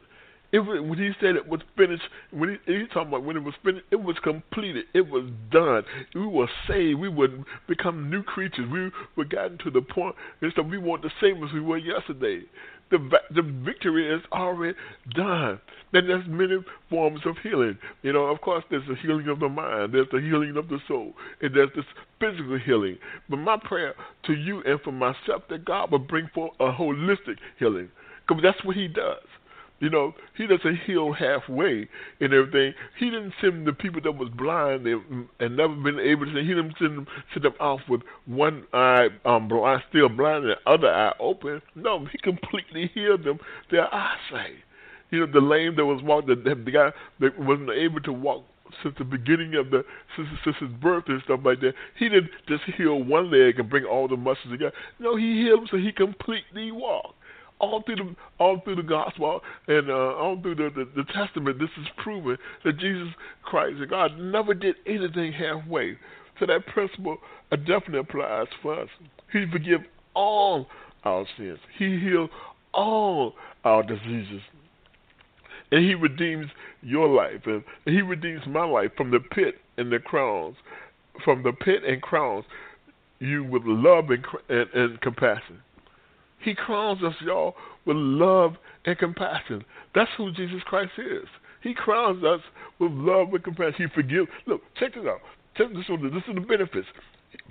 It 0.52 0.58
was, 0.58 0.80
when 0.80 0.98
he 0.98 1.10
said 1.20 1.36
it 1.36 1.46
was 1.46 1.60
finished, 1.76 2.02
when 2.32 2.58
he, 2.66 2.72
he's 2.72 2.88
talking 2.88 3.08
about 3.08 3.22
when 3.22 3.36
it 3.36 3.44
was 3.44 3.54
finished, 3.64 3.86
it 3.92 4.02
was 4.02 4.16
completed. 4.22 4.86
It 4.94 5.08
was 5.08 5.30
done. 5.52 5.84
We 6.14 6.26
were 6.26 6.48
saved. 6.66 6.98
We 6.98 7.08
would 7.08 7.44
become 7.68 8.10
new 8.10 8.24
creatures. 8.24 8.66
We 8.70 8.90
were 9.14 9.24
gotten 9.24 9.58
to 9.58 9.70
the 9.70 9.80
point 9.80 10.16
and 10.40 10.52
so 10.56 10.62
we 10.62 10.78
want 10.78 11.02
the 11.02 11.10
same 11.20 11.42
as 11.44 11.52
we 11.52 11.60
were 11.60 11.78
yesterday. 11.78 12.42
The 12.90 12.98
the 13.34 13.42
victory 13.42 14.12
is 14.12 14.20
already 14.32 14.76
done. 15.14 15.60
Then 15.92 16.06
there's 16.06 16.26
many 16.28 16.58
forms 16.88 17.20
of 17.24 17.36
healing. 17.42 17.78
You 18.02 18.12
know, 18.12 18.26
of 18.26 18.40
course, 18.40 18.64
there's 18.70 18.86
the 18.88 18.96
healing 18.96 19.28
of 19.28 19.38
the 19.38 19.48
mind, 19.48 19.94
there's 19.94 20.08
the 20.12 20.20
healing 20.20 20.56
of 20.56 20.68
the 20.68 20.78
soul, 20.88 21.14
and 21.40 21.54
there's 21.54 21.70
this 21.74 21.84
physical 22.20 22.58
healing. 22.58 22.98
But 23.28 23.36
my 23.36 23.56
prayer 23.62 23.94
to 24.26 24.32
you 24.32 24.62
and 24.64 24.80
for 24.80 24.92
myself 24.92 25.42
that 25.50 25.64
God 25.64 25.90
will 25.90 25.98
bring 26.00 26.28
forth 26.34 26.52
a 26.60 26.72
holistic 26.72 27.38
healing, 27.58 27.90
because 28.26 28.42
that's 28.42 28.64
what 28.64 28.76
He 28.76 28.88
does. 28.88 29.22
You 29.80 29.88
know, 29.88 30.14
he 30.36 30.46
doesn't 30.46 30.80
heal 30.86 31.14
halfway 31.14 31.88
and 32.20 32.34
everything. 32.34 32.74
He 32.98 33.06
didn't 33.06 33.32
send 33.40 33.66
the 33.66 33.72
people 33.72 34.02
that 34.02 34.12
was 34.12 34.28
blind 34.28 34.86
and, 34.86 35.56
never 35.56 35.74
been 35.74 35.98
able 35.98 36.26
to. 36.26 36.32
He 36.32 36.48
didn't 36.48 36.74
send 36.78 36.98
them, 36.98 37.06
send 37.32 37.46
them 37.46 37.54
off 37.58 37.80
with 37.88 38.02
one 38.26 38.66
eye 38.74 39.08
um, 39.24 39.48
blind, 39.48 39.82
still 39.88 40.10
blind, 40.10 40.44
and 40.44 40.52
the 40.52 40.70
other 40.70 40.88
eye 40.88 41.14
open. 41.18 41.62
No, 41.74 42.04
he 42.04 42.18
completely 42.18 42.90
healed 42.92 43.24
them. 43.24 43.38
Their 43.70 43.92
eyesight. 43.92 44.60
You 45.10 45.20
know, 45.20 45.32
the 45.32 45.40
lame 45.40 45.76
that 45.76 45.86
was 45.86 46.02
walking, 46.02 46.28
the, 46.44 46.54
the 46.54 46.70
guy 46.70 46.92
that 47.20 47.38
wasn't 47.38 47.70
able 47.70 48.00
to 48.02 48.12
walk 48.12 48.44
since 48.82 48.94
the 48.98 49.04
beginning 49.04 49.54
of 49.56 49.70
the 49.70 49.84
since, 50.14 50.28
since 50.44 50.56
his 50.60 50.70
birth 50.80 51.04
and 51.08 51.22
stuff 51.24 51.40
like 51.42 51.60
that. 51.60 51.72
He 51.98 52.08
didn't 52.08 52.30
just 52.46 52.62
heal 52.76 53.02
one 53.02 53.30
leg 53.30 53.58
and 53.58 53.68
bring 53.68 53.84
all 53.84 54.08
the 54.08 54.16
muscles 54.16 54.52
together. 54.52 54.74
No, 54.98 55.16
he 55.16 55.42
healed 55.42 55.68
so 55.70 55.78
he 55.78 55.90
completely 55.90 56.70
walked. 56.70 57.16
All 57.60 57.82
through 57.82 57.96
the 57.96 58.16
all 58.38 58.60
through 58.64 58.76
the 58.76 58.82
gospel 58.82 59.40
and 59.68 59.90
uh, 59.90 60.14
all 60.14 60.40
through 60.40 60.54
the, 60.56 60.70
the, 60.74 60.88
the 60.96 61.04
testament, 61.12 61.58
this 61.58 61.68
is 61.80 61.86
proven 61.98 62.38
that 62.64 62.78
Jesus 62.78 63.08
Christ 63.42 63.76
and 63.80 63.90
God 63.90 64.18
never 64.18 64.54
did 64.54 64.76
anything 64.86 65.32
halfway. 65.32 65.96
So 66.38 66.46
that 66.46 66.66
principle 66.68 67.18
definitely 67.50 67.98
applies 67.98 68.46
for 68.62 68.80
us. 68.80 68.88
He 69.30 69.44
forgives 69.52 69.84
all 70.14 70.66
our 71.04 71.26
sins. 71.36 71.58
He 71.78 71.98
heals 71.98 72.30
all 72.72 73.34
our 73.64 73.82
diseases. 73.82 74.40
And 75.70 75.84
he 75.84 75.94
redeems 75.94 76.46
your 76.82 77.08
life. 77.08 77.42
And 77.46 77.62
he 77.84 78.02
redeems 78.02 78.42
my 78.46 78.64
life 78.64 78.90
from 78.96 79.10
the 79.10 79.20
pit 79.20 79.56
and 79.76 79.92
the 79.92 79.98
crowns. 79.98 80.56
From 81.24 81.42
the 81.42 81.52
pit 81.52 81.84
and 81.86 82.00
crowns 82.00 82.44
you 83.18 83.44
with 83.44 83.62
love 83.66 84.06
and, 84.10 84.24
and, 84.48 84.68
and 84.72 85.00
compassion. 85.00 85.60
He 86.42 86.54
crowns 86.54 87.02
us, 87.02 87.14
y'all, 87.20 87.54
with 87.86 87.96
love 87.96 88.54
and 88.86 88.98
compassion. 88.98 89.64
That's 89.94 90.10
who 90.16 90.32
Jesus 90.32 90.62
Christ 90.64 90.92
is. 90.98 91.28
He 91.62 91.74
crowns 91.74 92.24
us 92.24 92.40
with 92.78 92.92
love 92.92 93.32
and 93.32 93.44
compassion. 93.44 93.74
He 93.88 93.94
forgives. 93.94 94.28
Look, 94.46 94.62
check 94.78 94.94
this 94.94 95.04
out. 95.06 95.20
Check 95.56 95.68
this 95.74 95.84
out. 95.90 96.00
This 96.02 96.22
is 96.28 96.34
the 96.34 96.40
benefits. 96.40 96.86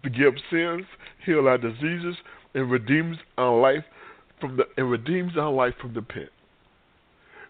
Forgive 0.01 0.33
sins, 0.49 0.85
heal 1.25 1.47
our 1.47 1.57
diseases, 1.57 2.15
and 2.53 2.71
redeems 2.71 3.17
our 3.37 3.59
life 3.59 3.83
from 4.39 4.57
the 4.57 4.63
and 4.77 4.89
redeems 4.89 5.37
our 5.37 5.51
life 5.51 5.73
from 5.81 5.93
the 5.93 6.01
pit. 6.01 6.29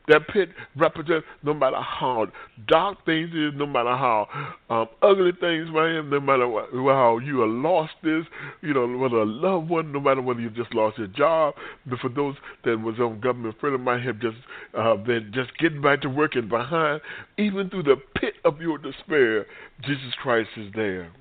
That 0.09 0.27
pit 0.27 0.49
represents 0.75 1.25
no 1.43 1.53
matter 1.53 1.77
how 1.77 2.27
dark 2.67 3.05
things 3.05 3.29
is, 3.29 3.53
no 3.55 3.65
matter 3.67 3.95
how 3.95 4.27
um, 4.69 4.87
ugly 5.01 5.31
things 5.39 5.69
may 5.71 6.01
no 6.01 6.19
matter 6.19 6.47
what, 6.47 6.69
how 6.73 7.19
you 7.19 7.41
have 7.41 7.49
lost 7.49 7.93
this, 8.03 8.25
you 8.61 8.73
know, 8.73 8.87
whether 8.97 9.17
a 9.17 9.25
loved 9.25 9.69
one, 9.69 9.91
no 9.91 9.99
matter 9.99 10.21
whether 10.21 10.41
you 10.41 10.49
just 10.49 10.73
lost 10.73 10.97
your 10.97 11.07
job. 11.07 11.53
But 11.85 11.99
for 11.99 12.09
those 12.09 12.35
that 12.65 12.81
was 12.81 12.99
on 12.99 13.21
government 13.21 13.55
a 13.55 13.59
friend 13.59 13.75
of 13.75 13.81
mine 13.81 14.01
have 14.01 14.19
just 14.19 14.37
uh, 14.77 14.95
been 14.95 15.31
just 15.33 15.57
getting 15.59 15.81
back 15.81 16.01
to 16.01 16.09
working 16.09 16.49
behind, 16.49 17.01
even 17.37 17.69
through 17.69 17.83
the 17.83 17.97
pit 18.19 18.33
of 18.43 18.59
your 18.59 18.77
despair, 18.77 19.45
Jesus 19.85 20.13
Christ 20.21 20.49
is 20.57 20.71
there. 20.73 21.11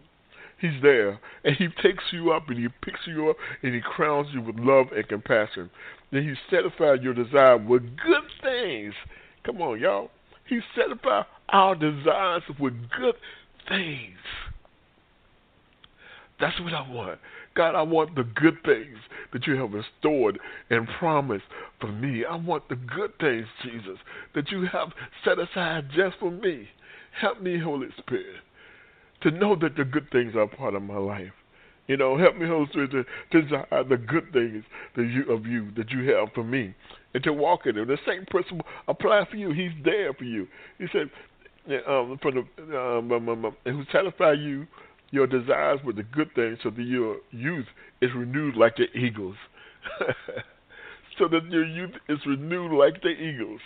He's 0.61 0.83
there, 0.83 1.21
and 1.45 1.57
He 1.57 1.69
takes 1.83 2.05
you 2.13 2.33
up, 2.33 2.49
and 2.49 2.59
He 2.59 2.69
picks 2.83 3.01
you 3.07 3.31
up, 3.31 3.37
and 3.63 3.75
He 3.75 3.81
crowns 3.81 4.29
you 4.33 4.43
with 4.43 4.57
love 4.59 4.87
and 4.95 5.07
compassion. 5.09 5.71
Then 6.11 6.25
He 6.25 6.35
satisfies 6.55 6.99
your 7.03 7.15
desire 7.15 7.57
with 7.57 7.83
good 7.97 8.25
things. 8.43 8.95
Come 9.45 9.63
on, 9.63 9.79
y'all. 9.81 10.11
He 10.47 10.61
satisfies 10.77 11.27
our 11.51 11.75
desires 11.75 12.43
with 12.59 12.75
good 12.91 13.15
things. 13.69 14.19
That's 16.41 16.59
what 16.61 16.73
I 16.73 16.89
want. 16.89 17.21
God, 17.55 17.75
I 17.75 17.83
want 17.83 18.15
the 18.15 18.25
good 18.25 18.59
things 18.65 18.99
that 19.33 19.47
you 19.47 19.57
have 19.57 19.73
restored 19.73 20.39
and 20.71 20.89
promised 20.99 21.45
for 21.81 21.91
me. 21.91 22.25
I 22.25 22.37
want 22.37 22.69
the 22.69 22.77
good 22.77 23.13
things, 23.21 23.47
Jesus, 23.65 23.99
that 24.35 24.51
you 24.51 24.67
have 24.67 24.93
set 25.25 25.39
aside 25.39 25.89
just 25.95 26.17
for 26.19 26.31
me. 26.31 26.69
Help 27.21 27.43
me, 27.43 27.59
Holy 27.59 27.89
Spirit 27.99 28.37
to 29.23 29.31
know 29.31 29.57
that 29.57 29.77
the 29.77 29.85
good 29.85 30.11
things 30.11 30.35
are 30.37 30.47
part 30.47 30.75
of 30.75 30.83
my 30.83 30.97
life. 30.97 31.33
You 31.87 31.97
know, 31.97 32.19
help 32.19 32.37
me, 32.37 32.47
Holy 32.47 32.67
Spirit, 32.69 32.91
to, 32.91 33.05
to 33.33 33.43
desire 33.43 33.85
the 33.89 33.97
good 33.97 34.31
things 34.33 34.63
that 34.95 35.05
you, 35.05 35.33
of 35.33 35.47
you 35.47 35.71
that 35.77 35.91
you 35.91 36.13
have 36.15 36.29
for 36.35 36.45
me, 36.45 36.75
and 37.15 37.25
to 37.25 37.33
walk 37.33 37.67
in 37.67 37.77
them. 37.77 37.89
The 37.89 37.97
same 38.07 38.27
principle 38.27 38.67
apply 38.87 39.27
for 39.31 39.37
you. 39.37 39.53
He's 39.53 39.73
there 39.85 40.13
for 40.13 40.25
you. 40.25 40.47
He 40.79 40.87
said, 40.93 41.11
um, 41.87 42.19
for 42.21 42.31
the 42.31 42.41
um, 42.79 43.11
um, 43.11 43.29
um, 43.29 43.45
um, 43.47 43.57
who 43.65 43.85
satisfy 43.91 44.33
you 44.33 44.67
your 45.11 45.27
desires 45.27 45.81
with 45.83 45.97
the 45.97 46.03
good 46.03 46.29
things, 46.35 46.59
so 46.63 46.69
that 46.69 46.83
your 46.83 47.17
youth 47.31 47.67
is 48.03 48.11
renewed 48.15 48.57
like 48.57 48.77
the 48.77 48.87
eagles. 48.99 49.37
so 51.19 51.29
that 51.29 51.45
your 51.51 51.65
youth 51.65 51.93
is 52.09 52.19
renewed 52.27 52.73
like 52.73 53.01
the 53.03 53.09
eagles. 53.09 53.61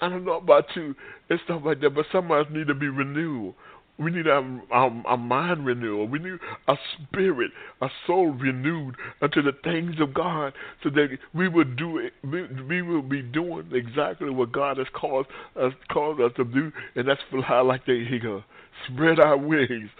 I 0.00 0.08
don't 0.08 0.24
know 0.24 0.38
about 0.38 0.64
you 0.74 0.94
and 1.30 1.38
stuff 1.44 1.62
like 1.64 1.80
that, 1.80 1.90
but 1.94 2.06
some 2.10 2.30
of 2.30 2.46
us 2.46 2.52
need 2.52 2.66
to 2.66 2.74
be 2.74 2.88
renewed. 2.88 3.54
We 3.96 4.10
need 4.10 4.26
a, 4.26 4.60
a, 4.72 5.02
a, 5.08 5.16
mind 5.16 5.64
renewal. 5.64 6.08
We 6.08 6.18
need 6.18 6.38
a 6.66 6.74
spirit, 6.94 7.52
a 7.80 7.88
soul 8.06 8.32
renewed 8.32 8.96
unto 9.22 9.40
the 9.40 9.52
things 9.62 9.94
of 10.00 10.12
God, 10.12 10.52
so 10.82 10.90
that 10.90 11.16
we 11.32 11.48
will 11.48 11.64
do 11.64 11.98
it. 11.98 12.12
We, 12.24 12.42
we 12.64 12.82
will 12.82 13.02
be 13.02 13.22
doing 13.22 13.70
exactly 13.72 14.30
what 14.30 14.50
God 14.50 14.78
has 14.78 14.88
called 14.92 15.26
us 15.60 15.72
called 15.92 16.20
us 16.20 16.32
to 16.36 16.44
do, 16.44 16.72
and 16.96 17.06
that's 17.06 17.20
fly 17.30 17.60
like 17.60 17.86
the 17.86 17.92
eagle, 17.92 18.42
spread 18.88 19.20
our 19.20 19.36
wings, 19.36 19.90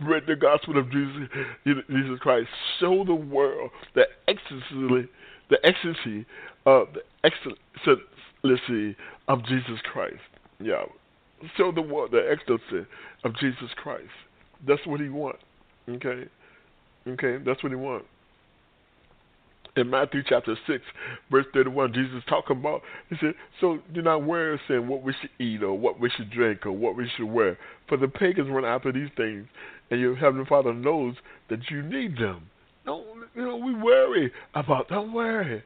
spread 0.00 0.24
the 0.26 0.34
gospel 0.34 0.76
of 0.76 0.90
Jesus, 0.90 1.28
Jesus 1.64 2.18
Christ, 2.20 2.48
show 2.80 3.04
the 3.04 3.14
world 3.14 3.70
the 3.94 4.06
ecstasy, 4.26 5.08
the 5.48 5.58
ecstasy 5.62 6.26
of 6.66 6.88
the 6.92 7.02
excellency 7.22 8.96
of 9.28 9.44
Jesus 9.46 9.78
Christ. 9.92 10.16
Yeah 10.58 10.86
show 11.56 11.72
the 11.72 11.82
world 11.82 12.10
the 12.12 12.22
ecstasy 12.30 12.86
of 13.24 13.36
Jesus 13.36 13.70
Christ. 13.76 14.04
That's 14.66 14.84
what 14.86 15.00
he 15.00 15.08
wants. 15.08 15.42
Okay? 15.88 16.24
Okay, 17.06 17.36
that's 17.44 17.62
what 17.62 17.70
he 17.70 17.76
wants. 17.76 18.06
In 19.76 19.90
Matthew 19.90 20.22
chapter 20.26 20.56
6, 20.68 20.84
verse 21.32 21.46
31, 21.52 21.92
Jesus 21.92 22.22
talking 22.28 22.58
about, 22.58 22.82
he 23.10 23.16
said, 23.20 23.34
So 23.60 23.80
do 23.92 24.02
not 24.02 24.22
worry 24.22 24.58
saying 24.68 24.86
what 24.86 25.02
we 25.02 25.12
should 25.20 25.30
eat 25.40 25.64
or 25.64 25.76
what 25.76 25.98
we 25.98 26.10
should 26.10 26.30
drink 26.30 26.64
or 26.64 26.70
what 26.72 26.96
we 26.96 27.10
should 27.16 27.26
wear. 27.26 27.58
For 27.88 27.96
the 27.96 28.06
pagans 28.06 28.48
run 28.50 28.64
after 28.64 28.92
these 28.92 29.10
things, 29.16 29.48
and 29.90 30.00
your 30.00 30.14
heavenly 30.14 30.46
Father 30.46 30.72
knows 30.72 31.16
that 31.50 31.70
you 31.70 31.82
need 31.82 32.16
them. 32.16 32.48
Don't, 32.86 33.04
you 33.34 33.44
know, 33.44 33.56
we 33.56 33.74
worry 33.74 34.32
about, 34.54 34.88
don't 34.88 35.12
worry. 35.12 35.64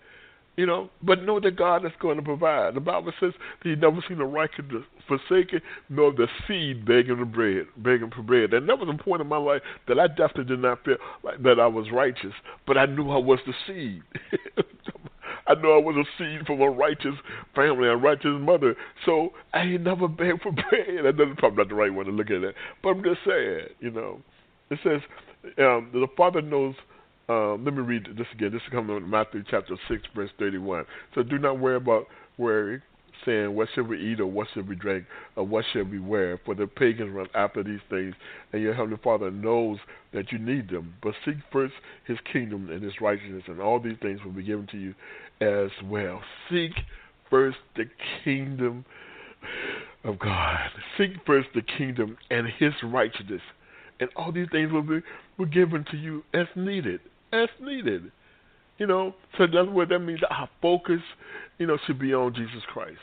You 0.59 0.67
know, 0.67 0.91
but 1.05 1.23
know 1.23 1.39
that 1.39 1.55
God 1.55 1.87
is 1.87 1.93
going 2.03 2.17
to 2.17 2.23
provide. 2.23 2.75
The 2.75 2.81
Bible 2.81 3.13
says 3.21 3.33
that 3.63 3.69
He 3.69 3.77
never 3.77 4.03
seen 4.09 4.19
the 4.19 4.25
righteous 4.25 4.65
forsaken, 5.07 5.61
nor 5.89 6.11
the 6.11 6.27
seed 6.49 6.85
begging 6.85 7.17
for 7.17 7.25
bread, 7.27 7.67
begging 7.77 8.11
for 8.11 8.23
bread. 8.23 8.53
And 8.53 8.69
that 8.69 8.77
was 8.77 8.93
a 8.93 9.01
point 9.01 9.23
in 9.23 9.29
my 9.29 9.37
life 9.37 9.63
that 9.87 10.01
I 10.01 10.09
definitely 10.09 10.47
did 10.47 10.59
not 10.59 10.85
feel 10.85 10.97
like 11.23 11.41
that 11.45 11.61
I 11.61 11.69
was 11.69 11.87
righteous, 11.93 12.33
but 12.67 12.77
I 12.77 12.87
knew 12.87 13.09
I 13.09 13.19
was 13.19 13.39
the 13.47 13.53
seed. 13.69 14.03
I 15.47 15.55
know 15.55 15.75
I 15.75 15.81
was 15.81 15.95
a 15.95 16.19
seed 16.19 16.45
from 16.45 16.61
a 16.61 16.69
righteous 16.69 17.15
family, 17.55 17.87
a 17.87 17.95
righteous 17.95 18.35
mother. 18.41 18.75
So 19.07 19.35
I 19.55 19.61
ain't 19.61 19.85
never 19.85 20.09
begged 20.09 20.43
for 20.43 20.51
bread. 20.71 21.05
That's 21.05 21.39
probably 21.39 21.59
not 21.59 21.69
the 21.69 21.77
right 21.77 21.95
way 21.95 22.03
to 22.03 22.11
look 22.11 22.33
at 22.33 22.43
it. 22.43 22.57
But 22.83 22.89
I'm 22.89 23.05
just 23.05 23.21
saying, 23.25 23.61
you 23.79 23.93
know. 23.93 24.21
It 24.71 24.81
says 24.83 25.01
um, 25.59 25.89
the 25.93 26.09
Father 26.17 26.43
knows 26.43 26.75
um, 27.29 27.63
let 27.63 27.75
me 27.75 27.83
read 27.83 28.07
this 28.17 28.27
again. 28.33 28.53
This 28.53 28.63
is 28.63 28.73
coming 28.73 28.99
from 28.99 29.11
Matthew 29.11 29.45
chapter 29.51 29.77
6, 29.89 30.03
verse 30.15 30.31
31. 30.39 30.87
So 31.15 31.23
do 31.23 31.37
not 31.37 31.59
worry 31.59 31.77
about 31.77 32.07
worry, 32.39 32.81
saying, 33.27 33.55
What 33.55 33.69
shall 33.75 33.85
we 33.85 34.01
eat, 34.01 34.21
or 34.21 34.27
what 34.27 34.49
shall 34.55 34.63
we 34.63 34.75
drink, 34.75 35.05
or 35.37 35.45
what 35.45 35.67
shall 35.73 35.85
we 35.85 35.99
wear? 35.99 36.41
For 36.47 36.55
the 36.55 36.67
pagans 36.67 37.13
run 37.13 37.27
after 37.35 37.63
these 37.63 37.81
things, 37.91 38.15
and 38.53 38.63
your 38.63 38.73
heavenly 38.73 38.99
Father 39.05 39.31
knows 39.31 39.77
that 40.15 40.33
you 40.33 40.39
need 40.39 40.71
them. 40.71 40.95
But 41.03 41.13
seek 41.27 41.37
first 41.53 41.75
his 42.07 42.17
kingdom 42.33 42.71
and 42.71 42.83
his 42.83 42.95
righteousness, 42.99 43.43
and 43.47 43.61
all 43.61 43.79
these 43.79 43.99
things 44.01 44.21
will 44.25 44.33
be 44.33 44.43
given 44.43 44.67
to 44.69 44.79
you 44.79 44.95
as 45.43 45.71
well. 45.85 46.23
Seek 46.51 46.73
first 47.29 47.59
the 47.77 47.85
kingdom 48.25 48.87
of 50.03 50.19
God. 50.19 50.71
Seek 50.97 51.11
first 51.27 51.49
the 51.55 51.63
kingdom 51.77 52.17
and 52.31 52.47
his 52.59 52.73
righteousness, 52.83 53.43
and 54.01 54.09
all 54.17 54.33
these 54.33 54.49
things 54.51 54.73
will 54.73 54.81
be, 54.81 55.03
will 55.37 55.45
given 55.45 55.85
to 55.91 55.97
you 55.99 56.25
as 56.33 56.47
needed 56.57 57.01
as 57.33 57.49
needed. 57.61 58.11
You 58.79 58.87
know, 58.87 59.15
so 59.37 59.47
that's 59.47 59.69
what 59.69 59.89
that 59.89 59.99
means. 59.99 60.21
Our 60.31 60.49
focus, 60.63 61.01
you 61.59 61.67
know, 61.67 61.79
should 61.87 61.99
be 61.99 62.15
on 62.15 62.35
Jesus 62.35 62.63
Christ. 62.73 62.99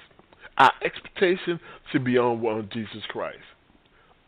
Our 0.58 0.72
expectation 0.84 1.60
should 1.92 2.06
be 2.06 2.18
on, 2.18 2.40
on 2.46 2.70
Jesus 2.72 3.04
Christ. 3.10 3.40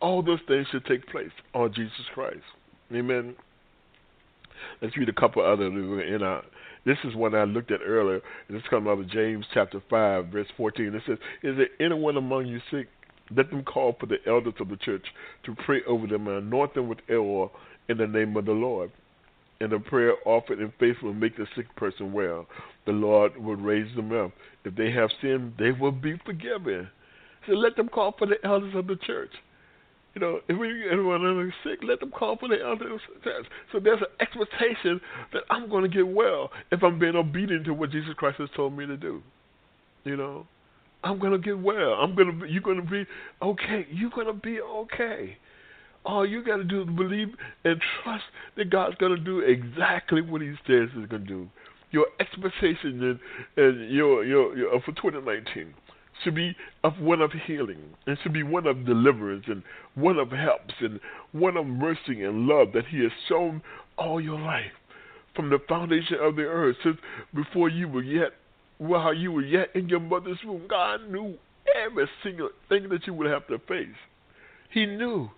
All 0.01 0.21
those 0.21 0.39
things 0.47 0.67
should 0.71 0.85
take 0.85 1.07
place 1.07 1.31
on 1.53 1.73
Jesus 1.73 2.05
Christ. 2.13 2.43
Amen. 2.93 3.35
Let's 4.81 4.97
read 4.97 5.09
a 5.09 5.13
couple 5.13 5.43
other 5.45 5.67
in 5.67 6.21
our. 6.21 6.39
Uh, 6.39 6.41
this 6.85 6.97
is 7.03 7.15
one 7.15 7.35
I 7.35 7.43
looked 7.43 7.71
at 7.71 7.81
earlier. 7.85 8.21
This 8.49 8.61
comes 8.69 8.87
out 8.87 8.99
of 8.99 9.09
James 9.09 9.45
chapter 9.53 9.81
five, 9.89 10.27
verse 10.27 10.47
fourteen. 10.55 10.93
It 10.95 11.03
says, 11.05 11.17
"Is 11.43 11.57
there 11.57 11.67
anyone 11.79 12.17
among 12.17 12.47
you 12.47 12.59
sick? 12.71 12.87
Let 13.35 13.49
them 13.49 13.63
call 13.63 13.95
for 13.99 14.05
the 14.05 14.17
elders 14.25 14.53
of 14.59 14.69
the 14.69 14.77
church 14.77 15.05
to 15.45 15.55
pray 15.65 15.81
over 15.85 16.07
them 16.07 16.27
and 16.27 16.37
anoint 16.37 16.73
them 16.75 16.87
with 16.87 16.99
oil 17.09 17.51
in 17.89 17.97
the 17.97 18.07
name 18.07 18.37
of 18.37 18.45
the 18.45 18.53
Lord 18.53 18.91
and 19.59 19.73
a 19.73 19.79
prayer 19.79 20.13
offered 20.25 20.59
in 20.59 20.71
faith 20.79 20.97
will 21.01 21.13
make 21.13 21.35
the 21.37 21.47
sick 21.55 21.73
person 21.75 22.13
well. 22.13 22.45
The 22.85 22.91
Lord 22.91 23.37
will 23.37 23.55
raise 23.55 23.93
them 23.95 24.11
up. 24.11 24.31
If 24.63 24.75
they 24.75 24.91
have 24.91 25.09
sinned, 25.21 25.53
they 25.57 25.71
will 25.71 25.91
be 25.91 26.19
forgiven. 26.25 26.89
So 27.45 27.53
let 27.53 27.75
them 27.75 27.89
call 27.89 28.13
for 28.17 28.27
the 28.27 28.35
elders 28.43 28.75
of 28.75 28.87
the 28.87 28.97
church. 28.97 29.31
You 30.13 30.21
know, 30.21 30.39
if 30.47 30.57
we, 30.57 30.89
anyone 30.91 31.47
is 31.47 31.53
sick, 31.63 31.79
let 31.83 31.99
them 31.99 32.11
call 32.11 32.37
for 32.37 32.49
the 32.49 32.61
elders 32.63 32.91
of 32.91 33.21
the 33.23 33.29
church. 33.29 33.45
So 33.71 33.79
there's 33.79 34.01
an 34.01 34.07
expectation 34.19 34.99
that 35.31 35.43
I'm 35.49 35.69
going 35.69 35.83
to 35.83 35.89
get 35.89 36.07
well 36.07 36.49
if 36.71 36.83
I'm 36.83 36.97
being 36.97 37.15
obedient 37.15 37.65
to 37.65 37.73
what 37.73 37.91
Jesus 37.91 38.13
Christ 38.17 38.39
has 38.39 38.49
told 38.55 38.75
me 38.75 38.85
to 38.87 38.97
do. 38.97 39.21
You 40.03 40.17
know, 40.17 40.47
I'm 41.03 41.19
going 41.19 41.33
to 41.33 41.37
get 41.37 41.59
well. 41.59 41.93
I'm 41.93 42.15
going 42.15 42.39
to. 42.39 42.47
You're 42.47 42.61
going 42.61 42.81
to 42.81 42.89
be 42.89 43.05
okay. 43.41 43.85
You're 43.91 44.09
going 44.09 44.27
to 44.27 44.33
be 44.33 44.59
okay. 44.59 45.37
All 46.07 46.25
you 46.25 46.41
got 46.41 46.57
to 46.57 46.63
do 46.63 46.81
is 46.83 46.87
believe 46.87 47.27
and 47.65 47.81
trust 48.01 48.23
that 48.55 48.69
God's 48.69 48.95
going 48.95 49.15
to 49.15 49.21
do 49.21 49.39
exactly 49.39 50.21
what 50.21 50.41
He 50.41 50.53
says 50.65 50.87
He's 50.95 51.05
going 51.07 51.23
to 51.23 51.27
do. 51.27 51.49
Your 51.91 52.07
expectation 52.19 53.03
and, 53.03 53.19
and 53.57 53.91
your, 53.91 54.23
your, 54.23 54.57
your, 54.57 54.81
for 54.81 54.93
2019 54.93 55.73
should 56.23 56.33
be 56.33 56.55
of 56.83 56.97
one 56.99 57.21
of 57.21 57.31
healing, 57.45 57.81
and 58.07 58.17
should 58.23 58.33
be 58.33 58.41
one 58.41 58.65
of 58.65 58.85
deliverance, 58.85 59.43
and 59.47 59.61
one 59.95 60.17
of 60.17 60.31
helps, 60.31 60.73
and 60.79 60.99
one 61.33 61.57
of 61.57 61.65
mercy 61.65 62.23
and 62.23 62.47
love 62.47 62.69
that 62.73 62.87
He 62.87 63.01
has 63.03 63.11
shown 63.27 63.61
all 63.97 64.19
your 64.19 64.39
life 64.39 64.71
from 65.35 65.49
the 65.49 65.59
foundation 65.67 66.17
of 66.21 66.35
the 66.37 66.43
earth, 66.43 66.77
since 66.83 66.97
before 67.35 67.69
you 67.69 67.87
were 67.87 68.01
yet, 68.01 68.31
while 68.77 69.13
you 69.13 69.31
were 69.31 69.43
yet 69.43 69.67
in 69.75 69.89
your 69.89 69.99
mother's 69.99 70.39
womb. 70.45 70.67
God 70.69 71.09
knew 71.11 71.37
every 71.85 72.09
single 72.23 72.49
thing 72.69 72.87
that 72.89 73.05
you 73.05 73.13
would 73.13 73.27
have 73.29 73.45
to 73.47 73.59
face. 73.59 73.87
He 74.71 74.85
knew. 74.85 75.29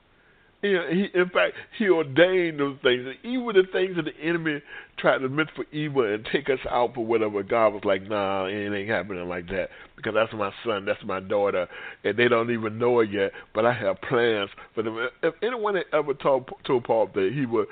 He, 0.62 1.07
in 1.14 1.30
fact, 1.30 1.55
he 1.78 1.88
ordained 1.88 2.60
those 2.60 2.78
things. 2.84 3.07
Even 3.24 3.47
the 3.53 3.64
things 3.72 3.95
that 3.95 4.03
the 4.03 4.18
enemy 4.22 4.62
tried 4.97 5.20
to 5.20 5.30
meant 5.30 5.49
for 5.55 5.64
evil 5.72 6.03
and 6.03 6.28
take 6.34 6.49
us 6.49 6.60
out 6.70 6.95
for 6.95 7.05
whatever, 7.05 7.43
God 7.43 7.70
was 7.70 7.86
like, 7.86 8.03
nah, 8.10 8.45
it 8.45 8.70
ain't 8.74 8.89
happening 8.89 9.30
like 9.30 9.47
that. 9.47 9.70
Because 9.95 10.14
that's 10.16 10.34
my 10.34 10.51
son, 10.66 10.84
that's 10.84 11.03
my 11.05 11.22
daughter, 11.22 11.68
and 12.03 12.18
they 12.18 12.28
don't 12.28 12.51
even 12.51 12.78
know 12.78 12.99
it 12.99 13.10
yet, 13.10 13.32
but 13.53 13.66
I 13.66 13.72
have 13.72 14.01
plans 14.01 14.49
for 14.76 14.84
them. 14.84 15.07
If 15.24 15.34
anyone 15.41 15.76
had 15.76 15.86
ever 15.93 16.14
told, 16.14 16.49
told 16.68 16.84
Paul 16.84 17.10
that 17.14 17.32
he 17.34 17.45
would 17.45 17.68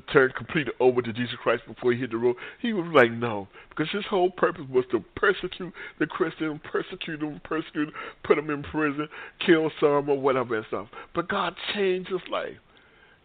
to 0.00 0.12
turn 0.12 0.32
completely 0.36 0.72
over 0.80 1.02
to 1.02 1.12
Jesus 1.12 1.36
Christ 1.42 1.62
before 1.66 1.92
he 1.92 2.00
hit 2.00 2.10
the 2.10 2.16
road. 2.16 2.36
He 2.60 2.72
was 2.72 2.86
like, 2.94 3.10
no, 3.10 3.48
because 3.70 3.90
his 3.92 4.04
whole 4.08 4.30
purpose 4.30 4.64
was 4.70 4.84
to 4.90 5.04
persecute 5.16 5.72
the 5.98 6.06
Christian, 6.06 6.60
persecute 6.70 7.20
them, 7.20 7.40
persecute, 7.44 7.92
put 8.24 8.36
them 8.36 8.50
in 8.50 8.62
prison, 8.62 9.08
kill 9.44 9.70
some 9.80 10.08
or 10.08 10.20
whatever 10.20 10.56
and 10.56 10.66
stuff. 10.66 10.88
But 11.14 11.28
God 11.28 11.54
changed 11.74 12.10
his 12.10 12.20
life. 12.30 12.56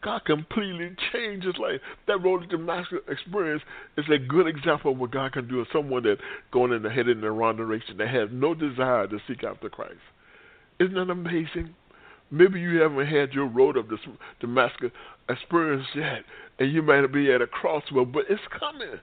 God 0.01 0.23
completely 0.25 0.95
changed 1.11 1.45
his 1.45 1.57
life. 1.57 1.81
That 2.07 2.23
road 2.23 2.41
to 2.41 2.47
Damascus 2.47 2.99
experience 3.09 3.61
is 3.97 4.05
a 4.09 4.17
good 4.17 4.47
example 4.47 4.93
of 4.93 4.97
what 4.97 5.11
God 5.11 5.33
can 5.33 5.47
do 5.47 5.59
of 5.59 5.67
someone 5.73 6.03
that 6.03 6.17
going 6.51 6.71
in 6.71 6.83
the 6.83 6.89
head 6.89 7.09
in 7.09 7.19
the 7.19 7.31
wrong 7.31 7.57
direction 7.57 7.97
that 7.97 8.07
has 8.07 8.29
no 8.31 8.53
desire 8.53 9.07
to 9.07 9.19
seek 9.27 9.43
after 9.43 9.69
Christ. 9.69 9.99
Isn't 10.79 10.93
that 10.93 11.09
amazing? 11.09 11.75
Maybe 12.31 12.59
you 12.59 12.79
haven't 12.81 13.07
had 13.07 13.33
your 13.33 13.47
road 13.47 13.75
of 13.75 13.89
this 13.89 13.99
Damascus 14.39 14.91
experience 15.29 15.85
yet, 15.95 16.23
and 16.59 16.71
you 16.71 16.81
might 16.81 17.05
be 17.11 17.31
at 17.31 17.41
a 17.41 17.47
crossroad, 17.47 18.11
but 18.11 18.25
it's 18.29 18.41
coming. 18.57 18.99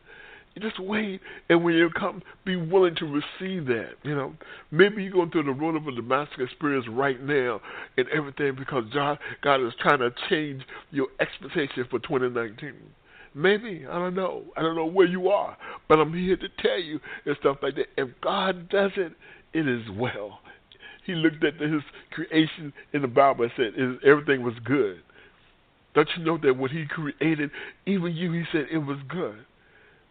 You 0.54 0.62
just 0.62 0.80
wait, 0.80 1.20
and 1.50 1.62
when 1.62 1.74
you 1.74 1.90
come, 1.90 2.22
be 2.46 2.56
willing 2.56 2.94
to 2.96 3.04
receive 3.04 3.66
that. 3.66 3.90
You 4.02 4.14
know, 4.14 4.34
maybe 4.70 5.02
you're 5.02 5.12
going 5.12 5.30
through 5.30 5.44
the 5.44 5.52
road 5.52 5.76
of 5.76 5.86
a 5.86 5.92
Damascus 5.92 6.48
experience 6.50 6.86
right 6.90 7.22
now, 7.22 7.60
and 7.98 8.06
everything 8.08 8.54
because 8.58 8.84
God, 8.92 9.18
God 9.42 9.66
is 9.66 9.74
trying 9.80 9.98
to 9.98 10.10
change 10.30 10.62
your 10.90 11.08
expectation 11.20 11.84
for 11.90 11.98
2019. 11.98 12.72
Maybe 13.34 13.84
I 13.86 13.98
don't 13.98 14.14
know. 14.14 14.44
I 14.56 14.62
don't 14.62 14.76
know 14.76 14.86
where 14.86 15.06
you 15.06 15.28
are, 15.28 15.58
but 15.88 15.98
I'm 15.98 16.14
here 16.14 16.38
to 16.38 16.48
tell 16.62 16.80
you 16.80 17.00
and 17.26 17.36
stuff 17.40 17.58
like 17.62 17.74
that. 17.74 17.88
If 17.98 18.08
God 18.22 18.70
does 18.70 18.92
it, 18.96 19.12
it 19.52 19.68
is 19.68 19.82
well 19.94 20.40
he 21.06 21.14
looked 21.14 21.44
at 21.44 21.54
his 21.60 21.82
creation 22.10 22.72
in 22.92 23.02
the 23.02 23.08
Bible 23.08 23.44
and 23.44 23.52
said 23.56 23.72
everything 24.04 24.42
was 24.42 24.54
good. 24.64 25.00
Don't 25.96 26.08
you 26.16 26.24
know 26.24 26.38
that 26.44 26.56
when 26.56 26.70
he 26.70 26.84
created 26.86 27.50
even 27.86 28.14
you, 28.14 28.30
he 28.32 28.44
said 28.52 28.66
it 28.70 28.78
was 28.78 28.98
good. 29.08 29.34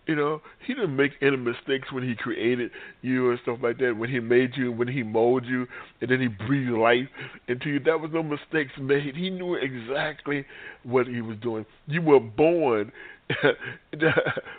You 0.08 0.16
know, 0.16 0.42
he 0.68 0.74
didn't 0.74 0.96
make 0.96 1.14
any 1.22 1.38
mistakes 1.38 1.92
when 1.92 2.04
he 2.04 2.16
created 2.16 2.70
you 3.02 3.32
and 3.32 3.40
stuff 3.42 3.60
like 3.64 3.78
that. 3.80 3.96
When 3.98 4.10
he 4.10 4.20
made 4.20 4.52
you, 4.56 4.72
when 4.72 4.90
he 4.90 5.02
molded 5.02 5.50
you, 5.50 5.66
and 6.02 6.12
then 6.12 6.20
he 6.20 6.28
breathed 6.28 6.72
life 6.72 7.08
into 7.48 7.70
you, 7.70 7.80
there 7.80 7.98
was 7.98 8.12
no 8.14 8.22
mistakes 8.22 8.72
made. 8.80 9.16
He 9.16 9.30
knew 9.30 9.56
exactly 9.56 10.46
what 10.84 11.08
he 11.08 11.22
was 11.22 11.38
doing. 11.38 11.66
You 11.88 12.02
were 12.02 12.20
born 12.20 12.92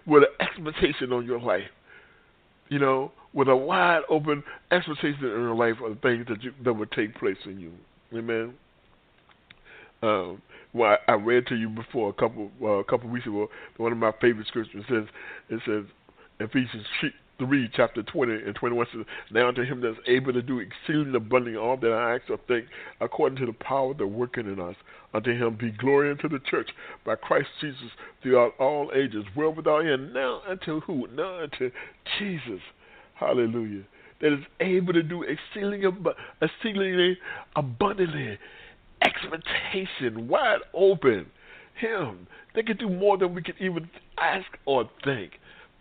with 0.06 0.22
an 0.22 0.28
expectation 0.40 1.12
on 1.12 1.26
your 1.26 1.40
life 1.40 1.68
you 2.68 2.78
know, 2.78 3.12
with 3.32 3.48
a 3.48 3.56
wide 3.56 4.02
open 4.08 4.42
expectation 4.70 5.24
in 5.24 5.30
your 5.30 5.54
life 5.54 5.76
of 5.84 6.00
things 6.00 6.26
that 6.28 6.42
you, 6.42 6.52
that 6.64 6.72
would 6.72 6.90
take 6.92 7.14
place 7.16 7.36
in 7.44 7.60
you. 7.60 7.72
Amen. 8.16 8.54
Um, 10.02 10.42
well, 10.76 10.98
I, 11.08 11.12
read 11.12 11.46
to 11.48 11.56
you 11.56 11.68
before 11.68 12.10
a 12.10 12.12
couple 12.12 12.50
uh, 12.62 12.66
a 12.66 12.84
couple 12.84 13.08
weeks 13.08 13.26
ago. 13.26 13.48
One 13.78 13.92
of 13.92 13.98
my 13.98 14.12
favorite 14.20 14.46
scriptures 14.46 14.84
says 14.88 15.04
it 15.48 15.60
says 15.66 15.84
Ephesians 16.38 16.84
3, 17.38 17.70
chapter 17.74 18.02
20 18.02 18.32
and 18.32 18.54
21 18.54 18.86
says, 18.92 19.04
Now 19.30 19.48
unto 19.48 19.64
him 19.64 19.80
that's 19.80 19.96
able 20.06 20.32
to 20.32 20.42
do 20.42 20.60
exceeding 20.60 21.14
abundantly 21.14 21.56
all 21.56 21.76
that 21.76 21.92
I 21.92 22.14
ask 22.14 22.30
or 22.30 22.38
think, 22.48 22.66
according 23.00 23.38
to 23.38 23.46
the 23.46 23.52
power 23.52 23.94
that 23.94 24.06
working 24.06 24.46
in 24.46 24.60
us. 24.60 24.76
Unto 25.14 25.32
him 25.32 25.56
be 25.58 25.70
glory 25.70 26.10
unto 26.10 26.28
the 26.28 26.40
church 26.50 26.70
by 27.04 27.14
Christ 27.14 27.48
Jesus 27.60 27.90
throughout 28.22 28.52
all 28.58 28.90
ages, 28.94 29.24
world 29.34 29.56
without 29.56 29.80
end. 29.80 30.12
Now 30.12 30.42
unto 30.46 30.80
who? 30.80 31.06
Now 31.08 31.42
unto 31.42 31.70
Jesus. 32.18 32.60
Hallelujah. 33.14 33.84
That 34.20 34.32
is 34.32 34.44
able 34.60 34.92
to 34.92 35.02
do 35.02 35.22
exceedingly 35.22 35.84
abundantly. 37.54 38.38
Expectation 39.16 40.28
wide 40.28 40.60
open. 40.74 41.26
Him. 41.74 42.26
They 42.54 42.62
can 42.62 42.78
do 42.78 42.88
more 42.88 43.18
than 43.18 43.34
we 43.34 43.42
can 43.42 43.54
even 43.60 43.90
ask 44.18 44.46
or 44.64 44.88
think 45.04 45.32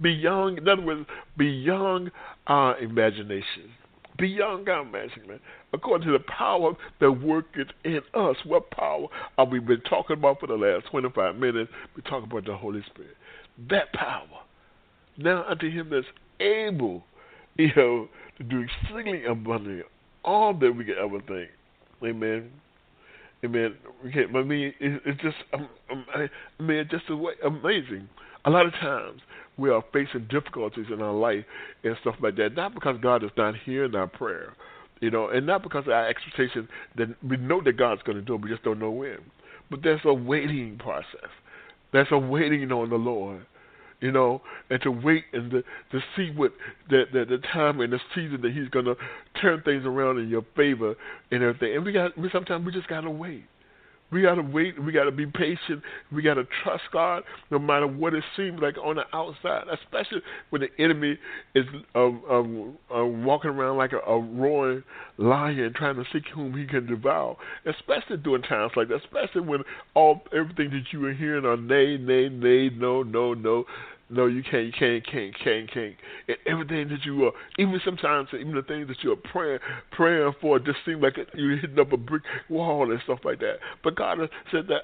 beyond, 0.01 0.59
in 0.59 0.67
other 0.67 0.81
words, 0.81 1.05
beyond 1.37 2.11
our 2.47 2.77
imagination. 2.79 3.71
Beyond 4.17 4.69
our 4.69 4.81
imagination, 4.81 5.41
according 5.73 6.07
to 6.07 6.13
the 6.13 6.23
power 6.23 6.73
that 7.01 7.11
worketh 7.11 7.67
in 7.83 7.99
us. 8.13 8.37
What 8.45 8.71
power 8.71 9.07
have 9.37 9.49
we 9.49 9.59
been 9.59 9.81
talking 9.81 10.17
about 10.17 10.39
for 10.39 10.47
the 10.47 10.55
last 10.55 10.85
25 10.89 11.35
minutes? 11.35 11.69
We 11.95 12.01
talk 12.03 12.23
about 12.23 12.45
the 12.45 12.55
Holy 12.55 12.81
Spirit. 12.93 13.17
That 13.69 13.91
power. 13.91 14.25
Now 15.17 15.43
unto 15.49 15.69
him 15.69 15.89
that's 15.89 16.05
able, 16.39 17.03
you 17.57 17.71
know, 17.75 18.07
to 18.37 18.43
do 18.43 18.61
exceedingly 18.61 19.25
abundantly 19.25 19.83
all 20.23 20.53
that 20.53 20.71
we 20.71 20.85
can 20.85 20.95
ever 20.97 21.19
think. 21.21 21.49
Amen. 22.03 22.51
Amen. 23.45 23.75
I 24.03 24.41
mean, 24.43 24.73
it's 24.79 25.21
just, 25.21 25.37
um, 25.53 25.69
um, 25.91 26.05
I 26.13 26.29
mean, 26.61 26.87
just 26.89 27.03
amazing. 27.45 28.09
A 28.45 28.49
lot 28.49 28.65
of 28.65 28.73
times 28.73 29.21
we 29.57 29.69
are 29.69 29.83
facing 29.93 30.27
difficulties 30.29 30.85
in 30.91 31.01
our 31.01 31.13
life 31.13 31.45
and 31.83 31.95
stuff 32.01 32.15
like 32.21 32.35
that, 32.37 32.55
not 32.55 32.73
because 32.73 32.97
God 33.01 33.23
is 33.23 33.31
not 33.37 33.55
hearing 33.63 33.95
our 33.95 34.07
prayer, 34.07 34.53
you 34.99 35.11
know, 35.11 35.29
and 35.29 35.45
not 35.45 35.63
because 35.63 35.85
our 35.87 36.07
expectation 36.07 36.67
that 36.97 37.09
we 37.23 37.37
know 37.37 37.61
that 37.63 37.77
God's 37.77 38.01
going 38.03 38.17
to 38.17 38.23
do 38.23 38.35
it, 38.35 38.41
we 38.41 38.49
just 38.49 38.63
don't 38.63 38.79
know 38.79 38.91
when. 38.91 39.17
But 39.69 39.81
there's 39.83 40.01
a 40.05 40.13
waiting 40.13 40.77
process. 40.77 41.29
There's 41.93 42.07
a 42.11 42.17
waiting 42.17 42.71
on 42.71 42.89
the 42.89 42.95
Lord, 42.95 43.45
you 44.01 44.11
know, 44.11 44.41
and 44.69 44.81
to 44.81 44.91
wait 44.91 45.23
and 45.33 45.51
to, 45.51 45.63
to 45.91 45.99
see 46.15 46.31
what 46.35 46.51
the, 46.89 47.03
the 47.11 47.25
the 47.25 47.37
time 47.53 47.79
and 47.81 47.91
the 47.91 47.99
season 48.13 48.41
that 48.41 48.53
He's 48.53 48.69
to 48.85 48.95
turn 49.41 49.61
things 49.63 49.83
around 49.85 50.19
in 50.19 50.29
your 50.29 50.45
favor 50.55 50.95
and 51.31 51.43
everything. 51.43 51.75
And 51.75 51.85
we 51.85 51.91
got 51.91 52.17
we 52.17 52.29
sometimes 52.31 52.65
we 52.65 52.71
just 52.71 52.87
got 52.87 53.01
to 53.01 53.11
wait. 53.11 53.45
We 54.11 54.21
got 54.21 54.35
to 54.35 54.41
wait. 54.41 54.81
We 54.81 54.91
got 54.91 55.05
to 55.05 55.11
be 55.11 55.25
patient. 55.25 55.81
We 56.11 56.21
got 56.21 56.35
to 56.35 56.45
trust 56.63 56.83
God 56.93 57.23
no 57.49 57.57
matter 57.57 57.87
what 57.87 58.13
it 58.13 58.23
seems 58.37 58.61
like 58.61 58.77
on 58.77 58.97
the 58.97 59.03
outside, 59.13 59.63
especially 59.71 60.21
when 60.51 60.61
the 60.61 60.69
enemy 60.81 61.17
is 61.55 61.65
um, 61.95 62.21
um, 62.29 62.77
um, 62.93 63.25
walking 63.25 63.49
around 63.49 63.77
like 63.77 63.93
a, 63.93 63.99
a 63.99 64.19
roaring 64.19 64.83
lion 65.17 65.73
trying 65.75 65.95
to 65.95 66.03
seek 66.13 66.23
whom 66.33 66.55
he 66.55 66.65
can 66.65 66.85
devour, 66.85 67.35
especially 67.65 68.17
during 68.17 68.43
times 68.43 68.71
like 68.75 68.89
that, 68.89 69.01
especially 69.03 69.41
when 69.41 69.61
all 69.95 70.21
everything 70.31 70.69
that 70.69 70.83
you 70.91 71.05
are 71.05 71.13
hearing 71.13 71.45
are 71.45 71.57
nay, 71.57 71.97
nay, 71.97 72.29
nay, 72.29 72.69
no, 72.69 73.01
no, 73.01 73.33
no. 73.33 73.65
No, 74.07 74.27
you 74.27 74.43
can't, 74.43 74.67
you 74.67 74.71
can't, 74.71 75.03
can't, 75.05 75.35
can't, 75.43 75.71
can't. 75.71 75.95
And 76.27 76.37
everything 76.45 76.89
that 76.89 77.03
you 77.05 77.25
are, 77.25 77.31
even 77.57 77.81
sometimes, 77.83 78.29
even 78.33 78.53
the 78.53 78.61
things 78.61 78.87
that 78.87 78.97
you're 79.01 79.15
praying, 79.15 79.59
praying 79.91 80.33
for, 80.39 80.59
just 80.59 80.77
seem 80.85 81.01
like 81.01 81.17
you're 81.33 81.57
hitting 81.57 81.79
up 81.79 81.91
a 81.91 81.97
brick 81.97 82.21
wall 82.47 82.91
and 82.91 83.01
stuff 83.03 83.19
like 83.23 83.39
that. 83.39 83.55
But 83.83 83.95
God 83.95 84.19
has 84.19 84.29
said 84.51 84.67
that 84.67 84.83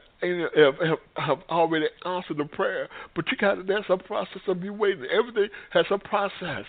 have, 0.56 0.76
have, 0.88 0.98
have 1.18 1.38
already 1.50 1.86
answered 2.04 2.38
the 2.38 2.46
prayer. 2.46 2.90
But 3.16 3.26
you 3.30 3.38
got 3.38 3.68
there's 3.68 3.86
a 3.90 3.98
process 3.98 4.42
of 4.48 4.64
you 4.64 4.74
waiting. 4.74 5.06
Everything 5.12 5.50
has 5.70 5.86
a 5.92 6.00
process. 6.00 6.66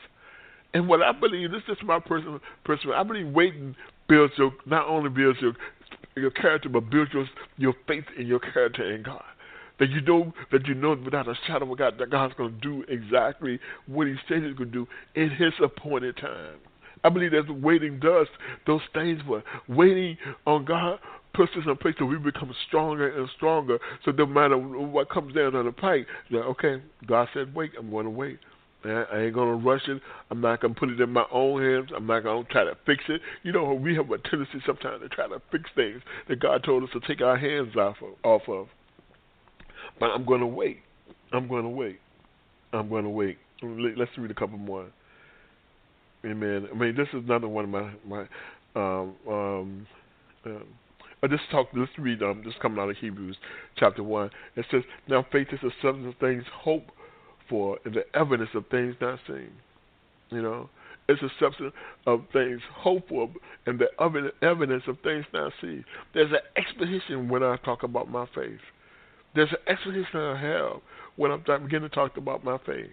And 0.74 0.88
what 0.88 1.02
I 1.02 1.12
believe, 1.12 1.50
this 1.52 1.62
is 1.68 1.78
my 1.82 2.00
personal, 2.00 2.40
personal. 2.64 2.96
I 2.96 3.02
believe 3.02 3.28
waiting 3.28 3.74
builds 4.08 4.34
your, 4.36 4.52
not 4.66 4.88
only 4.88 5.08
builds 5.08 5.38
your 5.40 5.54
your 6.16 6.30
character, 6.30 6.68
but 6.68 6.90
builds 6.90 7.14
your 7.14 7.24
your 7.56 7.74
faith 7.88 8.04
in 8.18 8.26
your 8.26 8.40
character 8.40 8.94
in 8.94 9.02
God 9.02 9.22
that 9.78 9.90
you 9.90 10.00
know 10.00 10.32
that 10.50 10.66
you 10.66 10.74
know 10.74 10.96
without 11.04 11.28
a 11.28 11.34
shadow 11.46 11.70
of 11.70 11.78
God 11.78 11.94
that 11.98 12.10
God's 12.10 12.34
going 12.34 12.54
to 12.54 12.60
do 12.60 12.84
exactly 12.88 13.58
what 13.86 14.06
He 14.06 14.14
said 14.28 14.42
He's 14.42 14.56
going 14.56 14.70
to 14.70 14.84
do 14.84 14.86
in 15.14 15.30
His 15.30 15.52
appointed 15.62 16.16
time. 16.16 16.56
I 17.04 17.08
believe 17.08 17.32
that 17.32 17.52
waiting 17.60 17.98
does 17.98 18.28
those 18.66 18.82
things 18.94 19.20
for 19.26 19.42
waiting 19.68 20.16
on 20.46 20.64
God 20.64 20.98
puts 21.34 21.52
us 21.52 21.62
in 21.64 21.70
a 21.70 21.74
place 21.74 21.94
where 21.98 22.08
we 22.08 22.18
become 22.18 22.54
stronger 22.68 23.18
and 23.18 23.28
stronger. 23.36 23.78
So 24.04 24.10
no 24.10 24.26
matter 24.26 24.56
what 24.56 25.08
comes 25.08 25.34
down 25.34 25.56
on 25.56 25.64
the 25.64 25.72
pike, 25.72 26.06
like, 26.30 26.44
okay, 26.44 26.82
God 27.06 27.28
said 27.34 27.54
wait, 27.54 27.72
I'm 27.78 27.90
going 27.90 28.04
to 28.04 28.10
wait. 28.10 28.38
I 28.84 29.26
ain't 29.26 29.34
gonna 29.34 29.54
rush 29.54 29.86
it. 29.86 30.02
I'm 30.30 30.40
not 30.40 30.60
gonna 30.60 30.74
put 30.74 30.88
it 30.88 31.00
in 31.00 31.10
my 31.10 31.24
own 31.30 31.62
hands. 31.62 31.90
I'm 31.94 32.06
not 32.06 32.24
gonna 32.24 32.44
try 32.50 32.64
to 32.64 32.76
fix 32.84 33.04
it. 33.08 33.20
You 33.44 33.52
know, 33.52 33.74
we 33.74 33.94
have 33.94 34.10
a 34.10 34.18
tendency 34.18 34.60
sometimes 34.66 35.02
to 35.02 35.08
try 35.08 35.28
to 35.28 35.40
fix 35.52 35.70
things 35.76 36.02
that 36.28 36.40
God 36.40 36.64
told 36.64 36.82
us 36.82 36.90
to 36.92 37.00
take 37.06 37.22
our 37.22 37.36
hands 37.36 37.76
off 37.76 37.96
of. 38.02 38.14
Off 38.24 38.42
of. 38.48 38.66
But 40.02 40.10
I'm 40.10 40.24
going 40.24 40.40
to 40.40 40.48
wait. 40.48 40.78
I'm 41.32 41.46
going 41.46 41.62
to 41.62 41.68
wait. 41.68 42.00
I'm 42.72 42.88
going 42.88 43.04
to 43.04 43.08
wait. 43.08 43.38
Let's 43.62 44.10
read 44.18 44.32
a 44.32 44.34
couple 44.34 44.58
more. 44.58 44.88
Amen. 46.24 46.66
I 46.74 46.76
mean, 46.76 46.96
this 46.96 47.06
is 47.12 47.22
another 47.24 47.46
one 47.46 47.66
of 47.66 47.70
my 47.70 47.92
my. 48.04 48.22
Um, 48.74 49.14
um, 49.28 49.86
um, 50.44 50.64
uh, 51.22 51.28
just 51.28 51.44
talk. 51.52 51.68
Let's 51.72 51.92
read. 51.98 52.20
Um, 52.20 52.42
this 52.44 52.52
coming 52.60 52.80
out 52.80 52.90
of 52.90 52.96
Hebrews 52.96 53.36
chapter 53.76 54.02
one. 54.02 54.30
It 54.56 54.66
says, 54.72 54.82
"Now 55.06 55.24
faith 55.30 55.46
is 55.52 55.60
the 55.62 55.70
substance 55.80 56.12
of 56.12 56.18
things 56.18 56.42
hoped 56.52 56.90
for, 57.48 57.78
and 57.84 57.94
the 57.94 58.02
evidence 58.18 58.50
of 58.56 58.64
things 58.72 58.96
not 59.00 59.20
seen." 59.28 59.52
You 60.30 60.42
know, 60.42 60.68
it's 61.08 61.22
a 61.22 61.28
substance 61.38 61.74
of 62.08 62.24
things 62.32 62.60
hoped 62.74 63.08
for, 63.08 63.30
and 63.66 63.78
the 63.78 63.86
evidence 64.42 64.82
of 64.88 64.98
things 65.04 65.26
not 65.32 65.52
seen. 65.60 65.84
There's 66.12 66.32
an 66.32 66.40
explanation 66.56 67.28
when 67.28 67.44
I 67.44 67.54
talk 67.64 67.84
about 67.84 68.10
my 68.10 68.26
faith. 68.34 68.58
There's 69.34 69.50
an 69.50 69.58
explanation 69.66 70.20
I 70.20 70.40
have 70.40 70.80
when 71.16 71.30
I'm 71.30 71.42
beginning 71.42 71.88
to 71.88 71.94
talk 71.94 72.16
about 72.16 72.44
my 72.44 72.58
faith. 72.66 72.90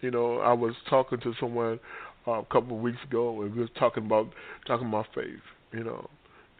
You 0.00 0.10
know, 0.10 0.38
I 0.38 0.52
was 0.52 0.74
talking 0.88 1.20
to 1.20 1.34
someone 1.38 1.78
uh, 2.26 2.32
a 2.32 2.44
couple 2.44 2.76
of 2.76 2.82
weeks 2.82 2.98
ago, 3.06 3.42
and 3.42 3.54
we 3.54 3.60
were 3.60 3.68
talking 3.78 4.06
about 4.06 4.28
talking 4.66 4.88
about 4.88 5.06
faith. 5.14 5.40
You 5.72 5.84
know, 5.84 6.08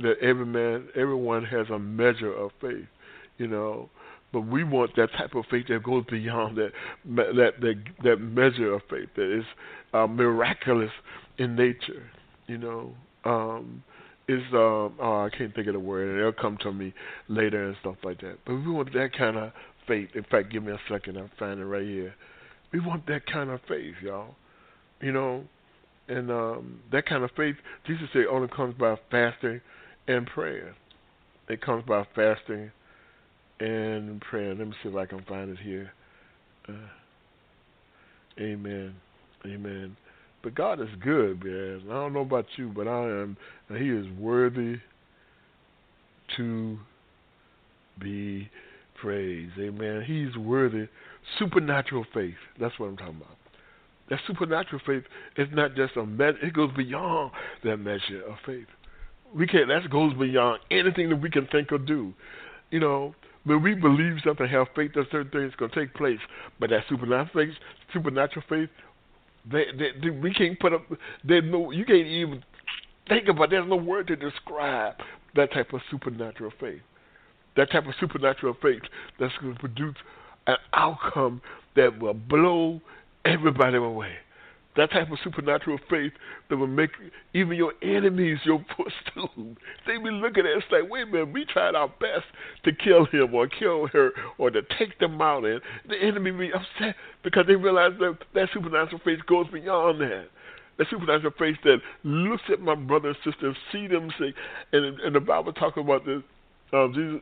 that 0.00 0.14
every 0.20 0.46
man, 0.46 0.88
everyone 0.94 1.44
has 1.44 1.68
a 1.70 1.78
measure 1.78 2.32
of 2.32 2.50
faith. 2.60 2.86
You 3.38 3.46
know, 3.46 3.88
but 4.32 4.42
we 4.42 4.64
want 4.64 4.94
that 4.96 5.10
type 5.12 5.34
of 5.34 5.44
faith 5.50 5.66
that 5.68 5.82
goes 5.82 6.04
beyond 6.10 6.58
that 6.58 6.72
that 7.16 7.52
that, 7.60 7.74
that 8.04 8.16
measure 8.16 8.74
of 8.74 8.82
faith 8.90 9.08
that 9.16 9.38
is 9.38 9.44
uh, 9.94 10.06
miraculous 10.06 10.90
in 11.38 11.56
nature. 11.56 12.10
You 12.46 12.58
know, 12.58 12.94
um, 13.24 13.82
is 14.30 14.42
uh, 14.52 14.56
oh, 14.56 14.92
I 15.00 15.36
can't 15.36 15.54
think 15.54 15.66
of 15.66 15.74
the 15.74 15.80
word, 15.80 16.18
it'll 16.18 16.32
come 16.32 16.56
to 16.62 16.72
me 16.72 16.92
later 17.28 17.66
and 17.66 17.76
stuff 17.80 17.96
like 18.04 18.20
that. 18.20 18.38
But 18.46 18.54
we 18.54 18.70
want 18.70 18.92
that 18.92 19.12
kind 19.16 19.36
of 19.36 19.52
faith. 19.86 20.10
In 20.14 20.24
fact, 20.24 20.52
give 20.52 20.62
me 20.62 20.72
a 20.72 20.80
second. 20.88 21.18
I'll 21.18 21.30
find 21.38 21.60
it 21.60 21.64
right 21.64 21.86
here. 21.86 22.14
We 22.72 22.80
want 22.80 23.06
that 23.06 23.26
kind 23.26 23.50
of 23.50 23.60
faith, 23.68 23.94
y'all. 24.02 24.34
You 25.00 25.12
know, 25.12 25.44
and 26.08 26.30
um, 26.30 26.80
that 26.92 27.06
kind 27.06 27.24
of 27.24 27.30
faith, 27.36 27.56
Jesus 27.86 28.08
said, 28.12 28.26
only 28.30 28.48
comes 28.48 28.74
by 28.78 28.96
fasting 29.10 29.60
and 30.06 30.26
prayer. 30.26 30.74
It 31.48 31.62
comes 31.62 31.84
by 31.86 32.06
fasting 32.14 32.70
and 33.58 34.20
prayer. 34.20 34.54
Let 34.54 34.68
me 34.68 34.74
see 34.82 34.88
if 34.88 34.96
I 34.96 35.06
can 35.06 35.22
find 35.22 35.50
it 35.50 35.58
here. 35.58 35.92
Uh, 36.68 36.72
amen. 38.38 38.94
Amen. 39.46 39.96
But 40.42 40.54
God 40.54 40.80
is 40.80 40.88
good, 41.02 41.44
man. 41.44 41.82
I 41.90 41.94
don't 41.94 42.12
know 42.12 42.20
about 42.20 42.46
you, 42.56 42.68
but 42.74 42.88
I 42.88 43.02
am. 43.02 43.36
He 43.68 43.90
is 43.90 44.06
worthy 44.18 44.76
to 46.36 46.78
be 48.00 48.48
praised. 49.00 49.52
Amen. 49.58 50.02
He's 50.06 50.36
worthy. 50.36 50.88
Supernatural 51.38 52.06
faith. 52.14 52.34
That's 52.58 52.78
what 52.78 52.86
I'm 52.86 52.96
talking 52.96 53.16
about. 53.16 53.36
That 54.08 54.18
supernatural 54.26 54.80
faith 54.84 55.04
is 55.36 55.48
not 55.52 55.76
just 55.76 55.96
a 55.96 56.04
measure, 56.04 56.38
it 56.44 56.52
goes 56.52 56.70
beyond 56.76 57.30
that 57.62 57.76
measure 57.76 58.22
of 58.28 58.36
faith. 58.44 58.66
We 59.34 59.46
can't 59.46 59.68
that 59.68 59.88
goes 59.90 60.14
beyond 60.14 60.60
anything 60.70 61.10
that 61.10 61.16
we 61.16 61.30
can 61.30 61.46
think 61.46 61.70
or 61.70 61.78
do. 61.78 62.12
You 62.70 62.80
know, 62.80 63.14
when 63.44 63.62
we 63.62 63.74
believe 63.74 64.16
something, 64.24 64.48
have 64.48 64.66
faith 64.74 64.92
that 64.94 65.06
certain 65.12 65.30
things 65.30 65.52
gonna 65.56 65.72
take 65.72 65.94
place. 65.94 66.18
But 66.58 66.70
that 66.70 66.82
supernatural 66.88 67.30
faith 67.32 67.54
supernatural 67.92 68.44
faith 68.48 68.68
they, 69.50 69.64
they, 70.02 70.10
we 70.10 70.32
can't 70.34 70.58
put 70.58 70.72
up 70.72 70.82
there's 71.24 71.44
no 71.44 71.70
you 71.70 71.84
can't 71.84 72.06
even 72.06 72.42
think 73.08 73.28
about 73.28 73.50
there's 73.50 73.68
no 73.68 73.76
word 73.76 74.06
to 74.06 74.16
describe 74.16 74.94
that 75.34 75.52
type 75.52 75.72
of 75.72 75.80
supernatural 75.90 76.52
faith. 76.60 76.80
That 77.56 77.70
type 77.70 77.86
of 77.86 77.94
supernatural 78.00 78.56
faith 78.62 78.82
that's 79.18 79.32
going 79.40 79.54
to 79.54 79.60
produce 79.60 79.96
an 80.46 80.56
outcome 80.72 81.42
that 81.76 81.98
will 82.00 82.14
blow 82.14 82.80
everybody 83.24 83.76
away. 83.76 84.12
That 84.76 84.92
type 84.92 85.10
of 85.10 85.18
supernatural 85.24 85.78
faith 85.90 86.12
that 86.48 86.56
will 86.56 86.68
make 86.68 86.90
even 87.34 87.56
your 87.56 87.72
enemies 87.82 88.38
your 88.44 88.64
footstool. 88.76 89.56
They 89.86 89.96
be 89.96 90.10
looking 90.10 90.46
at 90.46 90.56
us 90.58 90.62
like, 90.70 90.88
wait 90.88 91.02
a 91.02 91.06
minute, 91.06 91.32
we 91.32 91.44
tried 91.44 91.74
our 91.74 91.88
best 91.88 92.26
to 92.64 92.72
kill 92.72 93.06
him 93.06 93.34
or 93.34 93.48
kill 93.48 93.88
her 93.88 94.12
or 94.38 94.50
to 94.50 94.62
take 94.78 94.98
them 95.00 95.20
out, 95.20 95.44
and 95.44 95.60
the 95.88 95.96
enemy 95.96 96.30
be 96.30 96.52
upset 96.52 96.94
because 97.24 97.46
they 97.48 97.56
realize 97.56 97.92
that 97.98 98.18
that 98.34 98.48
supernatural 98.54 99.00
faith 99.04 99.18
goes 99.26 99.46
beyond 99.52 100.00
that. 100.00 100.26
That 100.78 100.86
supernatural 100.88 101.32
faith 101.38 101.56
that 101.64 101.78
looks 102.04 102.44
at 102.52 102.60
my 102.60 102.74
brother 102.74 103.08
and 103.08 103.18
sister 103.24 103.56
see 103.72 103.88
them 103.88 104.10
say, 104.18 104.32
and, 104.72 105.00
and 105.00 105.14
the 105.14 105.20
Bible 105.20 105.52
talks 105.52 105.76
about 105.78 106.06
this. 106.06 106.22
Um, 106.72 106.92
Jesus, 106.94 107.20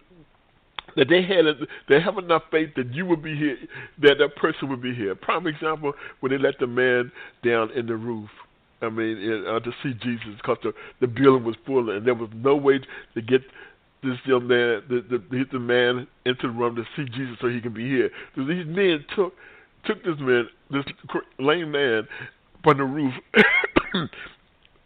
that 0.98 1.08
they 1.08 1.22
had 1.22 1.46
a, 1.46 1.54
they 1.88 2.00
have 2.00 2.18
enough 2.18 2.42
faith 2.50 2.70
that 2.76 2.92
you 2.92 3.06
would 3.06 3.22
be 3.22 3.36
here, 3.36 3.56
that 4.02 4.16
that 4.18 4.34
person 4.36 4.68
would 4.68 4.82
be 4.82 4.92
here. 4.92 5.14
Prime 5.14 5.46
example 5.46 5.92
when 6.20 6.32
they 6.32 6.38
let 6.38 6.58
the 6.58 6.66
man 6.66 7.10
down 7.44 7.70
in 7.70 7.86
the 7.86 7.94
roof. 7.96 8.28
I 8.82 8.88
mean, 8.88 9.16
in, 9.18 9.44
uh, 9.46 9.60
to 9.60 9.70
see 9.82 9.94
Jesus 9.94 10.34
because 10.36 10.58
the 10.62 10.72
the 11.00 11.06
building 11.06 11.44
was 11.44 11.56
full 11.64 11.90
and 11.90 12.06
there 12.06 12.14
was 12.14 12.28
no 12.34 12.56
way 12.56 12.80
to 13.14 13.22
get 13.22 13.42
this 14.02 14.18
young 14.24 14.48
man, 14.48 14.82
the 14.88 15.02
the, 15.08 15.44
the 15.52 15.58
man 15.58 16.06
into 16.26 16.42
the 16.42 16.50
room 16.50 16.74
to 16.76 16.84
see 16.96 17.04
Jesus 17.10 17.36
so 17.40 17.48
he 17.48 17.60
can 17.60 17.72
be 17.72 17.88
here. 17.88 18.10
So 18.34 18.44
these 18.44 18.66
men 18.66 19.04
took 19.14 19.34
took 19.84 20.02
this 20.04 20.18
man, 20.18 20.48
this 20.70 20.84
lame 21.38 21.70
man, 21.70 22.08
from 22.64 22.78
the 22.78 22.84
roof 22.84 23.14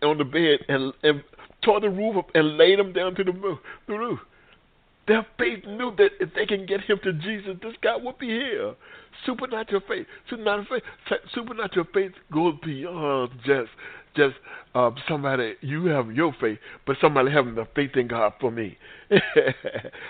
on 0.02 0.18
the 0.18 0.24
bed 0.24 0.58
and 0.68 0.92
and 1.02 1.22
tore 1.64 1.80
the 1.80 1.88
roof 1.88 2.16
up 2.18 2.28
and 2.34 2.58
laid 2.58 2.78
him 2.78 2.92
down 2.92 3.14
to 3.14 3.24
the. 3.24 3.58
The 3.86 3.94
roof. 3.94 4.18
Their 5.12 5.26
faith 5.36 5.66
knew 5.66 5.94
that 5.98 6.12
if 6.20 6.32
they 6.32 6.46
can 6.46 6.64
get 6.64 6.80
him 6.80 6.98
to 7.04 7.12
Jesus, 7.12 7.58
this 7.60 7.74
guy 7.82 7.96
would 7.96 8.16
be 8.16 8.28
here. 8.28 8.74
Supernatural 9.26 9.82
faith, 9.86 10.06
supernatural 10.30 10.64
faith, 10.70 11.20
supernatural 11.34 11.86
faith 11.92 12.12
goes 12.32 12.54
beyond 12.64 13.32
just 13.44 13.68
just 14.16 14.36
um, 14.74 14.94
somebody 15.06 15.52
you 15.60 15.84
have 15.84 16.10
your 16.12 16.34
faith, 16.40 16.58
but 16.86 16.96
somebody 16.98 17.30
having 17.30 17.54
the 17.54 17.68
faith 17.76 17.90
in 17.94 18.08
God 18.08 18.32
for 18.40 18.50
me. 18.50 18.78
That's 19.10 19.26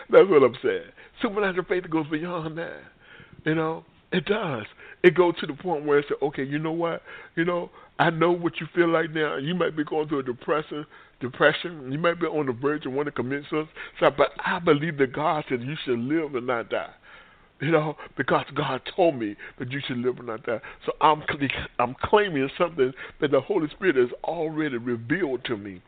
what 0.08 0.44
I'm 0.44 0.54
saying. 0.62 0.84
Supernatural 1.20 1.66
faith 1.68 1.90
goes 1.90 2.06
beyond 2.06 2.56
that. 2.58 2.82
You 3.44 3.56
know, 3.56 3.84
it 4.12 4.24
does. 4.26 4.66
It 5.02 5.16
goes 5.16 5.34
to 5.40 5.48
the 5.48 5.54
point 5.54 5.84
where 5.84 5.98
it's 5.98 6.10
okay. 6.22 6.44
You 6.44 6.60
know 6.60 6.70
what? 6.70 7.02
You 7.34 7.44
know, 7.44 7.70
I 7.98 8.10
know 8.10 8.30
what 8.30 8.60
you 8.60 8.68
feel 8.72 8.88
like 8.88 9.10
now. 9.10 9.36
You 9.36 9.56
might 9.56 9.76
be 9.76 9.82
going 9.82 10.06
through 10.06 10.20
a 10.20 10.22
depression, 10.22 10.86
depression. 11.22 11.90
You 11.90 11.98
might 11.98 12.20
be 12.20 12.26
on 12.26 12.46
the 12.46 12.52
verge 12.52 12.84
of 12.84 12.92
wanting 12.92 13.12
to 13.12 13.16
commit 13.16 13.44
suicide, 13.48 14.16
but 14.16 14.32
I 14.44 14.58
believe 14.58 14.98
that 14.98 15.14
God 15.14 15.44
said 15.48 15.62
you 15.62 15.76
should 15.84 15.98
live 15.98 16.34
and 16.34 16.46
not 16.46 16.68
die. 16.68 16.90
You 17.60 17.70
know, 17.70 17.96
because 18.16 18.44
God 18.56 18.80
told 18.94 19.14
me 19.14 19.36
that 19.58 19.70
you 19.70 19.80
should 19.86 19.98
live 19.98 20.18
and 20.18 20.26
not 20.26 20.44
die. 20.44 20.60
So 20.84 20.92
I'm 21.00 21.22
I'm 21.78 21.94
claiming 22.02 22.50
something 22.58 22.92
that 23.20 23.30
the 23.30 23.40
Holy 23.40 23.68
Spirit 23.70 23.96
has 23.96 24.08
already 24.24 24.76
revealed 24.76 25.44
to 25.44 25.56
me. 25.56 25.80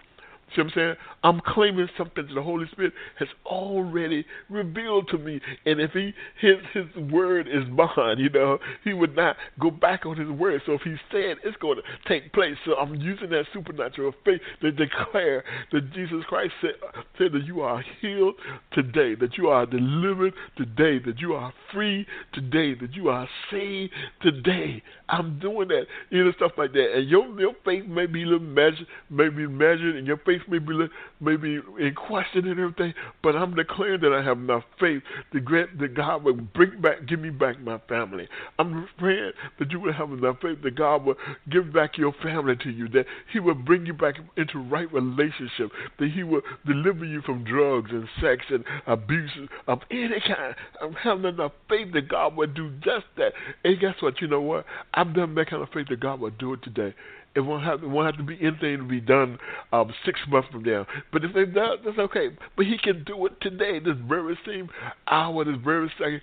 See 0.54 0.62
what 0.62 0.68
I'm 0.68 0.72
saying? 0.74 0.94
I'm 1.24 1.40
claiming 1.40 1.88
something 1.98 2.26
that 2.26 2.34
the 2.34 2.42
Holy 2.42 2.66
Spirit 2.70 2.92
has 3.18 3.28
already 3.44 4.24
revealed 4.48 5.08
to 5.08 5.18
me. 5.18 5.40
And 5.66 5.80
if 5.80 5.90
he 5.92 6.12
his 6.40 6.56
his 6.72 6.84
word 7.10 7.48
is 7.48 7.64
bond, 7.76 8.20
you 8.20 8.30
know, 8.30 8.58
he 8.84 8.92
would 8.92 9.16
not 9.16 9.36
go 9.60 9.70
back 9.70 10.06
on 10.06 10.16
his 10.16 10.28
word. 10.28 10.62
So 10.66 10.72
if 10.72 10.82
he 10.82 10.94
said 11.10 11.38
it's 11.42 11.56
going 11.58 11.78
to 11.78 12.08
take 12.08 12.32
place, 12.32 12.54
so 12.64 12.74
I'm 12.76 12.94
using 12.94 13.30
that 13.30 13.46
supernatural 13.52 14.12
faith 14.24 14.40
to 14.60 14.70
declare 14.70 15.44
that 15.72 15.92
Jesus 15.92 16.22
Christ 16.28 16.52
said, 16.60 16.74
said 17.18 17.32
that 17.32 17.44
you 17.44 17.62
are 17.62 17.82
healed 18.00 18.34
today, 18.72 19.14
that 19.16 19.36
you 19.36 19.48
are 19.48 19.66
delivered 19.66 20.34
today, 20.56 20.98
that 21.04 21.18
you 21.18 21.34
are 21.34 21.52
free 21.72 22.06
today, 22.32 22.74
that 22.80 22.94
you 22.94 23.08
are 23.08 23.28
saved 23.50 23.92
today. 24.22 24.82
I'm 25.08 25.38
doing 25.38 25.68
that, 25.68 25.86
you 26.10 26.24
know, 26.24 26.32
stuff 26.32 26.52
like 26.56 26.72
that. 26.72 26.92
And 26.94 27.08
your 27.08 27.40
your 27.40 27.54
faith 27.64 27.86
may 27.86 28.06
be 28.06 28.24
measured, 28.38 28.86
may 29.10 29.28
be 29.28 29.46
measured, 29.46 29.96
and 29.96 30.06
your 30.06 30.18
faith 30.18 30.42
may 30.48 30.58
be 30.58 30.86
may 31.20 31.36
be 31.36 31.60
in 31.78 31.94
question 31.94 32.46
and 32.48 32.58
everything. 32.58 32.94
But 33.22 33.36
I'm 33.36 33.54
declaring 33.54 34.00
that 34.02 34.12
I 34.12 34.22
have 34.22 34.38
enough 34.38 34.64
faith 34.78 35.02
to 35.32 35.40
grant 35.40 35.78
that 35.78 35.94
God 35.94 36.24
will 36.24 36.34
bring 36.34 36.80
back, 36.80 37.06
give 37.06 37.20
me 37.20 37.30
back 37.30 37.60
my 37.60 37.78
family. 37.88 38.28
I'm 38.58 38.88
praying 38.98 39.32
that 39.58 39.70
you 39.70 39.80
will 39.80 39.92
have 39.92 40.10
enough 40.10 40.36
faith 40.42 40.58
that 40.62 40.76
God 40.76 41.04
will 41.04 41.16
give 41.50 41.72
back 41.72 41.98
your 41.98 42.12
family 42.22 42.56
to 42.56 42.70
you, 42.70 42.88
that 42.90 43.06
He 43.32 43.40
will 43.40 43.54
bring 43.54 43.86
you 43.86 43.94
back 43.94 44.16
into 44.36 44.58
right 44.58 44.92
relationship, 44.92 45.70
that 45.98 46.10
He 46.10 46.22
will 46.22 46.42
deliver 46.66 47.04
you 47.04 47.22
from 47.22 47.44
drugs 47.44 47.90
and 47.90 48.08
sex 48.20 48.44
and 48.50 48.64
abuse 48.86 49.30
of 49.66 49.80
any 49.90 50.20
kind. 50.26 50.54
I'm 50.80 50.92
having 50.94 51.24
enough 51.24 51.52
faith 51.68 51.92
that 51.92 52.08
God 52.08 52.36
will 52.36 52.46
do 52.46 52.70
just 52.82 53.06
that. 53.16 53.32
And 53.64 53.78
guess 53.80 53.94
what? 54.00 54.20
You 54.20 54.28
know 54.28 54.40
what? 54.40 54.64
I've 54.92 55.14
done 55.14 55.34
that 55.34 55.50
kind 55.50 55.62
of 55.62 55.68
faith 55.70 55.88
that 55.88 56.00
God 56.00 56.20
will 56.20 56.30
do 56.30 56.52
it 56.52 56.62
today. 56.62 56.94
It 57.34 57.40
won't 57.40 57.64
have, 57.64 57.82
it 57.82 57.88
won't 57.88 58.06
have 58.06 58.16
to 58.16 58.22
be 58.22 58.38
anything 58.40 58.78
to 58.78 58.84
be 58.84 59.00
done 59.00 59.38
um, 59.72 59.92
six 60.04 60.20
months 60.28 60.33
from 60.50 60.62
now. 60.62 60.86
But 61.12 61.24
if 61.24 61.32
they 61.34 61.44
do, 61.44 61.76
that's 61.84 61.98
okay. 61.98 62.28
But 62.56 62.66
he 62.66 62.78
can 62.78 63.04
do 63.04 63.26
it 63.26 63.40
today, 63.40 63.78
this 63.78 63.96
very 64.08 64.38
same 64.46 64.68
hour, 65.06 65.44
this 65.44 65.56
very 65.64 65.90
second, 65.98 66.22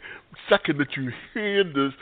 second 0.50 0.80
that 0.80 0.96
you 0.96 1.12
hear 1.34 1.64
this 1.64 1.94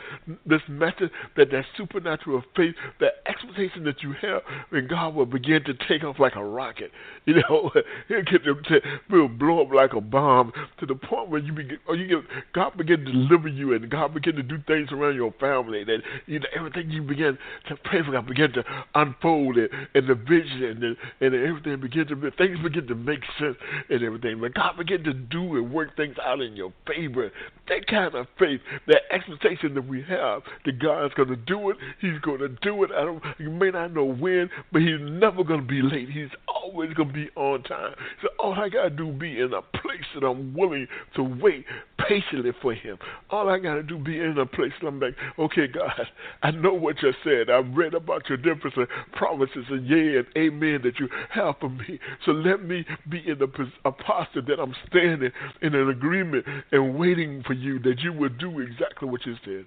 this 0.46 0.62
message, 0.68 1.12
that 1.38 1.52
that 1.52 1.66
supernatural 1.78 2.44
faith, 2.56 2.76
that 3.00 3.14
expectation 3.26 3.84
that 3.84 4.02
you 4.04 4.14
have, 4.22 4.42
and 4.72 4.90
God 4.90 5.16
will 5.16 5.26
begin 5.26 5.64
to 5.66 5.74
take 5.88 6.04
off 6.04 6.20
like 6.20 6.36
a 6.36 6.44
rocket. 6.44 6.92
You 7.26 7.36
know, 7.36 7.72
he'll 8.08 8.24
get 8.24 8.44
them 8.44 8.62
to 8.70 8.82
will 9.10 9.28
blow 9.28 9.62
up 9.62 9.72
like 9.74 9.94
a 9.94 10.02
bomb 10.02 10.52
to 10.80 10.86
the 10.86 10.96
point 10.96 11.30
where 11.30 11.42
you 11.42 11.54
begin, 11.54 11.78
or 11.88 11.96
you 11.96 12.08
get 12.08 12.32
God 12.54 12.78
begin 12.78 13.06
to 13.06 13.12
deliver 13.12 13.48
you, 13.48 13.74
and 13.74 13.90
God 13.90 14.14
begin 14.14 14.36
to 14.36 14.44
do 14.44 14.58
things 14.68 14.92
around 14.92 15.16
your 15.16 15.34
family. 15.40 15.84
That 15.84 16.00
you 16.26 16.40
know 16.40 16.48
everything 16.56 16.90
you 16.90 17.02
begin 17.04 17.38
to 17.68 17.76
pray 17.84 18.04
for 18.04 18.12
God 18.12 18.28
begin 18.28 18.54
to 18.54 18.64
unfold 18.96 19.58
and, 19.58 19.70
and 19.94 20.08
the 20.08 20.16
vision 20.16 20.64
and, 20.64 20.82
the, 20.82 20.96
and 21.26 21.36
everything 21.36 21.80
begin 21.82 22.08
to 22.08 22.32
things 22.32 22.58
begin 22.64 22.88
to 22.88 22.96
make 22.96 23.22
sense 23.40 23.58
and 23.90 24.04
everything. 24.04 24.40
But 24.42 24.54
God 24.54 24.78
begin 24.78 25.04
to 25.04 25.14
do 25.14 25.58
and 25.58 25.72
work 25.72 25.96
things 25.96 26.16
out 26.24 26.42
in 26.42 26.56
your 26.56 26.74
favor. 26.88 27.32
That 27.70 27.88
kind 27.88 28.16
of 28.16 28.28
faith, 28.38 28.62
that 28.88 29.02
expectation 29.12 29.74
that 29.76 29.88
we 29.88 30.04
have 30.10 30.42
that 30.66 30.80
God's 30.80 31.14
going 31.14 31.30
to 31.30 31.36
do 31.36 31.70
it, 31.70 31.78
He's 32.02 32.20
going 32.22 32.40
to 32.40 32.50
do 32.50 32.84
it. 32.84 32.92
I 32.92 33.06
don't, 33.06 33.24
you 33.38 33.50
may 33.50 33.70
not 33.72 33.94
know 33.94 34.06
when, 34.06 34.50
but 34.72 34.82
He's 34.82 35.00
never 35.00 35.44
going 35.44 35.62
to 35.62 35.66
be 35.68 35.82
late. 35.82 36.10
He's 36.10 36.30
always 36.48 36.94
going 36.94 37.10
to 37.10 37.14
be 37.14 37.30
on 37.36 37.64
time. 37.64 37.94
So 38.22 38.30
all 38.40 38.54
I 38.54 38.70
got 38.70 38.84
to 38.84 38.90
do 38.90 39.12
be 39.12 39.40
in 39.40 39.54
a 39.54 39.62
place 39.62 40.06
that 40.16 40.26
I'm 40.26 40.54
willing 40.54 40.88
to 41.16 41.24
wait 41.24 41.66
patiently 42.08 42.52
for 42.62 42.74
Him. 42.74 42.98
All 43.30 43.50
I 43.50 43.60
got 43.60 43.76
to 43.76 43.84
do 43.84 43.98
be 43.98 44.20
in 44.20 44.38
a 44.38 44.46
place 44.46 44.72
that 44.82 44.88
I'm 44.88 45.00
like, 45.00 45.16
okay, 45.38 45.68
God, 45.68 46.08
I 46.44 46.52
know 46.52 46.74
what 46.74 47.02
you 47.02 47.14
said. 47.24 47.50
I've 47.50 47.76
read 47.76 47.94
about 47.94 48.28
your 48.30 48.38
different 48.38 48.90
promises 49.14 49.66
and 49.70 49.88
yea 49.88 50.18
and 50.18 50.28
amen 50.38 50.82
that 50.84 51.00
you 51.00 51.08
have 51.30 51.56
for 51.60 51.70
me. 51.70 52.00
So 52.26 52.32
let 52.32 52.64
me 52.64 52.86
be 53.10 53.20
in 53.28 53.42
a, 53.42 53.88
a 53.88 53.92
posture 53.92 54.42
that 54.42 54.60
I'm 54.60 54.76
standing 54.88 55.32
in 55.62 55.76
an 55.76 55.90
agreement 55.90 56.46
and 56.72 56.98
waiting 56.98 57.44
for 57.46 57.54
you 57.60 57.80
that 57.80 58.00
you 58.00 58.14
will 58.14 58.30
do 58.30 58.60
exactly 58.60 59.10
what 59.10 59.26
you 59.26 59.36
said 59.46 59.66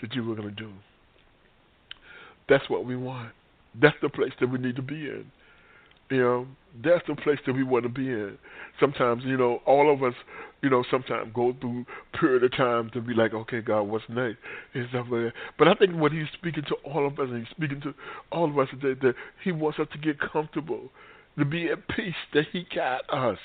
that 0.00 0.14
you 0.14 0.24
were 0.24 0.34
going 0.34 0.48
to 0.48 0.54
do. 0.54 0.72
That's 2.48 2.68
what 2.68 2.84
we 2.84 2.96
want. 2.96 3.30
That's 3.80 3.96
the 4.02 4.08
place 4.08 4.32
that 4.40 4.50
we 4.50 4.58
need 4.58 4.76
to 4.76 4.82
be 4.82 5.06
in. 5.06 5.24
You 6.10 6.18
know, 6.18 6.46
that's 6.84 7.02
the 7.08 7.14
place 7.14 7.38
that 7.46 7.54
we 7.54 7.62
want 7.62 7.84
to 7.84 7.88
be 7.88 8.08
in. 8.08 8.36
Sometimes, 8.78 9.22
you 9.24 9.36
know, 9.38 9.60
all 9.64 9.92
of 9.92 10.02
us, 10.02 10.14
you 10.60 10.68
know, 10.68 10.84
sometimes 10.90 11.32
go 11.34 11.54
through 11.58 11.86
period 12.18 12.44
of 12.44 12.54
time 12.54 12.90
to 12.92 13.00
be 13.00 13.14
like, 13.14 13.32
okay, 13.32 13.62
God, 13.62 13.82
what's 13.82 14.04
next? 14.10 14.36
And 14.74 14.86
stuff 14.90 15.06
like 15.10 15.22
that. 15.22 15.32
But 15.58 15.68
I 15.68 15.74
think 15.74 15.94
what 15.94 16.12
He's 16.12 16.26
speaking 16.34 16.64
to 16.64 16.74
all 16.84 17.06
of 17.06 17.14
us, 17.14 17.28
and 17.30 17.38
He's 17.38 17.56
speaking 17.56 17.80
to 17.82 17.94
all 18.30 18.50
of 18.50 18.58
us 18.58 18.68
today, 18.70 18.98
that 19.06 19.14
He 19.42 19.52
wants 19.52 19.78
us 19.78 19.86
to 19.92 19.98
get 19.98 20.18
comfortable, 20.20 20.90
to 21.38 21.44
be 21.46 21.68
at 21.68 21.88
peace, 21.88 22.14
that 22.34 22.44
He 22.52 22.66
got 22.74 23.08
us. 23.08 23.38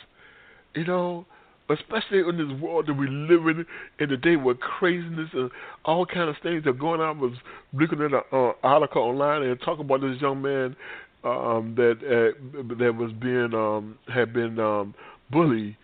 You 0.75 0.83
know, 0.83 1.25
especially 1.69 2.19
in 2.19 2.37
this 2.37 2.61
world 2.61 2.87
that 2.87 2.93
we 2.93 3.07
live 3.07 3.47
in 3.47 3.65
in 3.99 4.09
the 4.09 4.17
day 4.17 4.35
where 4.35 4.55
craziness 4.55 5.29
and 5.33 5.51
all 5.85 6.05
kind 6.05 6.29
of 6.29 6.35
things 6.41 6.65
are 6.65 6.73
going 6.73 7.01
on. 7.01 7.17
I 7.17 7.19
was 7.19 7.33
looking 7.73 8.01
at 8.01 8.13
an 8.13 8.21
uh, 8.31 8.51
article 8.63 9.01
online 9.01 9.43
and 9.43 9.59
talking 9.61 9.85
about 9.85 10.01
this 10.01 10.21
young 10.21 10.41
man 10.41 10.75
um, 11.23 11.73
that 11.75 11.97
uh, 12.03 12.75
that 12.75 12.95
was 12.95 13.11
being 13.13 13.53
um, 13.53 13.97
had 14.13 14.33
been 14.33 14.59
um, 14.59 14.93
bullied 15.31 15.75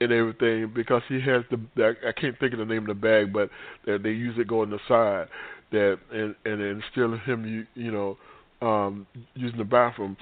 and 0.00 0.12
everything 0.12 0.72
because 0.74 1.02
he 1.08 1.20
has 1.20 1.44
the 1.50 1.96
I 2.06 2.12
can't 2.18 2.38
think 2.38 2.52
of 2.52 2.58
the 2.58 2.64
name 2.64 2.82
of 2.82 2.88
the 2.88 2.94
bag, 2.94 3.32
but 3.32 3.50
that 3.86 4.02
they 4.02 4.10
usually 4.10 4.44
go 4.44 4.62
on 4.62 4.70
the 4.70 4.78
side 4.88 5.28
that 5.70 5.98
and 6.12 6.34
and 6.44 6.60
instill 6.62 7.16
him 7.18 7.44
you 7.46 7.66
you 7.74 7.92
know 7.92 8.16
um, 8.60 9.06
using 9.34 9.58
the 9.58 9.64
bathroom 9.64 10.16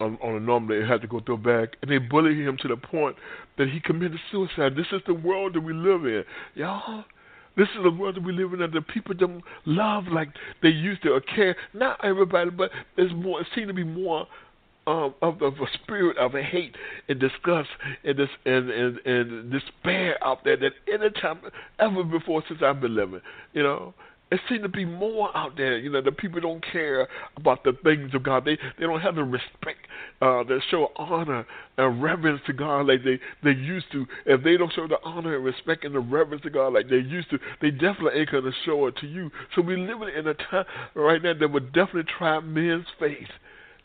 on, 0.00 0.18
on 0.22 0.34
a 0.34 0.40
normal 0.40 0.68
day, 0.80 0.86
had 0.86 1.00
to 1.02 1.06
go 1.06 1.20
through 1.20 1.36
a 1.36 1.38
bag, 1.38 1.76
and 1.82 1.90
they 1.90 1.98
bullied 1.98 2.38
him 2.38 2.56
to 2.62 2.68
the 2.68 2.76
point 2.76 3.16
that 3.58 3.68
he 3.68 3.80
committed 3.80 4.18
suicide. 4.30 4.74
This 4.76 4.86
is 4.92 5.00
the 5.06 5.14
world 5.14 5.54
that 5.54 5.60
we 5.60 5.72
live 5.72 6.04
in, 6.04 6.24
y'all. 6.54 7.04
This 7.56 7.68
is 7.76 7.84
the 7.84 7.90
world 7.90 8.16
that 8.16 8.24
we 8.24 8.32
live 8.32 8.52
in 8.52 8.58
that 8.60 8.72
the 8.72 8.80
people 8.80 9.14
don't 9.14 9.42
love 9.64 10.04
like 10.10 10.28
they 10.62 10.70
used 10.70 11.02
to 11.04 11.10
or 11.10 11.20
care. 11.20 11.54
Not 11.72 12.04
everybody, 12.04 12.50
but 12.50 12.70
there's 12.96 13.12
more. 13.14 13.40
It 13.40 13.46
seems 13.54 13.68
to 13.68 13.74
be 13.74 13.84
more 13.84 14.26
um, 14.86 15.14
of, 15.22 15.40
of 15.40 15.54
a 15.54 15.66
spirit 15.82 16.18
of 16.18 16.34
a 16.34 16.42
hate 16.42 16.76
and 17.08 17.18
disgust 17.18 17.68
and 18.04 18.18
this 18.18 18.28
and, 18.44 18.70
and 18.70 18.98
and 19.06 19.52
despair 19.52 20.22
out 20.22 20.44
there 20.44 20.56
than 20.56 20.72
any 20.92 21.10
time 21.22 21.40
ever 21.78 22.02
before 22.04 22.42
since 22.48 22.60
I've 22.62 22.80
been 22.80 22.94
living. 22.94 23.20
You 23.52 23.62
know, 23.62 23.94
it 24.30 24.40
seems 24.48 24.62
to 24.62 24.68
be 24.68 24.84
more 24.84 25.36
out 25.36 25.56
there. 25.56 25.78
You 25.78 25.90
know, 25.90 26.00
the 26.00 26.12
people 26.12 26.40
don't 26.40 26.64
care 26.72 27.06
about 27.36 27.62
the 27.62 27.72
things 27.84 28.14
of 28.14 28.22
God. 28.22 28.44
They 28.44 28.56
they 28.78 28.86
don't 28.86 29.00
have 29.00 29.14
the 29.14 29.24
respect 29.24 29.86
uh, 30.20 30.42
that 30.44 30.60
show 30.70 30.88
honor 30.96 31.46
and 31.76 32.02
reverence 32.02 32.40
to 32.46 32.52
God 32.52 32.86
like 32.86 33.04
they 33.04 33.20
they 33.42 33.56
used 33.56 33.86
to. 33.92 34.06
If 34.26 34.42
they 34.42 34.56
don't 34.56 34.72
show 34.72 34.88
the 34.88 34.98
honor 35.04 35.36
and 35.36 35.44
respect 35.44 35.84
and 35.84 35.94
the 35.94 36.00
reverence 36.00 36.42
to 36.42 36.50
God 36.50 36.72
like 36.72 36.88
they 36.88 36.96
used 36.96 37.30
to, 37.30 37.38
they 37.60 37.70
definitely 37.70 38.20
ain't 38.20 38.30
gonna 38.30 38.50
show 38.64 38.86
it 38.86 38.96
to 38.98 39.06
you. 39.06 39.30
So 39.54 39.62
we 39.62 39.76
living 39.76 40.10
in 40.16 40.26
a 40.26 40.34
time 40.34 40.64
right 40.94 41.22
now 41.22 41.34
that 41.38 41.52
would 41.52 41.72
definitely 41.72 42.10
try 42.18 42.40
men's 42.40 42.86
faith. 42.98 43.28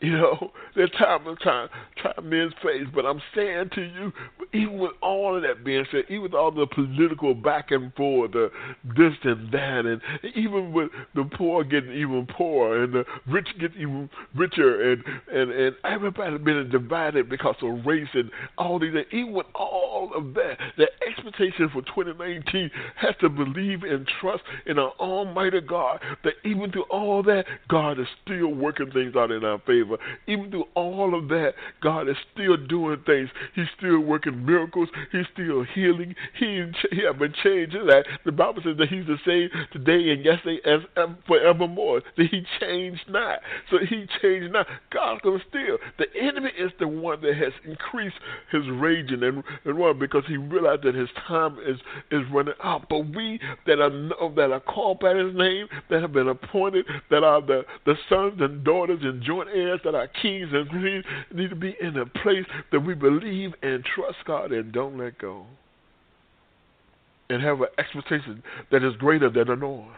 You 0.10 0.12
know, 0.12 0.50
there's 0.74 0.90
time 0.92 1.26
and 1.26 1.38
time, 1.40 1.68
time 2.02 2.30
men's 2.30 2.54
face. 2.62 2.86
But 2.94 3.04
I'm 3.04 3.20
saying 3.34 3.70
to 3.74 3.82
you, 3.82 4.12
even 4.54 4.78
with 4.78 4.92
all 5.02 5.36
of 5.36 5.42
that 5.42 5.62
being 5.62 5.84
said, 5.92 6.04
even 6.08 6.22
with 6.22 6.34
all 6.34 6.50
the 6.50 6.66
political 6.66 7.34
back 7.34 7.70
and 7.70 7.92
forth, 7.94 8.32
the 8.32 8.50
this 8.96 9.12
and 9.24 9.52
that, 9.52 9.84
and 9.84 10.00
even 10.34 10.72
with 10.72 10.88
the 11.14 11.28
poor 11.36 11.64
getting 11.64 11.92
even 11.92 12.26
poorer 12.26 12.82
and 12.82 12.94
the 12.94 13.04
rich 13.28 13.48
getting 13.60 13.78
even 13.78 14.10
richer, 14.34 14.92
and 14.92 15.04
and 15.30 15.50
and 15.50 15.76
everybody 15.84 16.38
being 16.38 16.70
divided 16.70 17.28
because 17.28 17.56
of 17.60 17.84
race 17.84 18.08
and 18.14 18.30
all 18.56 18.78
these, 18.78 18.94
even 19.12 19.32
with 19.34 19.46
all 19.54 20.12
of 20.16 20.32
that, 20.32 20.56
the 20.78 20.86
expectation 21.06 21.68
for 21.74 21.82
2019 21.82 22.70
has 22.96 23.14
to 23.20 23.28
believe 23.28 23.82
and 23.82 24.08
trust 24.18 24.44
in 24.64 24.78
an 24.78 24.90
Almighty 24.98 25.60
God. 25.60 26.00
That 26.24 26.34
even 26.42 26.72
through 26.72 26.84
all 26.84 27.22
that, 27.24 27.44
God 27.68 28.00
is 28.00 28.06
still 28.24 28.48
working 28.48 28.90
things 28.92 29.14
out 29.14 29.30
in 29.30 29.44
our 29.44 29.58
favor 29.66 29.89
favor. 29.96 30.02
Even 30.26 30.50
through 30.50 30.66
all 30.74 31.18
of 31.18 31.28
that, 31.28 31.54
God 31.82 32.08
is 32.08 32.16
still 32.32 32.56
doing 32.56 33.02
things. 33.06 33.28
He's 33.54 33.66
still 33.76 34.00
working 34.00 34.44
miracles. 34.44 34.88
He's 35.12 35.26
still 35.32 35.64
healing. 35.74 36.14
He, 36.38 36.64
he 36.90 37.02
hasn't 37.04 37.34
changed. 37.42 37.74
that. 37.74 38.04
The 38.24 38.32
Bible 38.32 38.62
says 38.64 38.76
that 38.78 38.88
He's 38.88 39.06
the 39.06 39.18
same 39.26 39.50
today 39.72 40.10
and 40.10 40.24
yesterday 40.24 40.60
as 40.64 40.80
forevermore. 41.26 42.02
That 42.16 42.26
He 42.30 42.42
changed 42.60 43.02
not. 43.08 43.40
So 43.70 43.78
He 43.78 44.06
changed 44.22 44.52
not. 44.52 44.66
God's 44.92 45.22
to 45.22 45.38
still. 45.48 45.78
The 45.98 46.06
enemy 46.20 46.50
is 46.58 46.70
the 46.78 46.88
one 46.88 47.20
that 47.22 47.36
has 47.36 47.52
increased 47.64 48.16
his 48.50 48.62
raging 48.70 49.22
and, 49.22 49.42
and 49.64 49.78
one 49.78 49.98
because 49.98 50.24
he 50.26 50.36
realized 50.36 50.82
that 50.84 50.94
his 50.94 51.08
time 51.26 51.58
is, 51.66 51.78
is 52.10 52.22
running 52.32 52.54
out. 52.62 52.88
But 52.88 53.14
we 53.14 53.40
that 53.66 53.80
are 53.80 53.90
that 54.36 54.50
are 54.52 54.60
called 54.60 55.00
by 55.00 55.14
His 55.14 55.34
name, 55.34 55.66
that 55.88 56.00
have 56.02 56.12
been 56.12 56.28
appointed, 56.28 56.86
that 57.10 57.22
are 57.22 57.40
the, 57.40 57.64
the 57.86 57.94
sons 58.08 58.40
and 58.40 58.64
daughters 58.64 59.00
and 59.02 59.22
joint 59.22 59.48
heirs 59.54 59.79
that 59.84 59.94
our 59.94 60.08
kings 60.08 60.48
and 60.52 60.68
queens 60.68 61.04
need 61.34 61.50
to 61.50 61.56
be 61.56 61.76
in 61.80 61.96
a 61.96 62.06
place 62.06 62.44
that 62.72 62.80
we 62.80 62.94
believe 62.94 63.52
and 63.62 63.84
trust 63.84 64.18
God 64.26 64.52
and 64.52 64.72
don't 64.72 64.98
let 64.98 65.18
go. 65.18 65.46
And 67.28 67.42
have 67.42 67.60
an 67.60 67.68
expectation 67.78 68.42
that 68.72 68.82
is 68.82 68.94
greater 68.96 69.30
than 69.30 69.46
the 69.46 69.56
norm. 69.56 69.90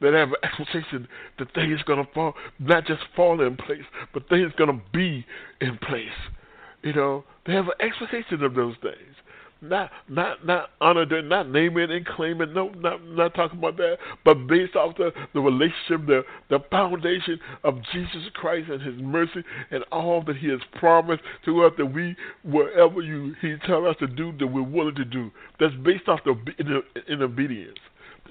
That 0.00 0.12
have 0.12 0.30
an 0.30 0.36
expectation 0.42 1.06
that 1.38 1.54
things 1.54 1.80
going 1.82 2.04
to 2.04 2.12
fall, 2.12 2.34
not 2.58 2.86
just 2.86 3.02
fall 3.14 3.40
in 3.40 3.56
place, 3.56 3.84
but 4.12 4.28
things 4.28 4.52
going 4.58 4.70
to 4.70 4.82
be 4.92 5.24
in 5.60 5.78
place. 5.78 6.08
You 6.82 6.92
know, 6.92 7.24
they 7.46 7.52
have 7.54 7.66
an 7.66 7.80
expectation 7.80 8.42
of 8.42 8.54
those 8.54 8.74
things 8.82 9.14
not 9.64 9.90
not 10.08 10.46
not 10.46 10.70
honor 10.80 11.06
them, 11.06 11.28
not 11.28 11.48
naming 11.48 11.90
and 11.90 12.06
claiming. 12.06 12.52
No, 12.52 12.68
not 12.70 13.04
not 13.04 13.34
talking 13.34 13.58
about 13.58 13.76
that. 13.78 13.98
But 14.24 14.46
based 14.46 14.76
off 14.76 14.96
the 14.96 15.12
the 15.32 15.40
relationship, 15.40 16.06
the 16.06 16.22
the 16.50 16.60
foundation 16.70 17.38
of 17.62 17.78
Jesus 17.92 18.22
Christ 18.34 18.70
and 18.70 18.80
His 18.80 18.94
mercy 18.96 19.42
and 19.70 19.84
all 19.90 20.22
that 20.24 20.36
He 20.36 20.48
has 20.48 20.60
promised 20.78 21.22
to 21.44 21.64
us 21.64 21.72
that 21.78 21.86
we 21.86 22.16
wherever 22.44 23.00
you 23.00 23.34
He 23.40 23.56
tell 23.66 23.86
us 23.86 23.96
to 24.00 24.06
do 24.06 24.32
that 24.38 24.46
we're 24.46 24.62
willing 24.62 24.94
to 24.96 25.04
do. 25.04 25.30
That's 25.58 25.74
based 25.84 26.08
off 26.08 26.20
the 26.24 26.34
in, 26.58 26.82
in 27.08 27.22
obedience. 27.22 27.78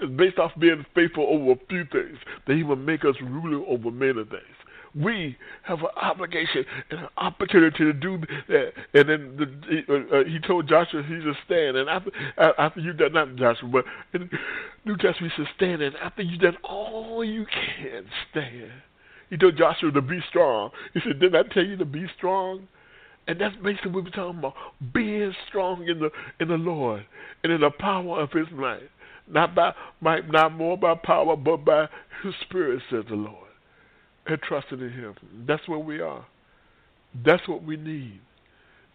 It's 0.01 0.11
based 0.13 0.39
off 0.39 0.51
being 0.59 0.85
faithful 0.95 1.25
over 1.27 1.51
a 1.51 1.67
few 1.67 1.85
things 1.91 2.17
that 2.47 2.55
He 2.55 2.63
will 2.63 2.75
make 2.75 3.05
us 3.05 3.15
ruler 3.21 3.65
over 3.67 3.91
many 3.91 4.23
things 4.25 4.57
we 4.95 5.37
have 5.63 5.79
an 5.79 5.87
obligation 5.95 6.65
and 6.91 6.99
an 7.01 7.09
opportunity 7.17 7.77
to 7.77 7.93
do 7.93 8.19
that. 8.47 8.73
And 8.93 9.09
then 9.09 9.37
the, 9.37 10.19
uh, 10.19 10.23
he 10.29 10.39
told 10.39 10.67
Joshua 10.67 11.03
he 11.03 11.21
should 11.21 11.35
stand. 11.45 11.77
And 11.77 11.89
after 11.89 12.11
after 12.37 12.79
you 12.79 12.93
done 12.93 13.13
not 13.13 13.35
Joshua, 13.35 13.69
but 13.71 13.85
in 14.13 14.29
New 14.85 14.97
Testament 14.97 15.33
he 15.35 15.43
said 15.43 15.51
stand. 15.55 15.81
And 15.81 15.95
after 15.97 16.21
you've 16.21 16.41
done 16.41 16.57
all 16.63 17.23
you 17.23 17.45
can 17.45 18.05
stand, 18.29 18.71
he 19.29 19.37
told 19.37 19.57
Joshua 19.57 19.91
to 19.91 20.01
be 20.01 20.19
strong. 20.29 20.69
He 20.93 20.99
said, 20.99 21.19
"Didn't 21.19 21.35
I 21.35 21.53
tell 21.53 21.65
you 21.65 21.77
to 21.77 21.85
be 21.85 22.05
strong?" 22.17 22.67
And 23.27 23.39
that's 23.39 23.55
basically 23.63 23.91
what 23.91 24.03
we're 24.03 24.09
talking 24.11 24.39
about: 24.39 24.53
being 24.93 25.33
strong 25.47 25.87
in 25.87 25.99
the 25.99 26.11
in 26.39 26.49
the 26.49 26.57
Lord 26.57 27.05
and 27.43 27.51
in 27.51 27.61
the 27.61 27.71
power 27.71 28.21
of 28.21 28.31
His 28.31 28.47
might, 28.51 28.89
not 29.27 29.55
by 29.55 29.73
might, 30.01 30.29
not 30.29 30.53
more 30.53 30.77
by 30.77 30.93
power, 30.95 31.35
but 31.35 31.65
by 31.65 31.87
His 32.21 32.33
Spirit, 32.41 32.81
says 32.91 33.05
the 33.09 33.15
Lord 33.15 33.43
and 34.27 34.41
trusting 34.41 34.79
in 34.79 34.91
Him. 34.91 35.15
That's 35.47 35.67
where 35.67 35.79
we 35.79 36.01
are. 36.01 36.25
That's 37.25 37.47
what 37.47 37.63
we 37.63 37.77
need. 37.77 38.19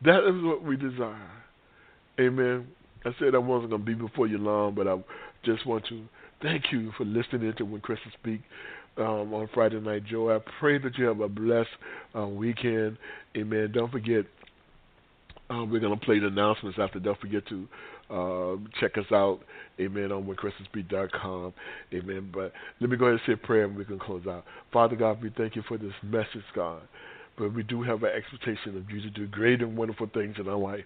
That 0.05 0.25
is 0.29 0.43
what 0.45 0.63
we 0.63 0.77
desire. 0.77 1.31
Amen. 2.21 2.67
I 3.05 3.11
said 3.19 3.35
I 3.35 3.39
wasn't 3.39 3.71
going 3.71 3.83
to 3.83 3.87
be 3.87 3.95
before 3.95 4.27
you 4.27 4.39
long, 4.39 4.75
but 4.75 4.89
I 4.89 4.97
just 5.45 5.67
want 5.67 5.87
to 5.89 6.05
thank 6.43 6.73
you 6.73 6.93
for 6.97 7.05
listening 7.05 7.53
to 7.59 7.65
When 7.65 7.81
Christians 7.81 8.15
Speak 8.21 8.41
um, 8.97 9.33
on 9.33 9.49
Friday 9.55 9.81
Night 9.81 10.05
Joy. 10.05 10.37
I 10.37 10.41
pray 10.59 10.79
that 10.79 10.99
you 10.99 11.05
have 11.07 11.21
a 11.21 11.29
blessed 11.29 11.69
uh, 12.17 12.27
weekend. 12.27 12.99
Amen. 13.37 13.71
Don't 13.73 13.93
forget, 13.93 14.25
Um, 15.51 15.71
we're 15.71 15.81
going 15.81 15.99
to 15.99 16.05
play 16.05 16.19
the 16.19 16.27
announcements 16.27 16.79
after. 16.81 16.99
Don't 17.01 17.21
forget 17.21 17.47
to 17.49 17.67
uh, 18.11 18.57
check 18.81 18.97
us 18.97 19.11
out, 19.13 19.41
amen, 19.81 20.13
on 20.13 20.25
whenchristianspeak.com, 20.25 21.53
amen. 21.93 22.31
But 22.33 22.53
let 22.81 22.91
me 22.91 22.97
go 22.97 23.07
ahead 23.07 23.21
and 23.21 23.21
say 23.27 23.33
a 23.35 23.47
prayer 23.47 23.65
and 23.65 23.77
we 23.77 23.85
can 23.85 23.99
close 23.99 24.27
out. 24.27 24.45
Father 24.73 24.97
God, 24.97 25.23
we 25.23 25.31
thank 25.37 25.57
you 25.57 25.63
for 25.69 25.79
this 25.79 25.93
message, 26.03 26.45
God. 26.55 26.83
But 27.37 27.55
we 27.55 27.63
do 27.63 27.83
have 27.83 28.03
an 28.03 28.11
expectation 28.17 28.77
of 28.77 28.91
you 28.91 29.01
to 29.01 29.11
do 29.11 29.27
great 29.29 29.63
and 29.63 29.77
wonderful 29.77 30.09
things 30.13 30.37
in 30.39 30.49
our 30.49 30.57
life 30.57 30.85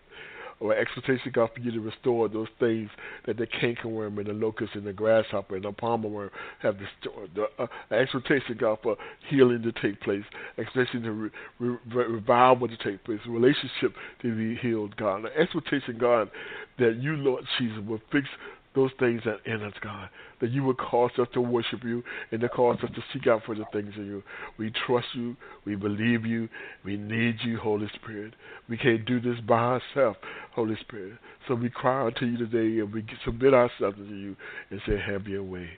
or 0.62 0.76
expectation, 0.76 1.32
God, 1.34 1.50
for 1.52 1.60
you 1.60 1.72
to 1.72 1.80
restore 1.80 2.28
those 2.28 2.46
things 2.60 2.88
that 3.26 3.36
the 3.36 3.46
cankerworm 3.46 4.18
and 4.18 4.26
the 4.26 4.32
locust 4.32 4.74
and 4.74 4.86
the 4.86 4.92
grasshopper 4.92 5.56
and 5.56 5.64
the 5.64 5.72
palmer 5.72 6.08
worm 6.08 6.30
have 6.60 6.76
destroyed. 6.78 7.30
The 7.34 7.46
uh, 7.58 7.66
expectation, 7.94 8.56
God, 8.58 8.78
for 8.80 8.96
healing 9.28 9.62
to 9.62 9.72
take 9.72 10.00
place, 10.00 10.22
expectation 10.56 11.02
to 11.02 11.10
re- 11.10 11.30
re- 11.58 12.04
revival 12.06 12.68
to 12.68 12.76
take 12.76 13.02
place, 13.04 13.18
relationship 13.26 13.92
to 14.22 14.36
be 14.36 14.56
healed, 14.62 14.96
God. 14.96 15.24
The 15.24 15.36
expectation, 15.36 15.98
God, 15.98 16.30
that 16.78 16.96
you, 17.00 17.16
Lord 17.16 17.44
Jesus, 17.58 17.78
will 17.84 18.00
fix 18.12 18.28
those 18.74 18.90
things 18.98 19.22
that 19.24 19.38
in 19.44 19.62
us, 19.62 19.74
God. 19.82 20.08
That 20.40 20.50
you 20.50 20.64
would 20.64 20.78
cause 20.78 21.10
us 21.18 21.28
to 21.34 21.40
worship 21.40 21.84
you 21.84 22.02
and 22.30 22.40
to 22.40 22.48
cause 22.48 22.78
us 22.82 22.90
to 22.94 23.02
seek 23.12 23.26
out 23.26 23.42
for 23.44 23.54
the 23.54 23.64
things 23.72 23.92
of 23.98 24.04
you. 24.04 24.22
We 24.58 24.72
trust 24.86 25.06
you. 25.14 25.36
We 25.64 25.76
believe 25.76 26.24
you. 26.26 26.48
We 26.84 26.96
need 26.96 27.36
you, 27.44 27.58
Holy 27.58 27.88
Spirit. 27.94 28.34
We 28.68 28.76
can't 28.76 29.04
do 29.04 29.20
this 29.20 29.40
by 29.46 29.78
ourselves, 29.78 30.18
Holy 30.52 30.76
Spirit. 30.80 31.18
So 31.46 31.54
we 31.54 31.70
cry 31.70 32.06
out 32.06 32.16
to 32.16 32.26
you 32.26 32.38
today 32.38 32.80
and 32.80 32.92
we 32.92 33.04
submit 33.24 33.54
ourselves 33.54 33.96
to 33.96 34.04
you 34.04 34.36
and 34.70 34.80
say, 34.86 34.98
Have 34.98 35.26
your 35.26 35.42
way. 35.42 35.68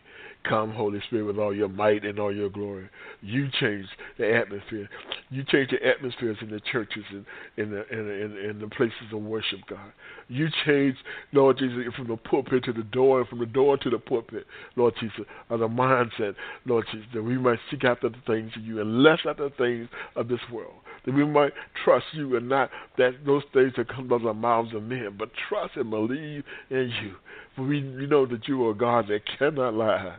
Come, 0.48 0.72
Holy 0.72 1.00
Spirit, 1.06 1.24
with 1.24 1.38
all 1.38 1.54
your 1.54 1.68
might 1.68 2.04
and 2.04 2.18
all 2.18 2.34
your 2.34 2.50
glory. 2.50 2.90
You 3.22 3.48
change 3.60 3.86
the 4.18 4.34
atmosphere. 4.34 4.90
You 5.30 5.42
change 5.44 5.70
the 5.70 5.86
atmospheres 5.86 6.36
in 6.42 6.50
the 6.50 6.60
churches 6.70 7.04
and 7.10 7.24
in 7.56 7.70
the 7.70 7.88
in, 7.88 7.98
in, 8.10 8.50
in 8.50 8.60
the 8.60 8.68
places 8.68 8.94
of 9.12 9.22
worship, 9.22 9.60
God. 9.68 9.92
You 10.28 10.48
change, 10.66 10.96
Lord 11.32 11.58
Jesus, 11.58 11.94
from 11.96 12.08
the 12.08 12.16
pulpit 12.16 12.64
to 12.64 12.74
the 12.74 12.82
door, 12.82 13.20
and 13.20 13.28
from 13.28 13.38
the 13.38 13.46
door 13.46 13.78
to 13.78 13.88
the 13.88 13.98
pulpit, 13.98 14.46
Lord 14.76 14.92
Jesus, 15.00 15.20
of 15.48 15.60
the 15.60 15.68
mindset, 15.68 16.34
Lord 16.66 16.84
Jesus, 16.92 17.06
that 17.14 17.22
we 17.22 17.38
might 17.38 17.58
seek 17.70 17.84
after 17.84 18.10
the 18.10 18.20
things 18.26 18.52
of 18.56 18.64
you 18.64 18.82
and 18.82 19.02
less 19.02 19.20
after 19.26 19.48
the 19.48 19.54
things 19.56 19.88
of 20.14 20.28
this 20.28 20.40
world. 20.52 20.74
That 21.06 21.14
we 21.14 21.24
might 21.24 21.52
trust 21.84 22.06
you 22.12 22.36
and 22.36 22.48
not 22.48 22.70
that 22.98 23.12
those 23.26 23.42
things 23.52 23.72
that 23.76 23.88
come 23.88 24.12
out 24.12 24.16
of 24.16 24.22
the 24.22 24.34
mouths 24.34 24.74
of 24.74 24.82
men, 24.82 25.16
but 25.18 25.30
trust 25.48 25.76
and 25.76 25.90
believe 25.90 26.44
in 26.70 26.92
you. 27.02 27.14
For 27.56 27.62
we, 27.62 27.80
know 27.80 28.26
that 28.26 28.48
you 28.48 28.66
are 28.66 28.74
God 28.74 29.06
that 29.08 29.20
cannot 29.38 29.74
lie 29.74 30.16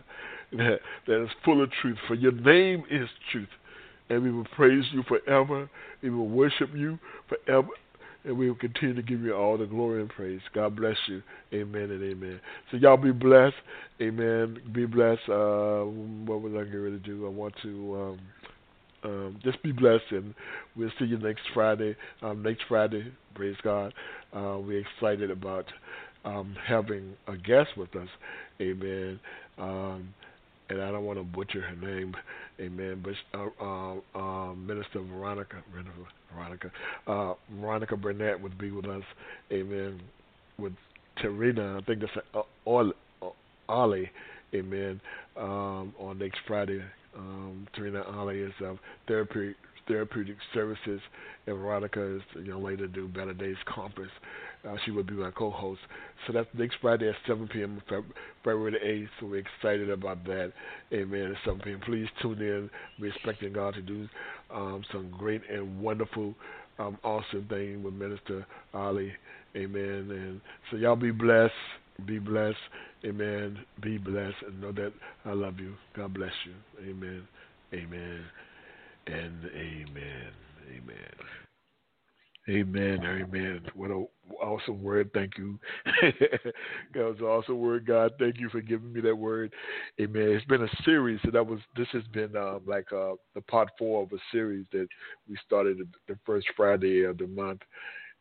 that, 0.57 0.79
that 1.07 1.23
is 1.23 1.29
full 1.43 1.63
of 1.63 1.69
truth. 1.81 1.97
For 2.07 2.15
your 2.15 2.31
name 2.31 2.83
is 2.89 3.07
truth. 3.31 3.49
And 4.09 4.23
we 4.23 4.31
will 4.31 4.45
praise 4.55 4.83
you 4.93 5.03
forever. 5.03 5.69
We 6.01 6.09
will 6.09 6.27
worship 6.27 6.69
you 6.75 6.99
forever. 7.27 7.67
And 8.23 8.37
we 8.37 8.49
will 8.49 8.57
continue 8.57 8.95
to 8.95 9.01
give 9.01 9.21
you 9.21 9.35
all 9.35 9.57
the 9.57 9.65
glory 9.65 10.01
and 10.01 10.09
praise. 10.09 10.41
God 10.53 10.75
bless 10.75 10.97
you. 11.07 11.21
Amen 11.53 11.91
and 11.91 12.03
amen. 12.03 12.39
So 12.71 12.77
y'all 12.77 12.97
be 12.97 13.11
blessed. 13.11 13.55
Amen. 14.01 14.59
Be 14.73 14.85
blessed. 14.85 15.29
Uh, 15.29 15.83
what 16.25 16.41
was 16.41 16.53
I 16.53 16.63
getting 16.63 16.83
ready 16.83 16.99
to 16.99 17.03
do? 17.03 17.25
I 17.25 17.29
want 17.29 17.53
to 17.63 17.95
um, 17.95 18.19
um, 19.03 19.39
just 19.43 19.61
be 19.61 19.71
blessed, 19.71 20.05
and 20.11 20.33
we'll 20.75 20.91
see 20.97 21.05
you 21.05 21.19
next 21.19 21.43
Friday. 21.53 21.95
Um, 22.23 22.41
next 22.41 22.63
Friday, 22.67 23.11
praise 23.35 23.55
God. 23.63 23.93
Uh, 24.33 24.57
we're 24.59 24.79
excited 24.79 25.29
about 25.29 25.65
um, 26.25 26.55
having 26.67 27.13
a 27.27 27.37
guest 27.37 27.69
with 27.77 27.95
us. 27.95 28.09
Amen. 28.59 29.19
Um, 29.57 30.13
and 30.69 30.81
I 30.81 30.91
don't 30.91 31.05
want 31.05 31.19
to 31.19 31.23
butcher 31.23 31.61
her 31.61 31.75
name, 31.75 32.15
amen, 32.59 33.03
but 33.03 33.39
uh, 33.39 33.49
uh, 33.61 34.19
uh, 34.19 34.55
Minister 34.55 34.99
Veronica, 35.01 35.57
Veronica, 36.33 36.71
uh, 37.07 37.33
Veronica 37.59 37.95
Burnett 37.95 38.41
would 38.41 38.57
be 38.57 38.71
with 38.71 38.85
us, 38.85 39.03
amen, 39.51 40.01
with 40.57 40.73
Terina, 41.21 41.81
I 41.81 41.85
think 41.85 42.01
that's 42.01 42.11
uh, 42.33 42.41
Ollie, 43.69 44.11
amen, 44.53 45.01
um, 45.37 45.93
on 45.99 46.17
next 46.17 46.39
Friday. 46.47 46.81
Um, 47.15 47.67
Terina 47.77 48.03
Ollie 48.13 48.39
is 48.39 48.53
um, 48.61 48.79
therapeutic, 49.07 49.55
therapeutic 49.87 50.37
services, 50.53 51.01
and 51.47 51.57
Veronica 51.57 52.15
is 52.15 52.21
the 52.35 52.41
young 52.41 52.63
lady 52.63 52.77
to 52.77 52.87
do 52.87 53.07
Better 53.07 53.33
Days 53.33 53.57
Compass. 53.73 54.09
Uh, 54.67 54.75
she 54.83 54.91
will 54.91 55.03
be 55.03 55.13
my 55.13 55.31
co-host. 55.31 55.79
So 56.25 56.33
that's 56.33 56.47
next 56.57 56.77
Friday 56.81 57.09
at 57.09 57.15
7 57.27 57.47
p.m. 57.47 57.81
February 58.43 58.71
the 58.71 58.85
8th. 58.85 59.09
So 59.19 59.27
we're 59.27 59.43
excited 59.45 59.89
about 59.89 60.23
that. 60.25 60.53
Amen. 60.91 61.31
At 61.31 61.37
7 61.45 61.61
p.m. 61.61 61.81
Please 61.85 62.07
tune 62.21 62.41
in. 62.41 62.69
We're 62.99 63.11
expecting 63.11 63.53
God 63.53 63.75
to 63.75 63.81
do 63.81 64.07
um, 64.51 64.83
some 64.91 65.13
great 65.17 65.41
and 65.49 65.81
wonderful, 65.81 66.33
um, 66.79 66.97
awesome 67.03 67.45
thing 67.47 67.83
with 67.83 67.93
Minister 67.93 68.45
Ali. 68.73 69.11
Amen. 69.55 70.09
And 70.09 70.41
so 70.71 70.77
y'all 70.77 70.95
be 70.95 71.11
blessed. 71.11 71.53
Be 72.05 72.19
blessed. 72.19 72.57
Amen. 73.05 73.59
Be 73.81 73.97
blessed. 73.97 74.35
And 74.47 74.61
know 74.61 74.71
that 74.71 74.93
I 75.25 75.33
love 75.33 75.59
you. 75.59 75.75
God 75.95 76.13
bless 76.13 76.33
you. 76.45 76.89
Amen. 76.89 77.27
Amen. 77.73 78.23
And 79.07 79.45
amen. 79.55 80.31
Amen. 80.75 81.15
Amen. 82.47 82.99
Amen. 83.03 83.61
What 83.73 83.91
a 83.91 84.05
awesome 84.41 84.83
word. 84.83 85.09
Thank 85.13 85.37
you. 85.37 85.59
that 86.01 86.53
was 86.93 87.17
an 87.19 87.25
awesome 87.25 87.59
word, 87.59 87.87
God. 87.87 88.11
Thank 88.19 88.39
you 88.39 88.49
for 88.49 88.61
giving 88.61 88.93
me 88.93 89.01
that 89.01 89.15
word. 89.15 89.51
Amen. 89.99 90.29
It's 90.29 90.45
been 90.45 90.63
a 90.63 90.83
series, 90.83 91.19
so 91.23 91.31
that 91.31 91.45
was 91.45 91.59
this 91.75 91.87
has 91.91 92.03
been 92.13 92.35
um, 92.35 92.61
like 92.67 92.91
uh, 92.93 93.13
the 93.33 93.41
part 93.41 93.69
four 93.79 94.03
of 94.03 94.11
a 94.11 94.17
series 94.31 94.65
that 94.71 94.87
we 95.27 95.37
started 95.45 95.79
the 96.07 96.17
first 96.25 96.47
Friday 96.55 97.03
of 97.03 97.17
the 97.17 97.27
month. 97.27 97.61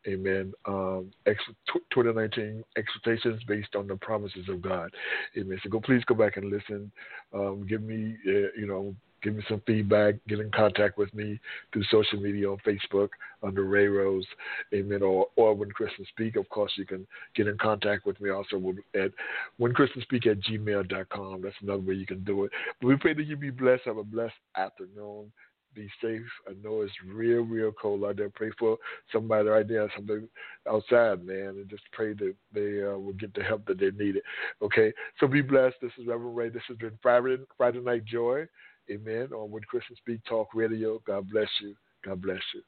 Amen. 0.07 0.53
Um, 0.66 1.11
2019 1.26 2.62
expectations 2.76 3.43
based 3.49 3.74
on 3.74 3.87
the 3.87 3.97
promises 3.97 4.49
of 4.49 4.61
God. 4.61 4.91
Amen. 5.37 5.59
So 5.62 5.70
go, 5.70 5.80
please 5.80 6.05
go 6.05 6.14
back 6.14 6.37
and 6.37 6.51
listen. 6.51 6.93
Um, 7.32 7.66
give 7.66 7.82
me, 7.82 8.16
uh, 8.26 8.53
you 8.59 8.66
know, 8.66 8.95
give 9.25 9.35
me 9.35 9.43
some 9.49 9.62
feedback, 9.66 10.14
get 10.29 10.39
in 10.39 10.51
contact 10.51 10.99
with 10.99 11.12
me 11.14 11.41
through 11.72 11.83
social 11.85 12.20
media 12.20 12.49
on 12.49 12.59
Facebook 12.59 13.09
under 13.43 13.64
Ray 13.64 13.89
Rose, 13.89 14.27
amen, 14.72 15.03
or, 15.03 15.27
or 15.37 15.55
When 15.55 15.70
Christians 15.70 16.09
Speak. 16.09 16.37
Of 16.37 16.49
course, 16.51 16.72
you 16.77 16.85
can 16.85 17.07
get 17.35 17.49
in 17.49 17.57
contact 17.59 18.07
with 18.07 18.20
me 18.20 18.31
also 18.31 18.62
at 18.95 19.11
When 19.57 19.72
Christians 19.72 20.05
Speak 20.05 20.27
at 20.27 20.41
gmail.com. 20.41 21.43
That's 21.43 21.57
another 21.62 21.83
way 21.83 21.95
you 21.95 22.07
can 22.07 22.22
do 22.22 22.45
it. 22.45 22.53
But 22.81 22.89
we 22.89 22.97
pray 22.97 23.14
that 23.14 23.25
you 23.25 23.37
be 23.37 23.51
blessed. 23.51 23.83
Have 23.87 23.97
a 23.97 24.05
blessed 24.05 24.35
afternoon. 24.57 25.33
Be 25.75 25.91
safe. 26.01 26.22
I 26.49 26.53
know 26.62 26.83
it's 26.83 26.93
real, 27.05 27.41
real 27.41 27.72
cold 27.72 28.05
out 28.05 28.18
there. 28.18 28.31
Pray 28.31 28.51
for 28.61 28.77
somebody 29.11 29.49
right 29.49 29.66
there, 29.66 29.91
somebody 29.97 30.29
outside, 30.70 31.27
man, 31.27 31.57
and 31.57 31.68
just 31.68 31.83
pray 31.91 32.12
that 32.12 32.35
they 32.53 32.85
uh, 32.85 32.97
will 32.97 33.14
get 33.14 33.35
the 33.35 33.43
help 33.43 33.66
that 33.66 33.81
they 33.81 33.91
need. 33.91 34.16
It. 34.16 34.22
Okay, 34.62 34.93
so 35.18 35.27
be 35.27 35.43
blessed. 35.43 35.75
This 35.83 35.91
is 35.99 36.07
Reverend 36.07 36.37
Ray. 36.37 36.49
This 36.51 36.62
has 36.68 36.77
been 36.77 36.97
Friday, 37.03 37.39
Friday 37.59 37.81
Night 37.81 38.05
Joy. 38.05 38.47
Amen. 38.91 39.28
On 39.32 39.51
When 39.51 39.62
Christians 39.62 39.99
Speak 39.99 40.20
Talk 40.28 40.49
Radio. 40.55 41.01
God 41.07 41.30
bless 41.30 41.49
you. 41.62 41.74
God 42.05 42.20
bless 42.20 42.43
you. 42.55 42.62